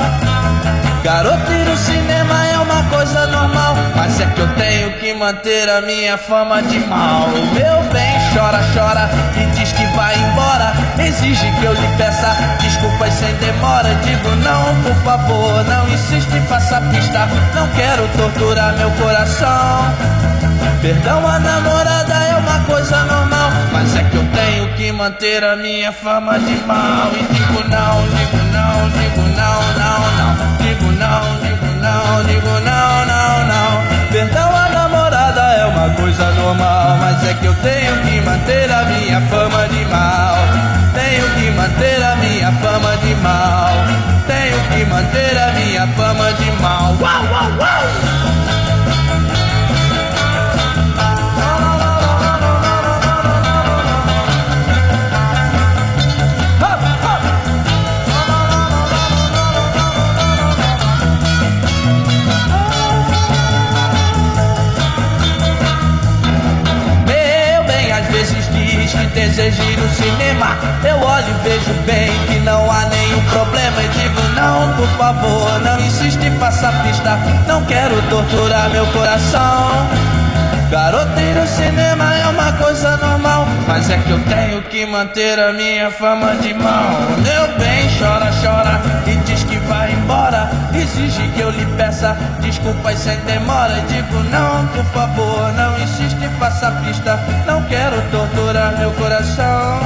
Garoto, 1.05 1.53
ir 1.53 1.67
no 1.67 1.77
cinema 1.77 2.47
é 2.47 2.59
uma 2.59 2.83
coisa 2.85 3.27
normal. 3.27 3.77
Mas 3.95 4.19
é 4.19 4.25
que 4.25 4.41
eu 4.41 4.49
tenho 4.55 4.91
que 4.99 5.13
manter 5.13 5.69
a 5.69 5.83
minha 5.83 6.17
fama 6.17 6.63
de 6.63 6.79
mal. 6.81 7.29
Meu 7.29 7.83
bem, 7.93 8.17
chora, 8.33 8.59
chora 8.73 9.11
e 9.37 9.45
diz 9.55 9.71
que 9.73 9.85
vai 9.89 10.17
embora. 10.17 10.73
Exige 10.99 11.53
que 11.61 11.65
eu 11.67 11.75
lhe 11.75 11.87
peça 11.99 12.35
desculpas 12.59 13.13
sem 13.13 13.35
demora. 13.35 13.95
Digo, 13.97 14.31
não, 14.37 14.83
por 14.83 14.95
favor, 15.05 15.63
não 15.65 15.87
insiste, 15.91 16.41
faça 16.49 16.81
pista. 16.81 17.29
Não 17.55 17.69
quero 17.77 18.09
torturar 18.17 18.75
meu 18.79 18.91
coração. 18.93 19.95
Perdão, 20.81 21.29
a 21.29 21.39
namorada 21.39 22.15
é 22.15 22.35
uma 22.35 22.65
coisa 22.65 23.05
normal. 23.05 23.51
Mas 23.75 23.95
é 23.95 24.05
que 24.05 24.17
eu 24.17 24.27
tenho 24.33 24.73
que 24.73 24.91
manter 24.91 25.45
a 25.45 25.55
minha 25.55 25.93
fama 25.93 26.39
de 26.39 26.57
mal. 26.67 27.11
E 27.13 27.35
digo, 27.35 27.69
não, 27.69 28.09
digo, 28.09 28.39
não, 28.55 28.89
digo, 28.89 29.21
não, 29.37 29.63
não, 29.75 30.17
não. 30.17 30.54
Digo, 30.85 30.93
não, 30.99 31.41
digo, 31.41 31.67
não, 31.81 32.25
digo, 32.25 32.47
não, 32.61 33.07
não, 33.07 33.47
não. 33.47 34.11
Perdão, 34.11 34.55
a 34.55 34.69
namorada 34.69 35.41
é 35.41 35.65
uma 35.65 35.89
coisa 35.95 36.31
normal. 36.33 36.99
Mas 37.01 37.25
é 37.25 37.33
que 37.33 37.47
eu 37.47 37.55
tenho 37.55 37.97
que 38.03 38.21
manter 38.21 38.71
a 38.71 38.85
minha 38.85 39.21
fama 39.23 39.67
de 39.69 39.83
mal. 39.87 40.37
Tenho 40.93 41.27
que 41.37 41.51
manter 41.53 42.03
a 42.03 42.17
minha 42.17 42.53
fama 42.53 42.97
de 42.99 43.15
mal. 43.15 43.73
Tenho 44.27 44.61
que 44.69 44.85
manter 44.85 45.39
a 45.39 45.53
minha 45.53 45.87
fama 45.87 46.33
de 46.35 46.51
mal. 46.61 46.95
Uau, 47.01 47.25
uau, 47.33 47.51
uau! 47.59 48.24
Ir 69.43 69.79
no 69.79 69.89
cinema. 69.89 70.57
Eu 70.85 70.97
olho 70.97 71.27
e 71.29 71.49
vejo 71.49 71.73
bem 71.85 72.11
que 72.27 72.39
não 72.41 72.71
há 72.71 72.87
nenhum 72.87 73.21
problema. 73.25 73.83
E 73.83 73.89
digo, 73.89 74.23
não, 74.35 74.73
por 74.75 74.89
favor, 74.97 75.61
não 75.61 75.81
insiste, 75.81 76.31
faça 76.39 76.71
pista. 76.85 77.19
Não 77.47 77.65
quero 77.65 78.01
torturar 78.03 78.71
meu 78.71 78.87
coração. 78.87 80.24
Garoto, 80.75 81.21
ir 81.21 81.37
no 81.37 81.47
cinema 81.47 82.17
é 82.17 82.27
uma 82.27 82.53
coisa 82.55 82.97
normal. 82.97 83.47
Mas 83.65 83.89
é 83.89 83.97
que 83.97 84.11
eu 84.11 84.19
tenho 84.25 84.61
que 84.63 84.85
manter 84.85 85.39
a 85.39 85.53
minha 85.53 85.89
fama 85.89 86.35
de 86.35 86.53
mal. 86.53 86.91
Meu 87.23 87.47
bem, 87.57 87.89
chora, 87.97 88.29
chora 88.43 88.83
e 89.07 89.15
diz 89.19 89.45
que 89.45 89.57
vai 89.69 89.93
embora. 89.93 90.51
Exige 90.75 91.29
que 91.29 91.41
eu 91.43 91.51
lhe 91.51 91.65
peça 91.77 92.17
desculpas 92.41 92.99
sem 92.99 93.17
demora. 93.21 93.85
Digo, 93.87 94.19
não, 94.33 94.67
por 94.67 94.85
favor, 94.87 95.53
não 95.53 95.79
insiste, 95.79 96.29
faça 96.41 96.73
pista. 96.85 97.21
Não 97.47 97.63
quero 97.67 98.03
torturar 98.11 98.77
meu 98.77 98.91
coração. 98.95 99.79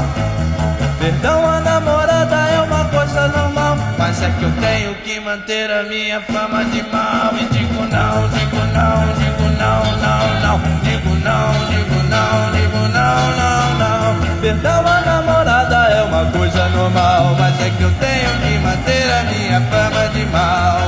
Perdão, 0.99 1.47
a 1.47 1.61
namorada 1.61 2.35
é 2.49 2.63
uma 2.63 2.87
coisa 2.87 3.29
normal. 3.29 3.77
Mas 3.99 4.23
é 4.23 4.31
que 4.31 4.43
eu 4.43 4.53
tenho 4.53 4.95
que 5.05 5.21
manter 5.21 5.71
a 5.71 5.83
minha 5.83 6.19
fama 6.23 6.65
de 6.65 6.83
mal. 6.85 7.35
E 7.35 7.45
digo, 7.53 7.83
não, 7.83 8.29
digo, 8.31 8.57
não, 8.73 9.13
digo, 9.19 9.43
não, 9.43 9.48
não, 9.59 9.83
não, 9.99 10.41
não. 10.41 10.81
Digo 10.83 11.15
não, 11.27 11.53
digo 11.67 12.03
não, 12.09 12.53
digo 12.53 12.79
não, 12.95 13.19
não, 13.37 13.79
não. 13.79 14.41
Perdão 14.41 14.87
a 14.87 15.01
namorada 15.01 15.77
é 15.93 16.03
uma 16.05 16.25
coisa 16.31 16.69
normal, 16.69 17.37
mas 17.39 17.61
é 17.61 17.71
que 17.71 17.83
eu 17.83 17.91
tenho 17.99 18.31
que 18.43 18.59
manter 18.59 19.13
a 19.13 19.23
minha 19.25 19.61
fama 19.63 20.09
de 20.09 20.25
mal. 20.27 20.79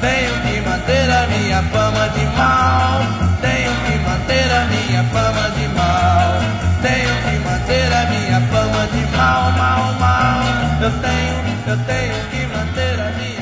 Tenho 0.00 0.34
que 0.42 0.68
manter 0.68 1.10
a 1.10 1.26
minha 1.26 1.62
fama 1.62 2.08
de 2.08 2.24
mal. 2.36 3.00
Tenho 3.40 3.72
que 3.86 3.98
manter 3.98 4.52
a 4.52 4.64
minha 4.66 5.04
fama 5.04 5.50
de 5.50 5.68
mal. 5.68 6.58
Tenho 6.82 7.14
que 7.22 7.38
manter 7.48 7.92
a 7.92 8.06
minha 8.10 8.40
fama 8.50 8.86
de 8.92 9.16
mal, 9.16 9.52
mal, 9.52 9.92
mal. 9.94 10.40
Eu 10.80 10.90
tenho, 10.90 11.58
eu 11.66 11.76
tenho 11.84 12.14
que 12.30 12.37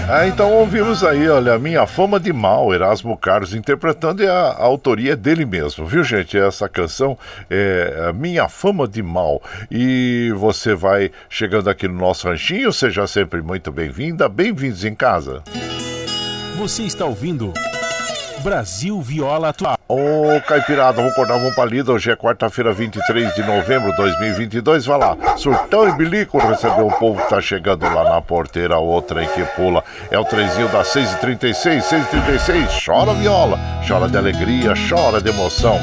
ah, 0.08 0.24
então 0.24 0.52
ouvimos 0.52 1.02
aí, 1.02 1.28
olha, 1.28 1.58
Minha 1.58 1.84
Fama 1.84 2.20
de 2.20 2.32
Mal, 2.32 2.72
Erasmo 2.72 3.16
Carlos 3.16 3.52
interpretando 3.52 4.22
e 4.22 4.28
a, 4.28 4.32
a 4.32 4.62
autoria 4.62 5.14
é 5.14 5.16
dele 5.16 5.44
mesmo, 5.44 5.84
viu 5.84 6.04
gente? 6.04 6.38
Essa 6.38 6.68
canção 6.68 7.18
é 7.50 8.12
Minha 8.14 8.48
Fama 8.48 8.86
de 8.86 9.02
Mal. 9.02 9.42
E 9.68 10.32
você 10.36 10.76
vai 10.76 11.10
chegando 11.28 11.68
aqui 11.68 11.88
no 11.88 11.98
nosso 11.98 12.28
ranchinho, 12.28 12.72
seja 12.72 13.04
sempre 13.08 13.42
muito 13.42 13.72
bem-vinda, 13.72 14.28
bem-vindos 14.28 14.84
em 14.84 14.94
casa. 14.94 15.42
Você 16.56 16.84
está 16.84 17.04
ouvindo 17.04 17.52
Brasil 18.42 19.00
Viola 19.00 19.48
Atual. 19.48 19.76
Ô, 19.88 20.40
Caipirada, 20.46 20.96
vamos 20.96 21.12
acordar, 21.12 21.38
vamos 21.38 21.54
palida. 21.54 21.92
Hoje 21.92 22.10
é 22.10 22.16
quarta-feira, 22.16 22.72
23 22.72 23.34
de 23.34 23.42
novembro 23.42 23.90
de 23.90 23.96
2022. 23.96 24.86
Vai 24.86 24.98
lá, 24.98 25.16
surtão 25.36 25.88
e 25.88 25.92
bilico 25.92 26.38
recebeu 26.38 26.88
o 26.88 26.98
povo 26.98 27.22
que 27.22 27.28
tá 27.28 27.40
chegando 27.40 27.84
lá 27.84 28.04
na 28.04 28.20
porteira. 28.20 28.78
Outra 28.78 29.20
aí 29.20 29.28
que 29.28 29.44
pula 29.54 29.82
é 30.10 30.18
o 30.18 30.24
trenzinho 30.24 30.68
das 30.68 30.88
6h36. 30.88 31.82
6h36, 31.82 32.84
chora 32.84 33.14
viola, 33.14 33.58
chora 33.86 34.08
de 34.08 34.16
alegria, 34.16 34.74
chora 34.88 35.20
de 35.20 35.30
emoção. 35.30 35.78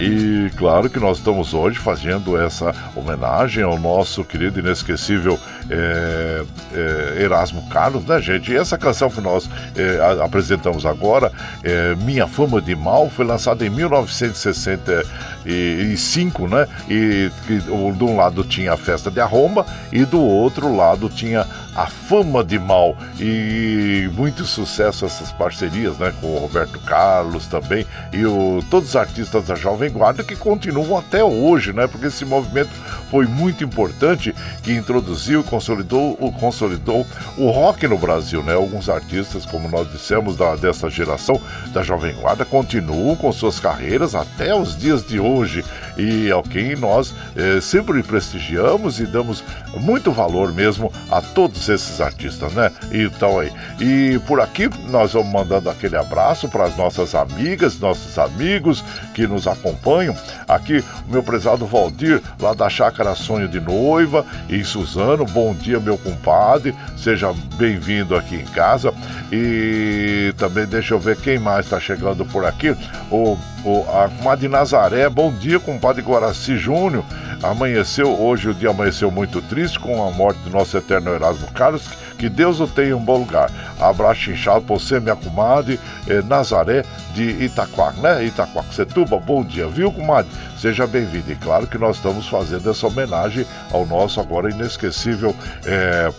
E 0.00 0.50
claro 0.56 0.90
que 0.90 0.98
nós 0.98 1.18
estamos 1.18 1.54
hoje 1.54 1.78
fazendo 1.78 2.40
essa 2.40 2.74
homenagem 2.96 3.62
ao 3.62 3.78
nosso 3.78 4.24
querido 4.24 4.58
inesquecível 4.58 5.38
é, 5.70 6.42
é, 6.74 7.22
Erasmo 7.22 7.68
Carlos, 7.68 8.04
né, 8.04 8.20
gente? 8.20 8.50
E 8.52 8.56
essa 8.56 8.76
canção 8.78 9.08
que 9.10 9.20
nós 9.20 9.48
é, 9.76 9.98
a- 10.00 10.24
apresentamos 10.24 10.84
agora, 10.86 11.30
é, 11.62 11.94
Minha 11.96 12.26
Fama 12.26 12.60
de 12.60 12.74
Mal, 12.74 13.08
foi 13.10 13.24
lançada 13.24 13.64
em 13.66 13.70
1965, 13.70 16.48
né? 16.48 16.66
E 16.88 17.30
de 17.48 17.70
um 18.04 18.16
lado 18.16 18.42
tinha 18.44 18.72
a 18.72 18.76
festa 18.76 19.10
de 19.10 19.20
Arromba 19.20 19.66
e 19.92 20.04
do 20.04 20.20
outro 20.20 20.74
lado 20.74 21.08
tinha 21.08 21.46
a 21.74 21.86
Fama 21.86 22.44
de 22.44 22.58
Mal. 22.58 22.96
E 23.18 24.10
muito 24.14 24.44
sucesso 24.44 25.04
essas 25.06 25.32
parcerias, 25.32 25.96
né? 25.98 26.12
Com 26.20 26.34
o 26.34 26.38
Roberto 26.38 26.78
Carlos 26.80 27.46
também 27.46 27.86
e 28.12 28.24
o, 28.26 28.62
todos 28.70 28.90
os 28.90 28.96
artistas 28.96 29.46
da 29.46 29.54
Jovem 29.54 29.90
Guarda 29.90 30.22
que 30.24 30.36
continuam 30.36 30.98
até 30.98 31.22
hoje, 31.24 31.72
né? 31.72 31.86
Porque 31.86 32.06
esse 32.06 32.24
movimento 32.24 32.70
foi 33.10 33.26
muito 33.26 33.62
importante 33.64 34.34
que 34.62 34.72
introduziu 34.72 35.42
consolidou, 35.52 36.16
o- 36.18 36.32
consolidou 36.32 37.06
o 37.36 37.50
rock 37.50 37.86
no 37.86 37.98
Brasil, 37.98 38.42
né? 38.42 38.54
Alguns 38.54 38.88
artistas, 38.88 39.44
como 39.44 39.68
nós 39.68 39.90
dissemos, 39.92 40.34
da, 40.34 40.56
dessa 40.56 40.88
geração 40.88 41.38
da 41.74 41.82
Jovem 41.82 42.14
Guarda, 42.14 42.42
continuam 42.46 43.14
com 43.14 43.30
suas 43.32 43.60
carreiras 43.60 44.14
até 44.14 44.54
os 44.54 44.74
dias 44.78 45.06
de 45.06 45.20
hoje 45.20 45.62
e 45.98 46.30
ao 46.30 46.42
quem 46.42 46.74
nós 46.74 47.14
eh, 47.36 47.60
sempre 47.60 48.02
prestigiamos 48.02 48.98
e 48.98 49.04
damos 49.04 49.44
muito 49.76 50.10
valor 50.10 50.52
mesmo 50.54 50.90
a 51.10 51.20
todos 51.20 51.68
esses 51.68 52.00
artistas, 52.00 52.50
né? 52.54 52.72
Então 52.90 53.38
aí. 53.38 53.52
E 53.78 54.18
por 54.26 54.40
aqui 54.40 54.70
nós 54.88 55.12
vamos 55.12 55.30
mandando 55.30 55.68
aquele 55.68 55.96
abraço 55.96 56.48
para 56.48 56.64
as 56.64 56.76
nossas 56.78 57.14
amigas, 57.14 57.78
nossos 57.78 58.18
amigos 58.18 58.82
que 59.14 59.26
nos 59.26 59.46
acompanham. 59.46 60.16
Aqui 60.48 60.82
o 61.08 61.12
meu 61.12 61.22
prezado 61.22 61.66
Valdir, 61.66 62.22
lá 62.40 62.54
da 62.54 62.70
Chácara 62.70 63.14
Sonho 63.14 63.48
de 63.48 63.60
Noiva, 63.60 64.24
em 64.48 64.64
Suzano. 64.64 65.24
Bom 65.26 65.41
dia, 65.50 65.80
meu 65.80 65.98
compadre. 65.98 66.74
Seja 66.96 67.34
bem-vindo 67.56 68.14
aqui 68.14 68.36
em 68.36 68.44
casa. 68.44 68.94
E 69.32 70.32
também 70.38 70.66
deixa 70.66 70.94
eu 70.94 71.00
ver 71.00 71.16
quem 71.16 71.38
mais 71.38 71.66
está 71.66 71.80
chegando 71.80 72.24
por 72.24 72.44
aqui. 72.44 72.76
O, 73.10 73.36
o, 73.64 73.84
a 73.92 74.08
comadre 74.08 74.46
Nazaré. 74.46 75.08
Bom 75.08 75.32
dia, 75.32 75.58
compadre 75.58 76.02
Guaraci 76.02 76.56
Júnior. 76.56 77.04
Amanheceu, 77.42 78.08
hoje 78.08 78.50
o 78.50 78.54
dia 78.54 78.70
amanheceu 78.70 79.10
muito 79.10 79.42
triste 79.42 79.78
com 79.80 80.06
a 80.06 80.12
morte 80.12 80.38
do 80.44 80.50
nosso 80.50 80.76
eterno 80.76 81.12
Erasmo 81.12 81.50
Carlos. 81.52 81.82
Que 82.16 82.28
Deus 82.28 82.60
o 82.60 82.68
tenha 82.68 82.90
em 82.90 82.94
um 82.94 83.00
bom 83.00 83.18
lugar. 83.18 83.50
Abraço 83.80 84.30
inchado 84.30 84.60
pra 84.60 84.76
você, 84.76 85.00
minha 85.00 85.16
comadre 85.16 85.80
eh, 86.06 86.22
Nazaré 86.22 86.84
de 87.14 87.24
Itaquac, 87.44 87.98
né? 87.98 88.24
Itaquaquecetuba, 88.24 89.18
bom 89.18 89.42
dia, 89.42 89.66
viu, 89.66 89.90
comadre? 89.90 90.30
Seja 90.62 90.86
bem-vindo. 90.86 91.32
E 91.32 91.34
claro 91.34 91.66
que 91.66 91.76
nós 91.76 91.96
estamos 91.96 92.28
fazendo 92.28 92.70
essa 92.70 92.86
homenagem 92.86 93.44
ao 93.72 93.84
nosso 93.84 94.20
agora 94.20 94.48
inesquecível. 94.48 95.34
eh, 95.64 96.12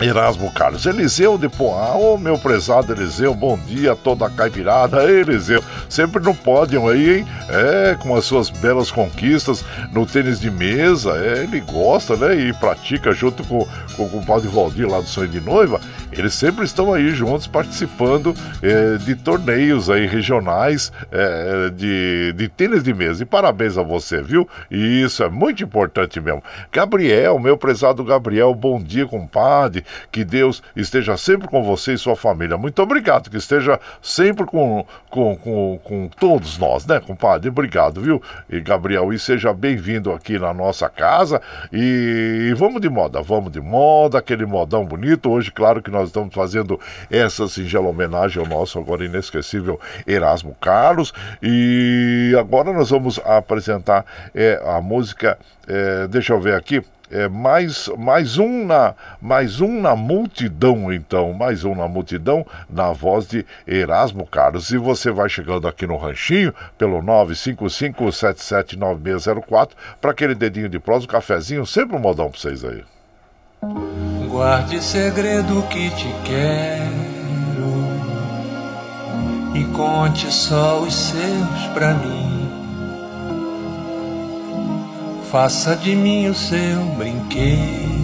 Erasmo 0.00 0.52
Carlos. 0.52 0.84
Eliseu 0.84 1.38
de 1.38 1.48
Poá, 1.48 1.94
ô 1.94 2.18
meu 2.18 2.38
prezado 2.38 2.92
Eliseu, 2.92 3.34
bom 3.34 3.58
dia 3.58 3.96
toda 3.96 4.26
a 4.26 4.30
caipirada. 4.30 5.04
Eliseu, 5.04 5.62
sempre 5.88 6.22
no 6.22 6.34
pódio 6.34 6.86
aí, 6.88 7.18
hein? 7.18 7.26
É, 7.48 7.94
com 7.94 8.14
as 8.14 8.24
suas 8.24 8.50
belas 8.50 8.90
conquistas 8.90 9.64
no 9.92 10.04
tênis 10.04 10.38
de 10.38 10.50
mesa. 10.50 11.12
É, 11.12 11.44
ele 11.44 11.60
gosta, 11.60 12.16
né? 12.16 12.34
E 12.34 12.52
pratica 12.54 13.12
junto 13.12 13.42
com, 13.44 13.66
com, 13.96 14.08
com 14.08 14.18
o 14.18 14.26
padre 14.26 14.48
Valdir 14.48 14.86
lá 14.86 15.00
do 15.00 15.06
Sonho 15.06 15.28
de 15.28 15.40
Noiva. 15.40 15.80
Eles 16.16 16.34
sempre 16.34 16.64
estão 16.64 16.92
aí 16.92 17.10
juntos 17.10 17.46
participando 17.46 18.34
é, 18.62 18.96
de 18.96 19.14
torneios 19.14 19.90
aí 19.90 20.06
regionais 20.06 20.92
é, 21.12 21.70
de, 21.70 22.32
de 22.32 22.48
tênis 22.48 22.82
de 22.82 22.94
mesa. 22.94 23.22
E 23.22 23.26
parabéns 23.26 23.76
a 23.76 23.82
você, 23.82 24.22
viu? 24.22 24.48
E 24.70 25.02
isso 25.02 25.22
é 25.22 25.28
muito 25.28 25.62
importante 25.62 26.20
mesmo. 26.20 26.42
Gabriel, 26.72 27.38
meu 27.38 27.56
prezado 27.58 28.02
Gabriel, 28.02 28.54
bom 28.54 28.80
dia, 28.82 29.06
compadre. 29.06 29.84
Que 30.10 30.24
Deus 30.24 30.62
esteja 30.74 31.16
sempre 31.16 31.48
com 31.48 31.62
você 31.62 31.92
e 31.94 31.98
sua 31.98 32.16
família. 32.16 32.56
Muito 32.56 32.80
obrigado, 32.82 33.30
que 33.30 33.36
esteja 33.36 33.78
sempre 34.00 34.46
com, 34.46 34.86
com, 35.10 35.36
com, 35.36 35.80
com 35.84 36.08
todos 36.18 36.58
nós, 36.58 36.86
né, 36.86 36.98
compadre? 36.98 37.48
Obrigado, 37.48 38.00
viu? 38.00 38.22
E 38.48 38.60
Gabriel, 38.60 39.12
e 39.12 39.18
seja 39.18 39.52
bem-vindo 39.52 40.12
aqui 40.12 40.38
na 40.38 40.54
nossa 40.54 40.88
casa. 40.88 41.42
E 41.72 42.54
vamos 42.56 42.80
de 42.80 42.88
moda, 42.88 43.20
vamos 43.20 43.52
de 43.52 43.60
moda, 43.60 44.18
aquele 44.18 44.46
modão 44.46 44.84
bonito. 44.84 45.30
Hoje, 45.30 45.52
claro 45.52 45.82
que 45.82 45.90
nós 45.90 46.05
estamos 46.08 46.34
fazendo 46.34 46.78
essa 47.10 47.48
singela 47.48 47.88
homenagem 47.88 48.42
ao 48.42 48.48
nosso 48.48 48.78
agora 48.78 49.04
inesquecível 49.04 49.80
Erasmo 50.06 50.56
Carlos. 50.60 51.12
E 51.42 52.34
agora 52.38 52.72
nós 52.72 52.90
vamos 52.90 53.18
apresentar 53.24 54.04
é, 54.34 54.60
a 54.64 54.80
música, 54.80 55.38
é, 55.66 56.06
deixa 56.08 56.32
eu 56.32 56.40
ver 56.40 56.54
aqui. 56.54 56.82
É 57.08 57.28
mais, 57.28 57.88
mais 57.96 58.36
um 58.36 58.66
na 58.66 58.92
mais 59.22 59.60
um 59.60 59.80
na 59.80 59.94
multidão 59.94 60.92
então 60.92 61.32
mais 61.32 61.62
um 61.62 61.72
na 61.72 61.86
multidão 61.86 62.44
na 62.68 62.92
voz 62.92 63.28
de 63.28 63.46
Erasmo 63.64 64.26
Carlos 64.26 64.70
e 64.70 64.76
você 64.76 65.12
vai 65.12 65.28
chegando 65.28 65.68
aqui 65.68 65.86
no 65.86 65.96
ranchinho 65.96 66.52
pelo 66.76 67.00
955779604 67.02 69.70
para 70.00 70.10
aquele 70.10 70.34
dedinho 70.34 70.68
de 70.68 70.80
prosa, 70.80 71.04
um 71.04 71.08
cafezinho, 71.08 71.64
sempre 71.64 71.94
um 71.94 72.00
modão 72.00 72.28
para 72.28 72.40
vocês 72.40 72.64
aí. 72.64 72.82
Guarde 74.28 74.82
segredo 74.82 75.62
que 75.70 75.90
te 75.90 76.14
quero 76.24 76.96
e 79.54 79.64
conte 79.72 80.32
só 80.32 80.80
os 80.80 80.94
seus 80.94 81.66
pra 81.72 81.94
mim. 81.94 82.50
Faça 85.30 85.74
de 85.74 85.94
mim 85.94 86.28
o 86.28 86.34
seu 86.34 86.80
brinquedo. 86.96 87.96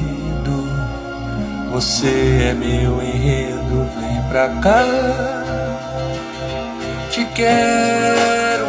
Você 1.72 2.50
é 2.50 2.54
meu 2.54 3.02
enredo, 3.02 3.88
vem 3.98 4.22
pra 4.28 4.48
cá. 4.60 4.84
Te 7.10 7.24
quero, 7.34 8.66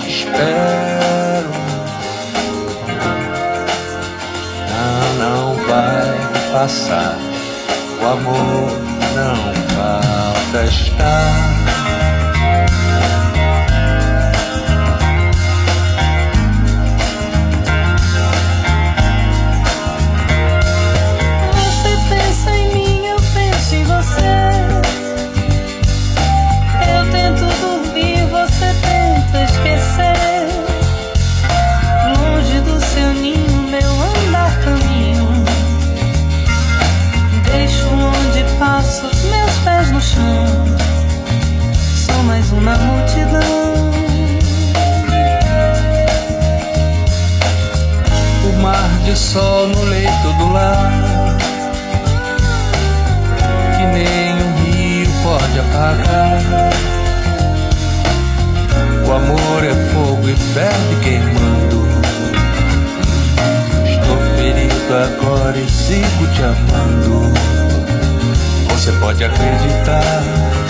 te 0.00 0.08
espero. 0.08 0.85
Passar. 6.56 7.18
O 8.00 8.06
amor 8.06 8.80
não 9.14 9.36
falta 9.74 10.64
estar. 10.64 12.05
Mais 42.36 42.52
um 42.52 42.60
na 42.60 42.76
multidão. 42.76 43.40
O 48.44 48.62
mar 48.62 48.90
de 49.06 49.16
sol 49.16 49.68
no 49.68 49.82
leito 49.84 50.32
do 50.38 50.52
lar 50.52 50.92
Que 53.76 53.86
nem 53.86 54.34
um 54.34 54.54
rio 54.64 55.10
pode 55.22 55.58
apagar 55.58 56.42
O 59.06 59.12
amor 59.12 59.64
é 59.64 59.74
fogo 59.92 60.28
e 60.28 60.36
ferve 60.36 60.96
queimando 61.02 61.56
agora 64.88 65.58
e 65.58 65.68
sigo 65.68 66.26
te 66.32 66.42
amando. 66.42 67.32
Você 68.68 68.92
pode 68.92 69.24
acreditar. 69.24 70.65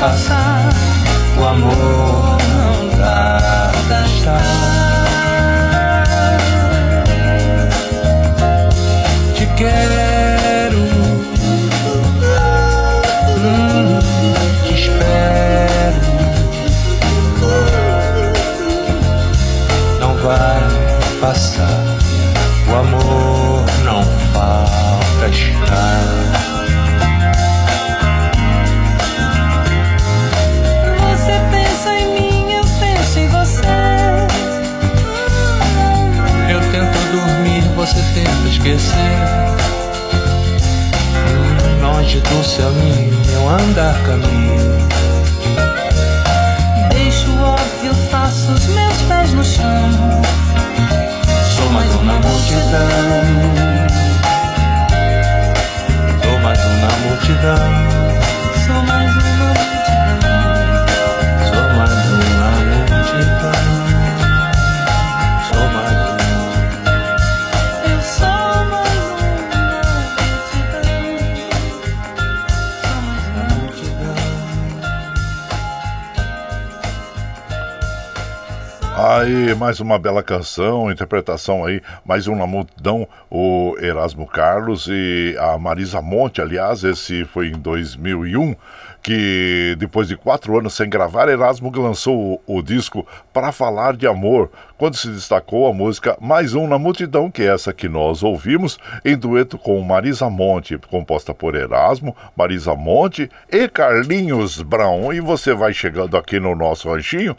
Passar, 0.00 0.68
o 1.38 1.44
amor 1.44 2.05
esquecer. 38.66 38.96
Longe 41.80 42.20
do 42.20 42.44
seu 42.44 42.72
ninho, 42.72 43.22
meu 43.26 43.48
andar 43.48 43.94
caminho. 44.02 44.88
Deixo 46.90 47.30
o 47.30 47.42
óbvio, 47.42 47.94
faço 48.10 48.50
os 48.52 48.66
meus 48.66 49.02
pés 49.02 49.32
no 49.32 49.44
chão. 49.44 50.22
Sou 51.54 51.70
mais 51.70 51.94
um 51.94 52.04
na 52.04 52.14
multidão. 52.14 52.88
Sou 56.22 56.38
mais 56.40 56.58
um 56.58 56.80
na 56.80 56.88
multidão. 57.08 57.56
Sou 58.66 58.82
mais 58.82 59.12
uma 59.12 59.25
Aí, 79.16 79.54
mais 79.54 79.80
uma 79.80 79.98
bela 79.98 80.22
canção, 80.22 80.90
interpretação 80.90 81.64
aí, 81.64 81.80
mais 82.04 82.28
um 82.28 82.36
na 82.36 82.46
multidão, 82.46 83.08
o 83.30 83.74
Erasmo 83.80 84.26
Carlos 84.26 84.88
e 84.90 85.34
a 85.40 85.56
Marisa 85.56 86.02
Monte, 86.02 86.42
aliás, 86.42 86.84
esse 86.84 87.24
foi 87.24 87.48
em 87.48 87.52
2001, 87.52 88.54
que 89.02 89.74
depois 89.78 90.06
de 90.06 90.18
quatro 90.18 90.58
anos 90.58 90.74
sem 90.74 90.90
gravar, 90.90 91.30
Erasmo 91.30 91.72
lançou 91.74 92.42
o, 92.46 92.58
o 92.58 92.62
disco 92.62 93.06
Para 93.32 93.52
Falar 93.52 93.96
de 93.96 94.06
Amor, 94.06 94.50
quando 94.76 94.98
se 94.98 95.08
destacou 95.08 95.66
a 95.66 95.72
música 95.72 96.18
Mais 96.20 96.54
Um 96.54 96.68
na 96.68 96.78
Multidão, 96.78 97.30
que 97.30 97.42
é 97.42 97.54
essa 97.54 97.72
que 97.72 97.88
nós 97.88 98.22
ouvimos, 98.22 98.78
em 99.02 99.16
dueto 99.16 99.56
com 99.56 99.80
Marisa 99.80 100.28
Monte, 100.28 100.76
composta 100.90 101.32
por 101.32 101.54
Erasmo, 101.54 102.14
Marisa 102.36 102.74
Monte 102.74 103.30
e 103.50 103.66
Carlinhos 103.66 104.60
Brown. 104.60 105.10
E 105.10 105.20
você 105.20 105.54
vai 105.54 105.72
chegando 105.72 106.18
aqui 106.18 106.38
no 106.38 106.54
nosso 106.54 106.90
ranchinho, 106.90 107.34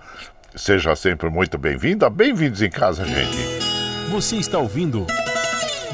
Seja 0.57 0.95
sempre 0.95 1.29
muito 1.29 1.57
bem-vinda. 1.57 2.09
Bem-vindos 2.09 2.61
em 2.61 2.69
casa, 2.69 3.05
gente. 3.05 3.37
Você 4.09 4.37
está 4.37 4.57
ouvindo 4.57 5.05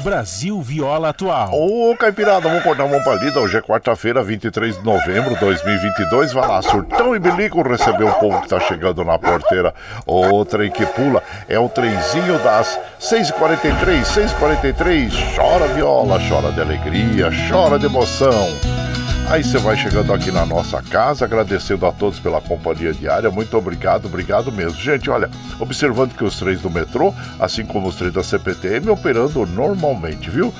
Brasil 0.02 0.60
Viola 0.62 1.10
Atual. 1.10 1.50
Ô, 1.52 1.94
Caipirada, 1.96 2.48
vamos 2.48 2.62
cortar 2.62 2.84
uma 2.84 3.02
palida. 3.04 3.40
Hoje 3.40 3.58
é 3.58 3.60
quarta-feira, 3.60 4.22
23 4.22 4.78
de 4.78 4.84
novembro 4.84 5.34
de 5.34 5.40
2022. 5.40 6.32
Vai 6.32 6.48
lá, 6.48 6.62
surtão 6.62 7.14
e 7.14 7.18
bilico 7.18 7.62
receber 7.62 8.04
o 8.04 8.12
povo 8.14 8.40
que 8.40 8.48
tá 8.48 8.58
chegando 8.60 9.04
na 9.04 9.18
porteira. 9.18 9.74
O 10.06 10.44
trem 10.46 10.70
que 10.70 10.86
pula 10.86 11.22
é 11.46 11.58
o 11.58 11.68
trenzinho 11.68 12.38
das 12.38 12.78
6h43, 13.00 14.02
6h43. 14.02 15.36
Chora 15.36 15.68
viola, 15.68 16.18
chora 16.26 16.50
de 16.52 16.60
alegria, 16.60 17.30
chora 17.50 17.78
de 17.78 17.84
emoção. 17.86 18.83
Aí 19.26 19.42
você 19.42 19.58
vai 19.58 19.76
chegando 19.76 20.12
aqui 20.12 20.30
na 20.30 20.44
nossa 20.44 20.82
casa, 20.82 21.24
agradecendo 21.24 21.86
a 21.86 21.92
todos 21.92 22.20
pela 22.20 22.40
companhia 22.40 22.92
diária. 22.92 23.30
Muito 23.30 23.56
obrigado, 23.56 24.06
obrigado 24.06 24.52
mesmo. 24.52 24.78
Gente, 24.78 25.10
olha, 25.10 25.30
observando 25.58 26.14
que 26.14 26.22
os 26.22 26.38
trens 26.38 26.60
do 26.60 26.70
metrô, 26.70 27.12
assim 27.40 27.64
como 27.64 27.88
os 27.88 27.96
trens 27.96 28.12
da 28.12 28.22
CPTM, 28.22 28.90
operando 28.90 29.44
normalmente, 29.46 30.30
viu? 30.30 30.52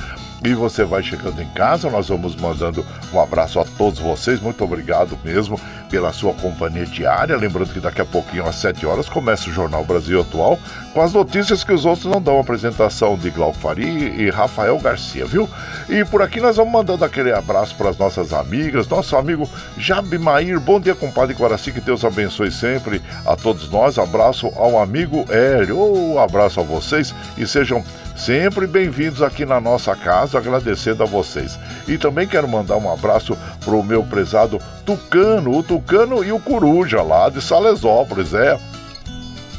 E 0.43 0.53
você 0.55 0.85
vai 0.85 1.03
chegando 1.03 1.41
em 1.41 1.49
casa, 1.49 1.89
nós 1.89 2.09
vamos 2.09 2.35
mandando 2.36 2.85
um 3.12 3.20
abraço 3.20 3.61
a 3.61 3.65
todos 3.65 3.99
vocês. 3.99 4.41
Muito 4.41 4.62
obrigado 4.65 5.19
mesmo 5.24 5.59
pela 5.89 6.12
sua 6.12 6.35
companhia 6.35 6.85
diária. 6.85 7.36
Lembrando 7.36 7.73
que 7.73 7.81
daqui 7.81 8.01
a 8.01 8.05
pouquinho, 8.05 8.47
às 8.47 8.57
7 8.57 8.85
horas, 8.85 9.09
começa 9.09 9.49
o 9.49 9.53
Jornal 9.53 9.85
Brasil 9.85 10.20
Atual 10.20 10.59
com 10.95 11.03
as 11.03 11.12
notícias 11.12 11.65
que 11.65 11.73
os 11.73 11.85
outros 11.85 12.07
não 12.07 12.23
dão. 12.23 12.39
Apresentação 12.39 13.16
de 13.16 13.29
Glauco 13.29 13.59
Faria 13.59 13.85
e 13.87 14.31
Rafael 14.31 14.79
Garcia, 14.79 15.27
viu? 15.27 15.51
E 15.89 16.05
por 16.05 16.23
aqui 16.23 16.41
nós 16.41 16.57
vamos 16.57 16.73
mandando 16.73 17.05
aquele 17.05 17.33
abraço 17.33 17.75
para 17.75 17.91
as 17.91 17.99
nossas 17.99 18.33
amigas, 18.33 18.87
nosso 18.87 19.16
amigo 19.16 19.51
Jabi 19.77 20.19
Mair. 20.19 20.61
Bom 20.61 20.79
dia, 20.79 20.95
compadre 20.95 21.35
Guaraci, 21.35 21.73
que 21.73 21.81
Deus 21.81 22.05
abençoe 22.05 22.53
sempre 22.53 23.03
a 23.27 23.35
todos 23.35 23.69
nós. 23.69 23.99
Abraço 23.99 24.47
ao 24.55 24.79
amigo 24.79 25.27
Hélio. 25.29 25.77
Oh, 25.77 26.19
abraço 26.21 26.61
a 26.61 26.62
vocês 26.62 27.12
e 27.37 27.45
sejam 27.45 27.85
sempre 28.16 28.69
bem-vindos 28.69 29.21
aqui 29.21 29.45
na 29.45 29.61
nossa 29.61 29.97
casa, 29.97 30.39
agradecendo 30.39 31.03
a 31.03 31.07
vocês. 31.07 31.59
E 31.89 31.99
também 31.99 32.29
quero 32.29 32.47
mandar 32.47 32.77
um 32.77 32.93
abraço 32.93 33.37
pro 33.65 33.83
meu 33.83 34.05
prezado 34.05 34.61
Tucano, 34.87 35.59
o 35.59 35.62
Tucano 35.62 36.23
e 36.23 36.31
o 36.31 36.39
Coruja 36.39 37.03
lá 37.03 37.29
de 37.29 37.43
Salesópolis, 37.43 38.33
é. 38.33 38.74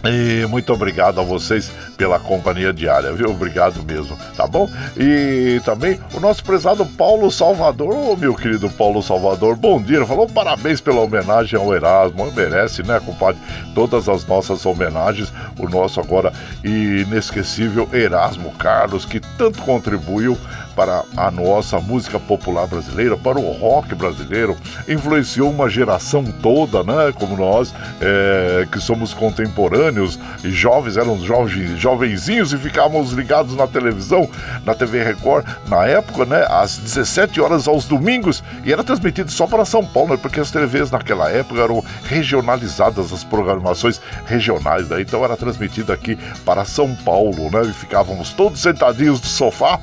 E 0.07 0.45
muito 0.47 0.71
obrigado 0.73 1.19
a 1.19 1.23
vocês 1.23 1.71
pela 1.97 2.19
companhia 2.19 2.73
diária, 2.73 3.13
viu? 3.13 3.29
Obrigado 3.29 3.83
mesmo, 3.83 4.17
tá 4.35 4.45
bom? 4.45 4.69
E 4.97 5.61
também 5.63 5.99
o 6.13 6.19
nosso 6.19 6.43
prezado 6.43 6.85
Paulo 6.85 7.31
Salvador, 7.31 7.93
ô 7.93 8.15
meu 8.15 8.35
querido 8.35 8.69
Paulo 8.69 9.01
Salvador, 9.01 9.55
bom 9.55 9.81
dia. 9.81 9.97
Ele 9.97 10.05
falou 10.05 10.27
parabéns 10.27 10.81
pela 10.81 11.01
homenagem 11.01 11.59
ao 11.59 11.73
Erasmo, 11.73 12.31
merece, 12.31 12.83
né, 12.83 12.99
compadre? 13.03 13.41
Todas 13.73 14.07
as 14.09 14.25
nossas 14.25 14.65
homenagens, 14.65 15.31
o 15.57 15.67
nosso 15.67 15.99
agora 15.99 16.31
inesquecível 16.63 17.89
Erasmo 17.93 18.51
Carlos, 18.51 19.05
que 19.05 19.19
tanto 19.19 19.61
contribuiu 19.61 20.37
para 20.75 21.03
a 21.15 21.31
nossa 21.31 21.79
música 21.79 22.19
popular 22.19 22.67
brasileira, 22.67 23.15
para 23.15 23.39
o 23.39 23.51
rock 23.53 23.95
brasileiro, 23.95 24.57
influenciou 24.87 25.49
uma 25.49 25.69
geração 25.69 26.23
toda, 26.25 26.83
né? 26.83 27.13
Como 27.17 27.37
nós, 27.37 27.73
é, 28.01 28.67
que 28.69 28.79
somos 28.79 29.13
contemporâneos 29.13 30.19
e 30.43 30.51
jovens, 30.51 30.97
eram 30.97 31.17
jovens, 31.19 31.79
jovenzinhos 31.85 32.51
e 32.51 32.57
ficávamos 32.57 33.11
ligados 33.11 33.55
na 33.55 33.67
televisão, 33.67 34.27
na 34.65 34.73
TV 34.73 35.03
Record, 35.03 35.45
na 35.67 35.85
época, 35.85 36.25
né? 36.25 36.43
Às 36.49 36.77
17 36.77 37.39
horas 37.39 37.67
aos 37.67 37.85
domingos, 37.85 38.43
e 38.63 38.73
era 38.73 38.83
transmitido 38.83 39.29
só 39.29 39.45
para 39.45 39.63
São 39.65 39.85
Paulo, 39.85 40.13
né, 40.13 40.17
porque 40.19 40.39
as 40.39 40.49
TVs 40.49 40.89
naquela 40.89 41.29
época 41.29 41.61
eram 41.61 41.85
regionalizadas, 42.05 43.13
as 43.13 43.23
programações 43.23 44.01
regionais, 44.25 44.89
né? 44.89 44.99
Então 44.99 45.23
era 45.23 45.37
transmitido 45.37 45.93
aqui 45.93 46.17
para 46.43 46.65
São 46.65 46.95
Paulo, 46.95 47.51
né? 47.51 47.61
E 47.69 47.73
ficávamos 47.73 48.33
todos 48.33 48.59
sentadinhos 48.61 49.21
no 49.21 49.27
sofá 49.27 49.79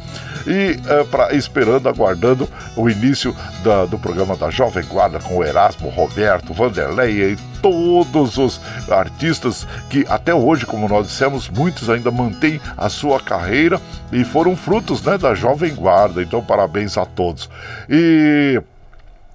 e 0.47 0.81
é, 0.89 1.05
pra, 1.05 1.35
esperando, 1.35 1.89
aguardando 1.89 2.49
o 2.77 2.89
início 2.89 3.35
da, 3.63 3.85
do 3.85 3.99
programa 3.99 4.37
da 4.37 4.51
Jovem 4.51 4.85
Guarda 4.85 5.19
com 5.21 5.39
o 5.39 5.45
Erasmo, 5.45 5.89
Roberto, 5.89 6.53
Vanderlei 6.53 7.33
e 7.33 7.37
todos 7.61 8.37
os 8.39 8.61
artistas 8.91 9.67
que 9.89 10.05
até 10.09 10.35
hoje, 10.35 10.67
como 10.67 10.89
nós 10.89 11.07
dissemos, 11.07 11.49
muitos 11.49 11.89
ainda 11.89 12.11
mantêm 12.11 12.61
a 12.77 12.89
sua 12.89 13.21
carreira 13.21 13.81
e 14.11 14.25
foram 14.25 14.57
frutos 14.57 15.01
né, 15.03 15.17
da 15.17 15.35
Jovem 15.35 15.75
Guarda. 15.75 16.23
Então, 16.23 16.43
parabéns 16.43 16.99
a 16.99 17.05
todos. 17.07 17.49
E 17.89 18.61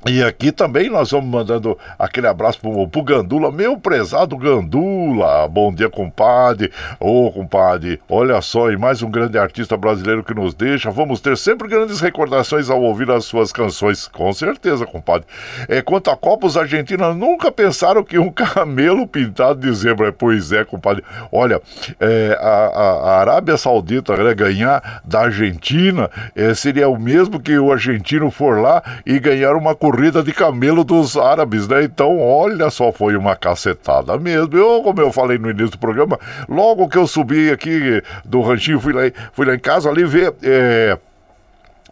E 0.09 0.23
aqui 0.23 0.53
também 0.53 0.89
nós 0.89 1.11
vamos 1.11 1.29
mandando 1.29 1.77
aquele 1.99 2.27
abraço 2.27 2.61
pro, 2.61 2.87
pro 2.87 3.03
Gandula, 3.03 3.51
meu 3.51 3.77
prezado 3.77 4.37
Gandula. 4.37 5.45
Bom 5.49 5.73
dia, 5.73 5.89
compadre. 5.89 6.71
Ô, 6.97 7.25
oh, 7.25 7.31
compadre, 7.31 7.99
olha 8.09 8.41
só, 8.41 8.71
e 8.71 8.77
mais 8.77 9.01
um 9.01 9.11
grande 9.11 9.37
artista 9.37 9.75
brasileiro 9.75 10.23
que 10.23 10.33
nos 10.33 10.53
deixa. 10.53 10.89
Vamos 10.89 11.19
ter 11.19 11.35
sempre 11.35 11.67
grandes 11.67 11.99
recordações 11.99 12.69
ao 12.69 12.81
ouvir 12.81 13.11
as 13.11 13.25
suas 13.25 13.51
canções. 13.51 14.07
Com 14.07 14.31
certeza, 14.31 14.85
compadre. 14.85 15.27
É, 15.67 15.81
quanto 15.81 16.09
a 16.09 16.15
Copa, 16.15 16.47
os 16.47 16.55
argentinos 16.55 17.13
nunca 17.13 17.51
pensaram 17.51 18.01
que 18.01 18.17
um 18.17 18.31
camelo 18.31 19.05
pintado 19.05 19.59
de 19.59 19.73
zebra. 19.73 20.13
Pois 20.13 20.53
é, 20.53 20.63
compadre. 20.63 21.03
Olha, 21.29 21.61
é, 21.99 22.37
a, 22.39 22.47
a, 22.47 23.19
Arábia 23.19 23.57
Saudita 23.57 24.15
né, 24.15 24.33
ganhar 24.33 25.01
da 25.03 25.23
Argentina 25.23 26.09
é, 26.33 26.53
seria 26.53 26.87
o 26.87 26.97
mesmo 26.97 27.41
que 27.41 27.59
o 27.59 27.73
argentino 27.73 28.31
for 28.31 28.61
lá 28.61 28.81
e 29.05 29.19
ganhar 29.19 29.53
uma 29.53 29.75
corrida 29.75 29.96
corrida 29.97 30.21
de 30.21 30.31
camelo 30.31 30.83
dos 30.83 31.17
árabes, 31.17 31.67
né? 31.67 31.83
Então, 31.83 32.19
olha 32.19 32.69
só, 32.69 32.91
foi 32.91 33.17
uma 33.17 33.35
cacetada 33.35 34.15
mesmo. 34.15 34.55
Eu, 34.55 34.83
como 34.83 35.01
eu 35.01 35.11
falei 35.11 35.39
no 35.39 35.49
início 35.49 35.71
do 35.71 35.79
programa, 35.79 36.19
logo 36.47 36.87
que 36.87 36.99
eu 36.99 37.07
subi 37.07 37.49
aqui 37.49 38.03
do 38.23 38.41
ranchinho, 38.41 38.79
fui 38.79 38.93
lá, 38.93 39.01
fui 39.33 39.47
lá 39.47 39.55
em 39.55 39.59
casa 39.59 39.89
ali 39.89 40.05
ver. 40.05 40.35
É, 40.43 40.99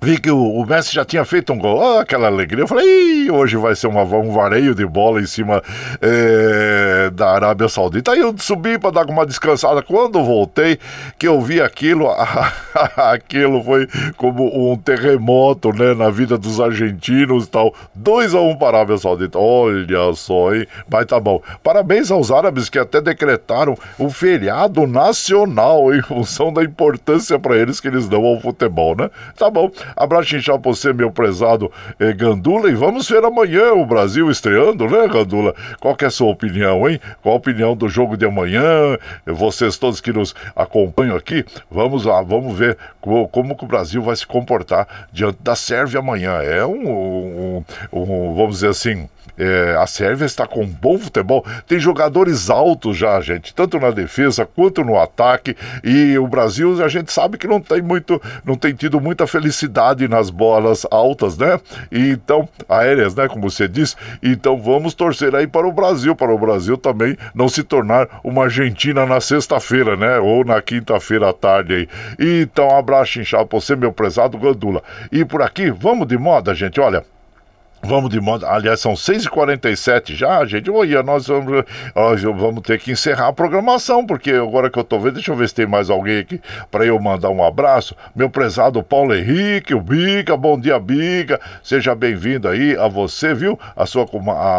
vi 0.01 0.19
que 0.19 0.29
o, 0.29 0.37
o, 0.37 0.65
Messi 0.65 0.93
já 0.93 1.05
tinha 1.05 1.23
feito 1.25 1.53
um 1.53 1.57
gol, 1.57 1.79
oh, 1.79 1.99
aquela 1.99 2.27
alegria. 2.27 2.63
Eu 2.63 2.67
falei, 2.67 3.29
hoje 3.29 3.55
vai 3.57 3.75
ser 3.75 3.87
uma, 3.87 4.03
um 4.03 4.31
vareio 4.31 4.75
de 4.75 4.85
bola 4.85 5.21
em 5.21 5.25
cima 5.25 5.63
é, 6.01 7.09
da 7.11 7.31
Arábia 7.31 7.67
Saudita. 7.69 8.11
Aí 8.11 8.19
eu 8.19 8.35
subi 8.37 8.77
para 8.77 8.91
dar 8.91 9.05
uma 9.05 9.25
descansada. 9.25 9.81
Quando 9.81 10.23
voltei, 10.23 10.79
que 11.17 11.27
eu 11.27 11.41
vi 11.41 11.61
aquilo, 11.61 12.07
aquilo 12.97 13.63
foi 13.63 13.87
como 14.17 14.71
um 14.71 14.77
terremoto 14.77 15.71
né, 15.73 15.93
na 15.93 16.09
vida 16.09 16.37
dos 16.37 16.59
argentinos 16.59 17.45
e 17.45 17.49
tal. 17.49 17.73
2 17.95 18.35
a 18.35 18.39
1 18.39 18.49
um 18.49 18.55
para 18.55 18.77
a 18.77 18.79
Arábia 18.81 18.97
Saudita. 18.97 19.37
Olha 19.39 20.13
só, 20.13 20.53
hein? 20.53 20.67
Mas 20.89 21.05
tá 21.05 21.19
bom. 21.19 21.41
Parabéns 21.63 22.11
aos 22.11 22.31
árabes 22.31 22.69
que 22.69 22.79
até 22.79 23.01
decretaram 23.01 23.77
um 23.99 24.09
feriado 24.09 24.85
nacional 24.85 25.93
em 25.93 26.01
função 26.01 26.51
da 26.51 26.63
importância 26.63 27.39
para 27.39 27.55
eles 27.57 27.79
que 27.79 27.87
eles 27.87 28.07
dão 28.07 28.23
ao 28.25 28.39
futebol, 28.39 28.95
né? 28.95 29.09
Tá 29.37 29.49
bom. 29.49 29.71
Abraço 29.95 30.35
inchado 30.35 30.59
pra 30.59 30.71
você, 30.71 30.93
meu 30.93 31.11
prezado 31.11 31.71
eh, 31.99 32.13
Gandula. 32.13 32.69
E 32.69 32.73
vamos 32.73 33.09
ver 33.09 33.23
amanhã 33.23 33.73
o 33.73 33.85
Brasil 33.85 34.29
estreando, 34.29 34.87
né, 34.87 35.07
Gandula? 35.07 35.53
Qual 35.79 35.95
que 35.95 36.05
é 36.05 36.07
a 36.07 36.11
sua 36.11 36.29
opinião, 36.29 36.87
hein? 36.89 36.99
Qual 37.21 37.33
a 37.33 37.37
opinião 37.37 37.75
do 37.75 37.89
jogo 37.89 38.17
de 38.17 38.25
amanhã? 38.25 38.97
Vocês 39.25 39.77
todos 39.77 39.99
que 40.01 40.11
nos 40.11 40.35
acompanham 40.55 41.15
aqui, 41.15 41.45
vamos 41.69 42.05
lá, 42.05 42.21
vamos 42.21 42.57
ver 42.57 42.77
como, 43.01 43.27
como 43.27 43.57
que 43.57 43.63
o 43.63 43.67
Brasil 43.67 44.01
vai 44.01 44.15
se 44.15 44.25
comportar 44.25 45.07
diante 45.11 45.37
da 45.41 45.55
Sérvia 45.55 45.99
amanhã. 45.99 46.41
É 46.41 46.65
um, 46.65 46.89
um, 46.89 47.65
um 47.91 48.35
vamos 48.35 48.55
dizer 48.55 48.69
assim, 48.69 49.07
é, 49.37 49.75
a 49.79 49.87
Sérvia 49.87 50.25
está 50.25 50.47
com 50.47 50.61
um 50.61 50.67
bom 50.67 50.97
futebol, 50.97 51.45
tem 51.67 51.79
jogadores 51.79 52.49
altos 52.49 52.97
já, 52.97 53.19
gente, 53.21 53.53
tanto 53.53 53.79
na 53.79 53.91
defesa 53.91 54.45
quanto 54.45 54.83
no 54.83 54.99
ataque. 54.99 55.55
E 55.83 56.17
o 56.17 56.27
Brasil, 56.27 56.83
a 56.83 56.87
gente 56.87 57.11
sabe 57.11 57.37
que 57.37 57.47
não 57.47 57.59
tem 57.59 57.81
muito, 57.81 58.21
não 58.43 58.55
tem 58.55 58.73
tido 58.73 58.99
muita 58.99 59.27
felicidade 59.27 60.07
nas 60.07 60.29
bolas 60.29 60.85
altas, 60.89 61.37
né? 61.37 61.59
E 61.91 62.09
então, 62.09 62.47
aéreas, 62.67 63.15
né? 63.15 63.27
Como 63.27 63.49
você 63.49 63.67
disse. 63.67 63.95
Então 64.21 64.61
vamos 64.61 64.93
torcer 64.93 65.35
aí 65.35 65.47
para 65.47 65.67
o 65.67 65.71
Brasil, 65.71 66.15
para 66.15 66.33
o 66.33 66.37
Brasil 66.37 66.77
também 66.77 67.17
não 67.33 67.49
se 67.49 67.63
tornar 67.63 68.07
uma 68.23 68.43
Argentina 68.43 69.05
na 69.05 69.19
sexta-feira, 69.19 69.95
né? 69.95 70.19
Ou 70.19 70.45
na 70.45 70.61
quinta-feira 70.61 71.29
à 71.29 71.33
tarde 71.33 71.73
aí. 71.73 71.89
Então, 72.19 72.69
um 72.69 72.77
abraço 72.77 73.19
inchado 73.19 73.47
para 73.47 73.59
você, 73.59 73.75
meu 73.75 73.91
prezado 73.91 74.37
Gandula. 74.37 74.81
E 75.11 75.25
por 75.25 75.41
aqui, 75.41 75.69
vamos 75.71 76.07
de 76.07 76.17
moda, 76.17 76.53
gente. 76.53 76.79
Olha. 76.79 77.03
Vamos 77.87 78.09
de 78.09 78.19
moda. 78.19 78.49
Aliás, 78.49 78.79
são 78.79 78.93
6h47 78.93 80.15
já, 80.15 80.43
gente. 80.43 80.71
Oi, 80.71 81.03
nós 81.03 81.27
vamos, 81.27 81.63
nós 81.93 82.19
vamos 82.19 82.63
ter 82.63 82.79
que 82.79 82.91
encerrar 82.91 83.27
a 83.27 83.33
programação, 83.33 84.03
porque 84.03 84.31
agora 84.31 84.71
que 84.71 84.79
eu 84.79 84.83
tô 84.83 84.99
vendo, 84.99 85.13
deixa 85.13 85.31
eu 85.31 85.35
ver 85.35 85.47
se 85.47 85.53
tem 85.53 85.67
mais 85.67 85.91
alguém 85.91 86.17
aqui 86.17 86.41
para 86.71 86.83
eu 86.83 86.99
mandar 86.99 87.29
um 87.29 87.43
abraço. 87.43 87.95
Meu 88.15 88.27
prezado 88.27 88.81
Paulo 88.81 89.13
Henrique, 89.13 89.75
o 89.75 89.79
Bica, 89.79 90.35
bom 90.35 90.59
dia, 90.59 90.79
Bica. 90.79 91.39
Seja 91.61 91.93
bem-vindo 91.93 92.47
aí 92.47 92.75
a 92.75 92.87
você, 92.87 93.35
viu? 93.35 93.59
A 93.75 93.85
sua, 93.85 94.07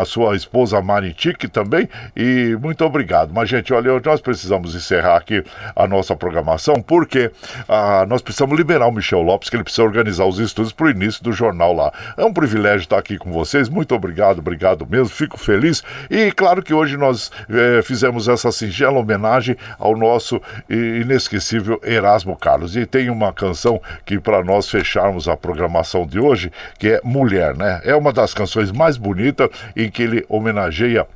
a 0.00 0.04
sua 0.04 0.36
esposa 0.36 0.80
Maritique 0.80 1.48
também. 1.48 1.88
E 2.14 2.56
muito 2.62 2.84
obrigado. 2.84 3.32
Mas, 3.34 3.48
gente, 3.48 3.74
olha, 3.74 4.00
nós 4.04 4.20
precisamos 4.20 4.76
encerrar 4.76 5.16
aqui 5.16 5.42
a 5.74 5.88
nossa 5.88 6.14
programação, 6.14 6.80
porque 6.80 7.32
ah, 7.68 8.06
nós 8.08 8.22
precisamos 8.22 8.56
liberar 8.56 8.86
o 8.86 8.92
Michel 8.92 9.22
Lopes, 9.22 9.50
que 9.50 9.56
ele 9.56 9.64
precisa 9.64 9.82
organizar 9.82 10.26
os 10.26 10.38
estudos 10.38 10.70
para 10.70 10.86
o 10.86 10.90
início 10.90 11.24
do 11.24 11.32
jornal 11.32 11.72
lá. 11.72 11.92
É 12.16 12.24
um 12.24 12.32
privilégio 12.32 12.82
estar 12.82 12.98
aqui 12.98 13.15
com 13.18 13.32
vocês. 13.32 13.68
Muito 13.68 13.94
obrigado, 13.94 14.38
obrigado 14.38 14.86
mesmo. 14.86 15.09
Fico 15.09 15.38
feliz. 15.38 15.82
E 16.10 16.30
claro 16.32 16.62
que 16.62 16.74
hoje 16.74 16.97
nós 16.97 17.30
é, 17.48 17.82
fizemos 17.82 18.28
essa 18.28 18.51
singela 18.52 18.98
homenagem 18.98 19.56
ao 19.78 19.97
nosso 19.97 20.40
inesquecível 20.68 21.80
Erasmo 21.84 22.36
Carlos. 22.36 22.76
E 22.76 22.86
tem 22.86 23.10
uma 23.10 23.32
canção 23.32 23.80
que 24.05 24.18
para 24.18 24.43
nós 24.44 24.68
fecharmos 24.68 25.28
a 25.28 25.36
programação 25.36 26.06
de 26.06 26.18
hoje, 26.18 26.52
que 26.78 26.88
é 26.88 27.01
Mulher, 27.05 27.56
né? 27.56 27.80
É 27.84 27.94
uma 27.94 28.12
das 28.12 28.34
canções 28.34 28.70
mais 28.70 28.97
bonitas 28.97 29.48
em 29.74 29.90
que 29.90 30.02
ele 30.02 30.24
homenageia 30.28 31.06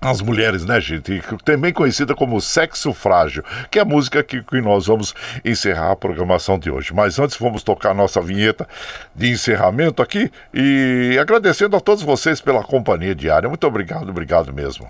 as 0.00 0.22
mulheres, 0.22 0.64
né, 0.64 0.80
gente? 0.80 1.22
Também 1.44 1.72
conhecida 1.72 2.14
como 2.14 2.40
Sexo 2.40 2.92
Frágil, 2.94 3.44
que 3.70 3.78
é 3.78 3.82
a 3.82 3.84
música 3.84 4.22
que, 4.22 4.42
que 4.42 4.60
nós 4.60 4.86
vamos 4.86 5.14
encerrar 5.44 5.92
a 5.92 5.96
programação 5.96 6.58
de 6.58 6.70
hoje. 6.70 6.94
Mas 6.94 7.18
antes 7.18 7.36
vamos 7.36 7.62
tocar 7.62 7.92
nossa 7.92 8.20
vinheta 8.20 8.66
de 9.14 9.30
encerramento 9.30 10.02
aqui 10.02 10.30
e 10.54 11.18
agradecendo 11.20 11.76
a 11.76 11.80
todos 11.80 12.02
vocês 12.02 12.40
pela 12.40 12.64
companhia 12.64 13.14
diária. 13.14 13.48
Muito 13.48 13.66
obrigado, 13.66 14.08
obrigado 14.08 14.52
mesmo. 14.52 14.88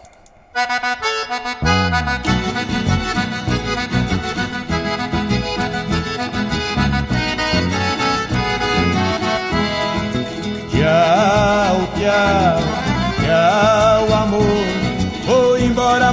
Tchau, 10.73 11.89
tchau, 11.99 12.59
tchau, 13.21 14.10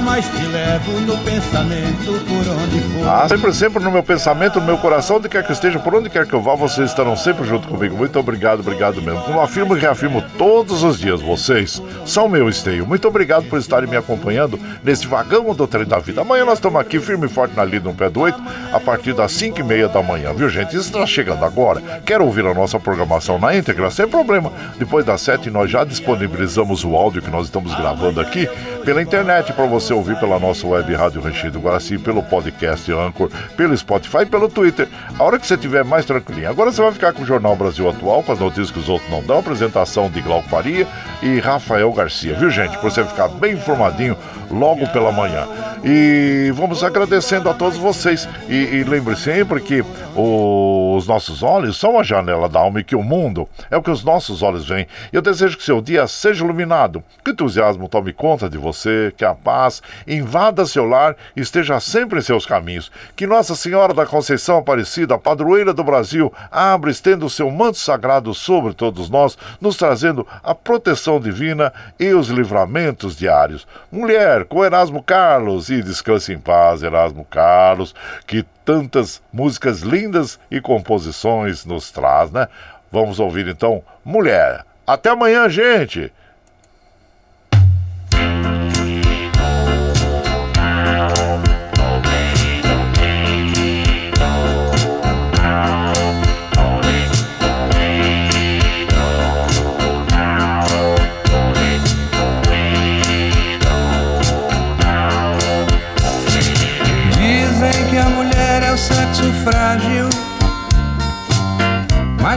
mas 0.08 0.26
te 0.26 0.46
levo 0.46 1.00
no 1.02 1.18
pensamento 1.18 2.24
por 2.26 2.48
onde 2.48 2.80
for. 2.80 3.06
Ah, 3.06 3.28
sempre, 3.28 3.52
sempre 3.52 3.84
no 3.84 3.90
meu 3.90 4.02
pensamento, 4.02 4.58
no 4.58 4.64
meu 4.64 4.78
coração, 4.78 5.16
onde 5.18 5.28
quer 5.28 5.44
que 5.44 5.50
eu 5.50 5.54
esteja, 5.54 5.78
por 5.78 5.94
onde 5.94 6.08
quer 6.08 6.26
que 6.26 6.32
eu 6.32 6.40
vá, 6.40 6.54
vocês 6.54 6.88
estarão 6.88 7.14
sempre 7.14 7.46
junto 7.46 7.68
comigo. 7.68 7.94
Muito 7.94 8.18
obrigado, 8.18 8.60
obrigado 8.60 9.02
mesmo. 9.02 9.20
Como 9.20 9.38
afirmo 9.38 9.76
e 9.76 9.80
reafirmo 9.80 10.24
todos 10.38 10.82
os 10.82 10.98
dias, 10.98 11.20
vocês 11.20 11.82
são 12.06 12.26
meu 12.26 12.48
esteio. 12.48 12.86
Muito 12.86 13.06
obrigado 13.06 13.44
por 13.50 13.58
estarem 13.58 13.88
me 13.88 13.98
acompanhando 13.98 14.58
nesse 14.82 15.06
vagão 15.06 15.54
do 15.54 15.66
trem 15.66 15.84
da 15.84 15.98
vida. 15.98 16.22
Amanhã 16.22 16.46
nós 16.46 16.54
estamos 16.54 16.80
aqui 16.80 16.98
firme 17.00 17.26
e 17.26 17.28
forte 17.28 17.54
na 17.54 17.64
lida 17.64 17.86
no 17.86 17.94
pé 17.94 18.08
do 18.08 18.20
8, 18.20 18.42
a 18.72 18.80
partir 18.80 19.12
das 19.12 19.30
5 19.32 19.60
e 19.60 19.62
meia 19.62 19.88
da 19.88 20.02
manhã, 20.02 20.32
viu 20.32 20.48
gente? 20.48 20.70
Isso 20.70 20.88
está 20.88 21.04
chegando 21.04 21.44
agora. 21.44 21.82
Quer 22.06 22.22
ouvir 22.22 22.46
a 22.46 22.54
nossa 22.54 22.80
programação 22.80 23.38
na 23.38 23.54
íntegra? 23.54 23.90
Sem 23.90 24.08
problema. 24.08 24.50
Depois 24.78 25.04
das 25.04 25.20
7 25.20 25.50
nós 25.50 25.70
já 25.70 25.84
disponibilizamos 25.84 26.82
o 26.82 26.96
áudio 26.96 27.20
que 27.20 27.30
nós 27.30 27.44
estamos 27.44 27.74
gravando 27.74 28.22
aqui 28.22 28.48
pela 28.86 29.02
internet 29.02 29.52
para 29.52 29.66
você 29.66 29.97
ouvir 29.98 30.18
pela 30.18 30.38
nossa 30.38 30.66
web 30.66 30.94
Rádio 30.94 31.20
Ranchido 31.20 31.58
Guaraci, 31.58 31.98
pelo 31.98 32.22
podcast 32.22 32.90
Anchor, 32.92 33.30
pelo 33.56 33.76
Spotify 33.76 34.22
e 34.22 34.26
pelo 34.26 34.48
Twitter. 34.48 34.88
A 35.18 35.22
hora 35.24 35.38
que 35.38 35.46
você 35.46 35.54
estiver 35.54 35.84
mais 35.84 36.04
tranquilinho. 36.04 36.48
Agora 36.48 36.72
você 36.72 36.80
vai 36.80 36.92
ficar 36.92 37.12
com 37.12 37.22
o 37.22 37.26
Jornal 37.26 37.54
Brasil 37.56 37.88
Atual, 37.88 38.22
com 38.22 38.32
as 38.32 38.38
notícias 38.38 38.70
que 38.70 38.78
os 38.78 38.88
outros 38.88 39.10
não 39.10 39.22
dão, 39.22 39.38
apresentação 39.38 40.08
de 40.10 40.20
Glauco 40.20 40.48
Faria 40.48 40.86
e 41.22 41.38
Rafael 41.38 41.92
Garcia, 41.92 42.34
viu 42.34 42.50
gente? 42.50 42.78
Para 42.78 42.90
você 42.90 43.04
ficar 43.04 43.28
bem 43.28 43.54
informadinho 43.54 44.16
logo 44.50 44.86
pela 44.88 45.12
manhã. 45.12 45.46
E 45.84 46.52
vamos 46.54 46.82
agradecendo 46.82 47.48
a 47.48 47.54
todos 47.54 47.78
vocês. 47.78 48.28
E, 48.48 48.54
e 48.54 48.84
lembre 48.84 49.16
sempre 49.16 49.60
que 49.60 49.84
os 50.16 51.06
nossos 51.06 51.42
olhos 51.42 51.78
são 51.78 51.98
a 51.98 52.02
janela 52.02 52.48
da 52.48 52.60
alma 52.60 52.80
e 52.80 52.84
que 52.84 52.96
o 52.96 53.02
mundo 53.02 53.48
é 53.70 53.76
o 53.76 53.82
que 53.82 53.90
os 53.90 54.02
nossos 54.02 54.42
olhos 54.42 54.66
veem. 54.66 54.86
Eu 55.12 55.22
desejo 55.22 55.56
que 55.56 55.64
seu 55.64 55.80
dia 55.80 56.06
seja 56.06 56.44
iluminado, 56.44 57.02
que 57.24 57.30
o 57.30 57.32
entusiasmo 57.32 57.88
tome 57.88 58.12
conta 58.12 58.48
de 58.48 58.58
você, 58.58 59.12
que 59.16 59.24
a 59.24 59.34
paz 59.34 59.82
invada 60.06 60.66
seu 60.66 60.84
lar 60.84 61.16
e 61.36 61.40
esteja 61.40 61.78
sempre 61.80 62.18
em 62.18 62.22
seus 62.22 62.44
caminhos. 62.44 62.90
Que 63.14 63.26
Nossa 63.26 63.54
Senhora 63.54 63.94
da 63.94 64.06
Conceição 64.06 64.58
Aparecida, 64.58 65.18
padroeira 65.18 65.72
do 65.72 65.84
Brasil, 65.84 66.32
abra 66.50 66.90
estenda 66.90 67.24
o 67.24 67.30
seu 67.30 67.50
manto 67.50 67.78
sagrado 67.78 68.34
sobre 68.34 68.74
todos 68.74 69.08
nós, 69.08 69.38
nos 69.60 69.76
trazendo 69.76 70.26
a 70.42 70.54
proteção 70.54 71.20
divina 71.20 71.72
e 71.98 72.12
os 72.12 72.28
livramentos 72.28 73.16
diários. 73.16 73.66
Mulher, 73.90 74.37
com 74.44 74.64
Erasmo 74.64 75.02
Carlos, 75.02 75.68
e 75.68 75.82
descanse 75.82 76.32
em 76.32 76.38
paz, 76.38 76.82
Erasmo 76.82 77.24
Carlos, 77.24 77.94
que 78.26 78.44
tantas 78.64 79.22
músicas 79.32 79.80
lindas 79.80 80.38
e 80.50 80.60
composições 80.60 81.64
nos 81.64 81.90
traz, 81.90 82.30
né? 82.30 82.48
Vamos 82.90 83.20
ouvir 83.20 83.48
então 83.48 83.82
Mulher. 84.04 84.64
Até 84.86 85.10
amanhã, 85.10 85.48
gente! 85.48 86.12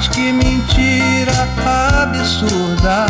Mas 0.01 0.07
que 0.07 0.31
mentira 0.31 1.31
absurda. 1.63 3.05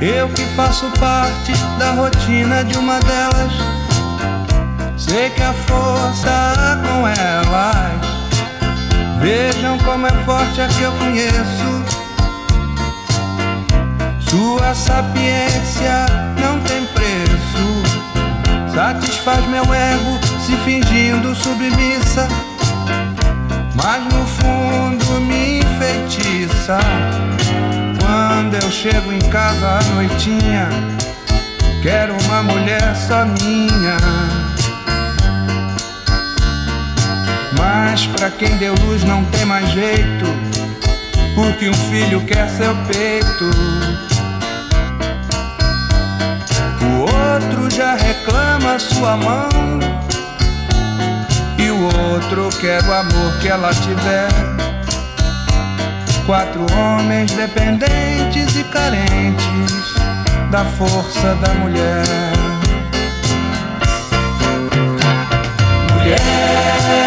Eu 0.00 0.28
que 0.30 0.42
faço 0.56 0.90
parte 0.98 1.52
da 1.78 1.92
rotina 1.92 2.64
de 2.64 2.76
uma 2.76 2.98
delas. 2.98 3.52
Sei 4.96 5.30
que 5.30 5.40
a 5.40 5.52
força 5.52 6.80
com 6.82 7.06
elas. 7.06 8.00
Vejam 9.20 9.78
como 9.78 10.08
é 10.08 10.24
forte 10.24 10.60
a 10.60 10.66
que 10.66 10.82
eu 10.82 10.90
conheço. 10.94 11.84
Sua 14.28 14.74
sapiência 14.74 16.06
não 16.36 16.58
tem 16.62 16.84
preço. 16.86 18.74
Satisfaz 18.74 19.46
meu 19.46 19.72
ego 19.72 20.18
se 20.44 20.56
fingindo 20.64 21.32
submissa. 21.32 22.26
Mas 23.86 24.02
no 24.04 24.26
fundo 24.26 25.20
me 25.20 25.58
enfeitiça. 25.58 26.78
Quando 28.00 28.54
eu 28.54 28.70
chego 28.70 29.12
em 29.12 29.20
casa 29.28 29.78
à 29.78 29.82
noitinha, 29.94 30.68
quero 31.82 32.16
uma 32.24 32.42
mulher 32.44 32.96
só 32.96 33.26
minha. 33.26 33.98
Mas 37.58 38.06
pra 38.06 38.30
quem 38.30 38.56
deu 38.56 38.74
luz 38.86 39.04
não 39.04 39.22
tem 39.26 39.44
mais 39.44 39.68
jeito, 39.68 40.24
porque 41.34 41.68
um 41.68 41.74
filho 41.74 42.22
quer 42.22 42.48
seu 42.48 42.74
peito. 42.86 43.50
O 46.80 47.00
outro 47.00 47.70
já 47.70 47.94
reclama 47.96 48.78
sua 48.78 49.14
mão, 49.18 49.50
e 51.64 51.70
o 51.70 51.84
outro 51.84 52.50
quer 52.60 52.82
o 52.84 52.92
amor 52.92 53.38
que 53.40 53.48
ela 53.48 53.72
tiver. 53.72 54.28
Quatro 56.26 56.66
homens 56.74 57.32
dependentes 57.32 58.56
e 58.56 58.64
carentes 58.64 59.94
da 60.50 60.64
força 60.64 61.34
da 61.36 61.54
mulher. 61.54 62.04
barro 66.04 67.03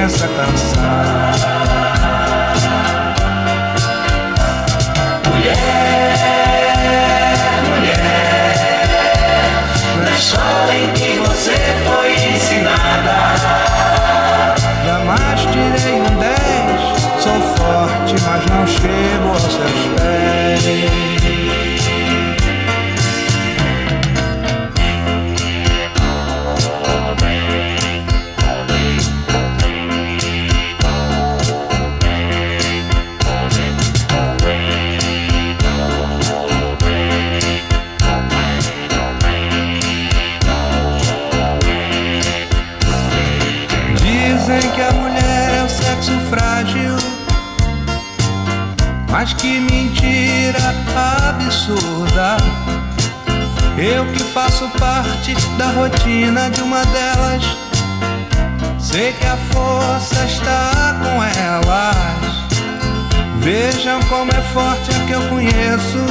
você 0.00 0.26
nessa 0.26 0.28
canção. 0.28 0.82
Mulher, 5.26 6.14
mulher, 7.68 8.54
escola 10.16 10.74
em 10.74 10.92
que 10.92 11.18
você 11.18 11.56
Mas 49.20 49.34
que 49.34 49.60
mentira 49.60 50.74
absurda. 50.96 52.38
Eu 53.76 54.06
que 54.14 54.24
faço 54.24 54.66
parte 54.78 55.34
da 55.58 55.66
rotina 55.72 56.48
de 56.48 56.62
uma 56.62 56.82
delas. 56.86 57.44
Sei 58.78 59.12
que 59.12 59.26
a 59.26 59.36
força 59.52 60.24
está 60.24 60.98
com 61.02 61.22
elas. 61.22 62.48
Vejam 63.40 64.00
como 64.04 64.32
é 64.32 64.40
forte 64.54 64.90
a 64.90 65.06
que 65.06 65.12
eu 65.12 65.20
conheço. 65.28 66.06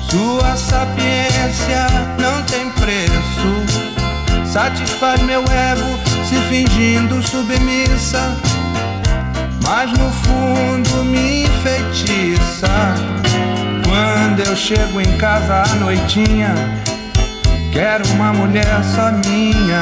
Sua 0.00 0.56
sapiência 0.56 1.86
não 2.18 2.42
tem 2.42 2.68
preço. 2.70 4.50
Satisfaz 4.52 5.22
meu 5.22 5.42
ego 5.42 5.96
se 6.28 6.34
fingindo 6.48 7.22
submissa. 7.22 8.51
Mas 9.64 9.92
no 9.92 10.10
fundo 10.10 11.04
me 11.04 11.44
enfeitiça. 11.44 12.68
Quando 13.84 14.40
eu 14.40 14.56
chego 14.56 15.00
em 15.00 15.16
casa 15.16 15.62
à 15.62 15.74
noitinha, 15.76 16.54
quero 17.72 18.06
uma 18.14 18.32
mulher 18.32 18.82
só 18.94 19.12
minha. 19.28 19.80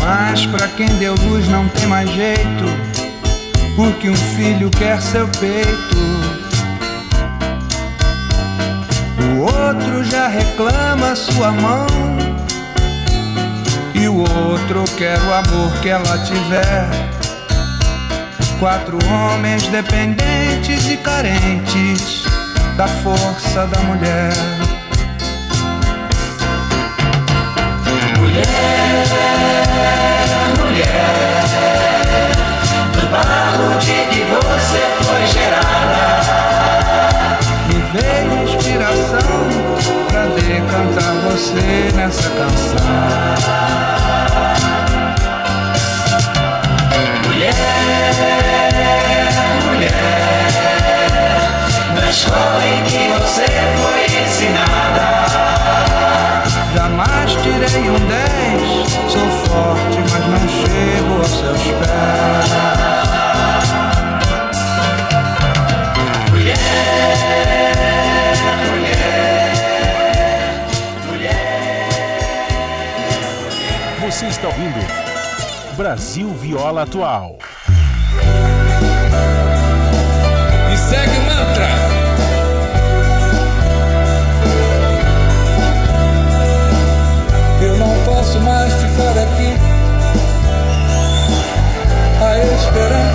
Mas 0.00 0.46
pra 0.46 0.68
quem 0.68 0.86
deu 0.98 1.14
luz 1.14 1.48
não 1.48 1.68
tem 1.68 1.86
mais 1.86 2.10
jeito, 2.10 2.64
porque 3.74 4.10
um 4.10 4.16
filho 4.16 4.70
quer 4.70 5.00
seu 5.00 5.26
peito. 5.28 5.96
O 9.34 9.40
outro 9.40 10.04
já 10.04 10.28
reclama 10.28 11.16
sua 11.16 11.50
mão. 11.50 11.86
E 14.04 14.08
o 14.08 14.18
outro 14.18 14.84
quer 14.98 15.18
o 15.18 15.32
amor 15.32 15.72
que 15.80 15.88
ela 15.88 16.18
tiver. 16.18 16.90
Quatro 18.58 18.98
homens 19.06 19.66
dependentes 19.68 20.90
e 20.90 20.98
carentes 20.98 22.22
da 22.76 22.86
força 22.86 23.66
da 23.66 23.78
mulher. 23.80 24.30
Mulher, 28.18 29.06
do 32.92 33.06
barro 33.10 33.78
de 33.78 33.94
que 34.10 34.20
você 34.28 34.80
foi 35.00 35.26
gerada. 35.28 36.20
Me 37.68 37.80
veio 37.94 38.54
inspiração 38.54 39.48
pra 40.10 40.26
decantar 40.26 41.14
você 41.26 41.90
nessa 41.96 42.28
canção. 42.28 43.93
Escola 52.14 52.64
em 52.64 52.84
que 52.84 53.08
você 53.18 53.44
foi 53.76 54.04
ensinada. 54.22 55.06
Jamais 56.74 57.32
tirei 57.32 57.90
um 57.90 57.98
10, 58.06 58.88
sou 59.10 59.28
forte, 59.46 59.98
mas 60.12 60.24
não 60.28 60.48
chego 60.48 61.12
aos 61.18 61.28
seus 61.28 61.62
pés. 61.80 62.54
Você 74.00 74.26
está 74.26 74.46
ouvindo 74.46 74.78
Brasil 75.76 76.32
Viola 76.34 76.82
Atual. 76.82 77.38
E 80.72 80.76
segue 80.76 81.16
o 81.18 81.22
mantra. 81.22 81.83
Ficar 88.94 89.18
aqui 89.18 89.56
a 92.22 92.38
esperar 92.38 93.12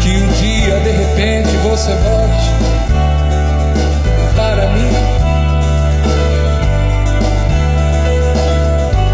que 0.00 0.16
um 0.16 0.28
dia 0.34 0.80
de 0.80 0.90
repente 0.90 1.56
você 1.58 1.92
volte 1.94 2.50
para 4.36 4.66
mim. 4.68 4.92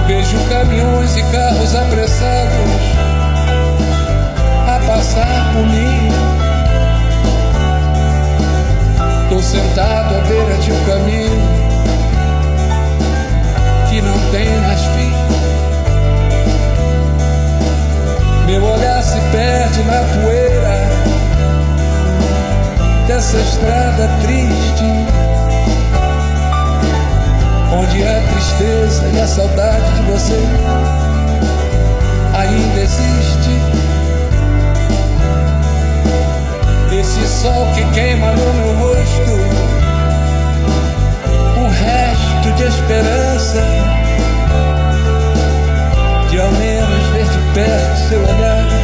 Vejo 0.07 0.39
caminhões 0.49 1.17
e 1.17 1.23
carros 1.33 1.75
apressados 1.75 2.83
a 4.67 4.87
passar 4.87 5.53
por 5.55 5.67
mim. 5.67 6.09
Tô 9.31 9.43
sentado 9.43 10.15
à 10.15 10.21
beira 10.21 10.55
de 10.59 10.73
um 10.73 10.85
caminho 10.85 11.58
tem 14.31 14.61
mais 14.61 14.81
fim. 14.81 15.13
Meu 18.47 18.63
olhar 18.65 19.03
se 19.03 19.19
perde 19.33 19.83
na 19.85 20.03
poeira 20.23 20.89
dessa 23.07 23.39
estrada 23.39 24.09
triste, 24.23 24.85
onde 27.73 28.03
a 28.03 28.21
tristeza 28.33 29.09
e 29.15 29.21
a 29.21 29.27
saudade 29.27 29.93
de 29.95 30.03
você 30.11 30.41
ainda 32.35 32.81
existe. 32.81 33.59
Esse 36.93 37.27
sol 37.29 37.67
que 37.75 37.85
queima 37.93 38.33
no 38.33 38.55
meu 38.55 38.75
rosto, 38.79 39.31
um 41.59 41.69
resto 41.69 42.53
de 42.57 42.65
esperança 42.65 43.98
ao 46.41 46.51
menos 46.53 47.07
ver 47.13 47.25
de 47.25 47.55
perto 47.55 48.09
seu 48.09 48.21
olhar, 48.21 48.78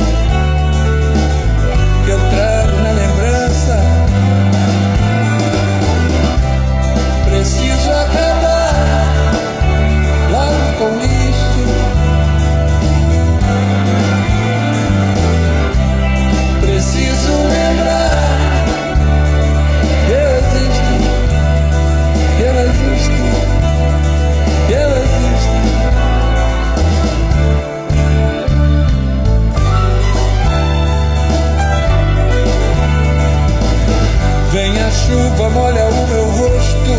chuva, 35.35 35.51
molha 35.51 35.85
o 35.87 36.07
meu 36.07 36.25
rosto, 36.31 36.91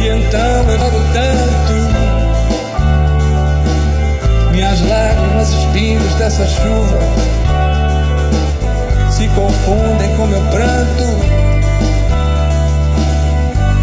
e 0.00 0.08
então 0.08 0.70
eu 0.70 0.78
choro 0.78 1.02
tanto. 1.12 1.72
Minhas 4.50 4.80
lágrimas, 4.82 5.48
os 5.54 5.64
pingos 5.72 6.14
dessa 6.14 6.46
chuva 6.46 6.98
se 9.10 9.28
confundem 9.28 10.16
com 10.16 10.26
meu 10.26 10.42
pranto. 10.50 11.04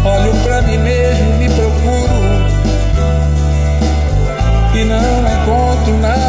Olho 0.04 0.32
pra 0.42 0.62
mim 0.62 0.78
mesmo, 0.78 1.36
me 1.38 1.48
procuro 1.50 2.20
e 4.74 4.84
não 4.84 5.26
encontro 5.26 5.98
nada. 5.98 6.19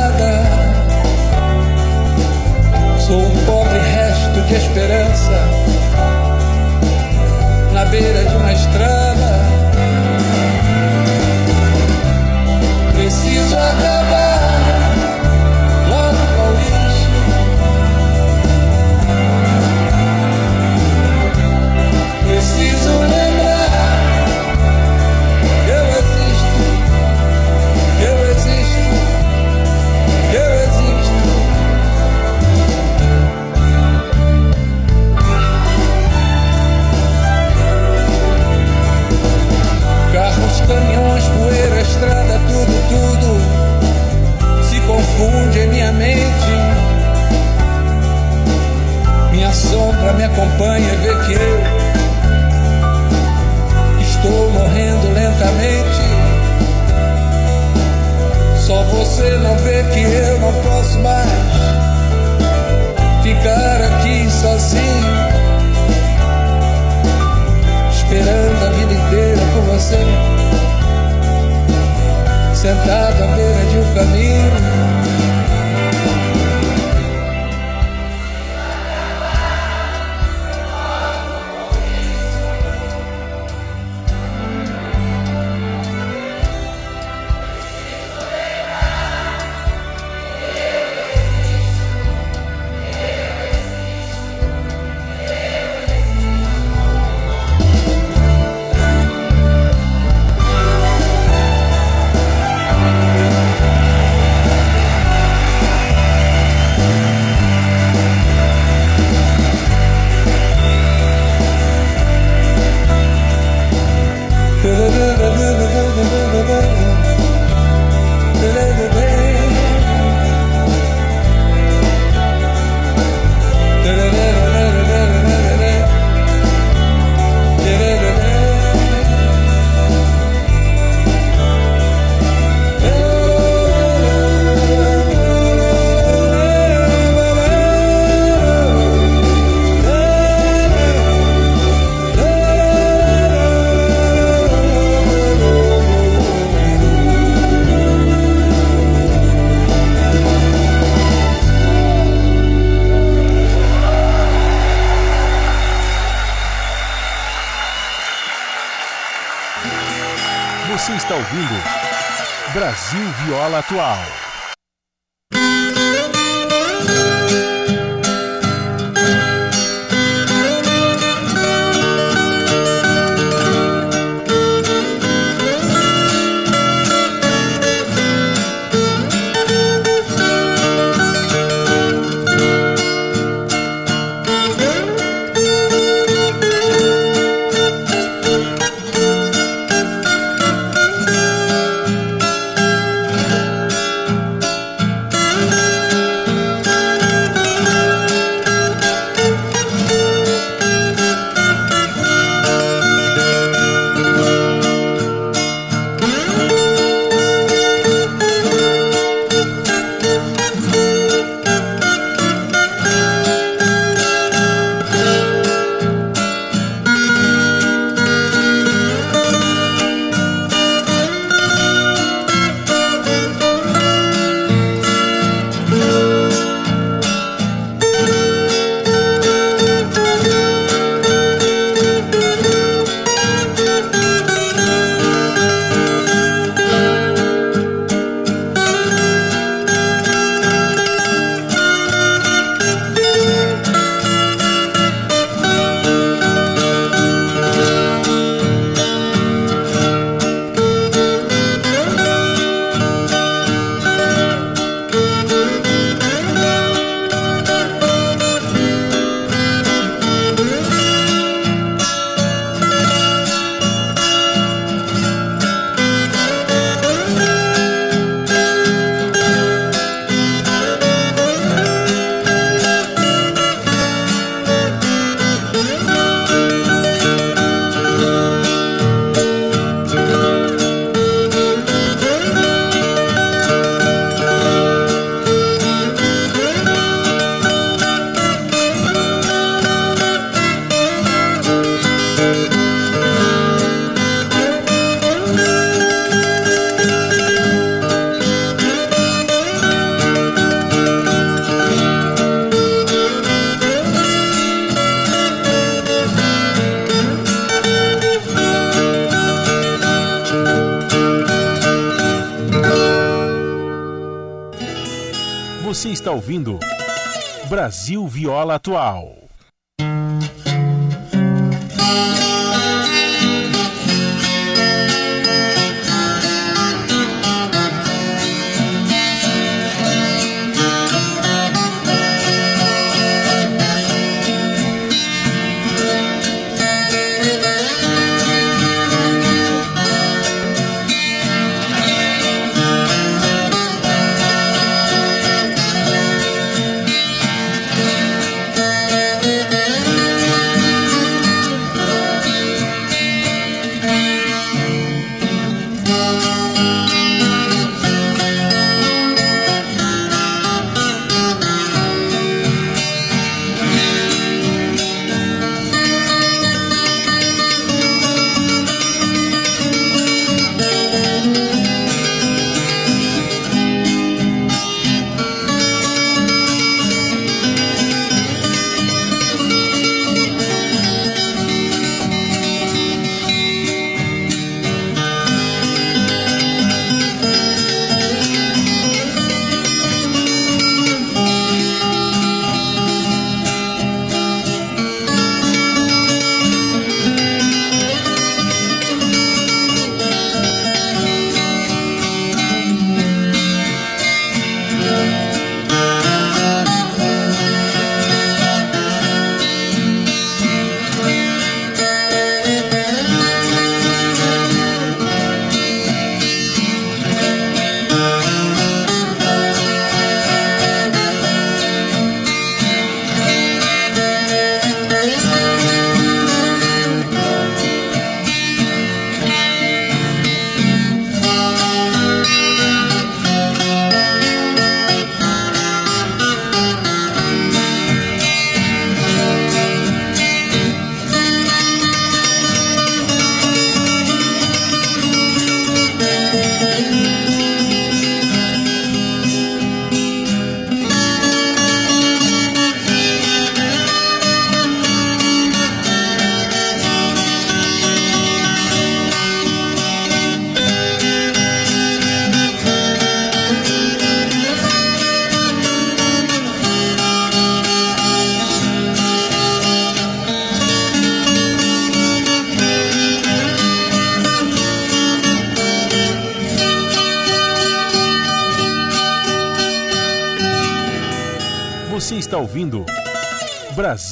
Atual. 163.61 164.20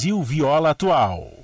Brasil 0.00 0.22
Viola 0.22 0.70
Atual. 0.70 1.39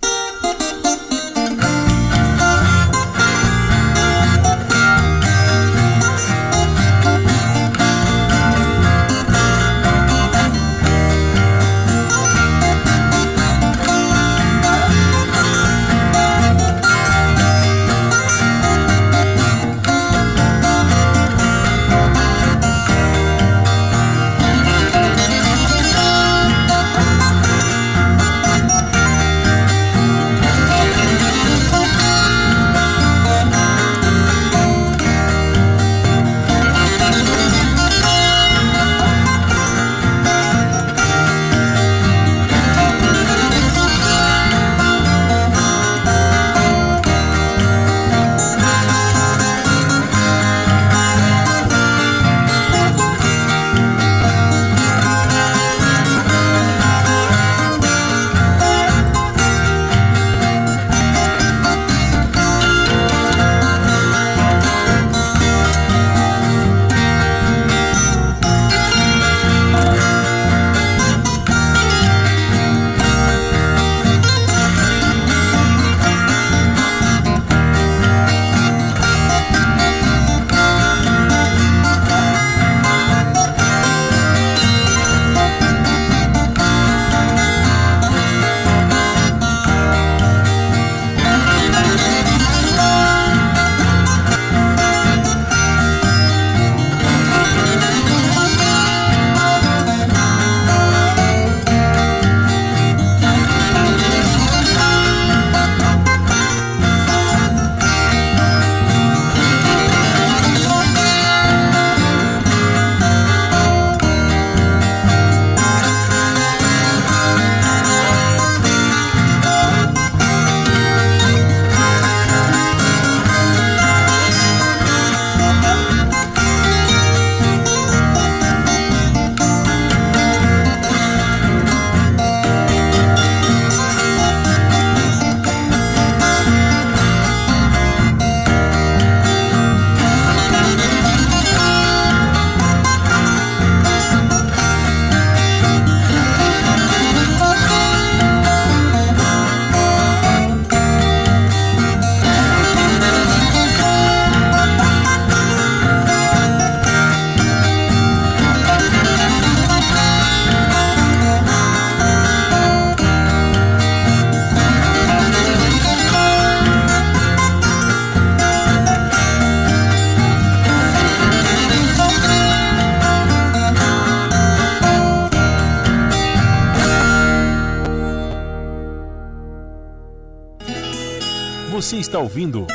Está 182.17 182.19
ouvindo 182.19 182.67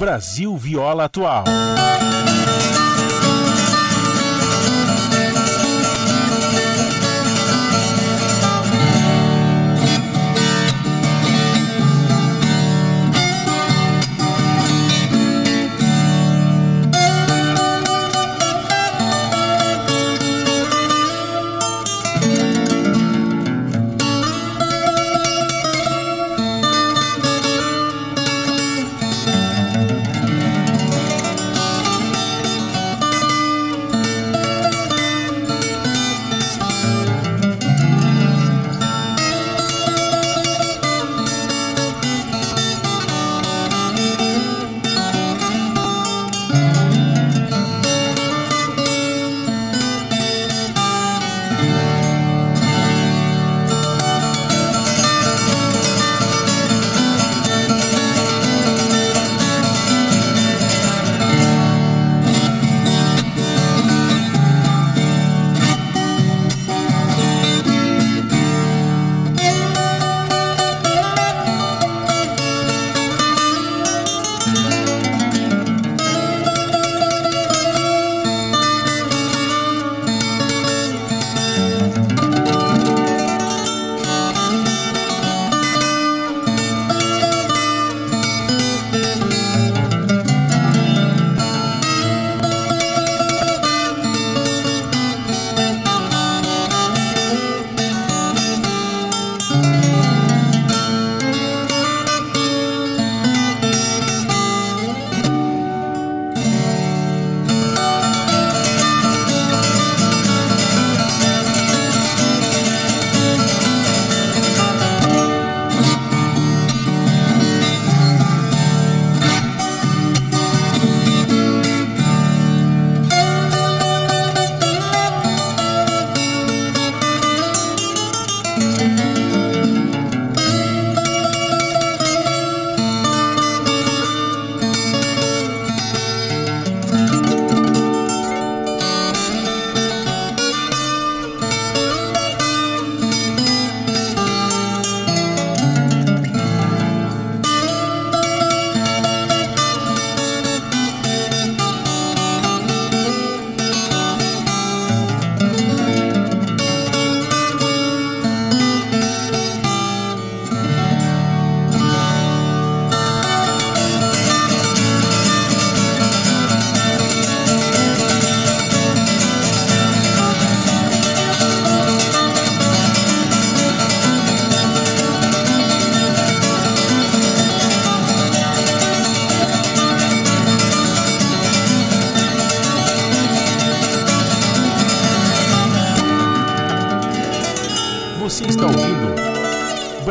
Brasil 0.00 0.56
Viola 0.56 1.04
Atual. 1.04 1.44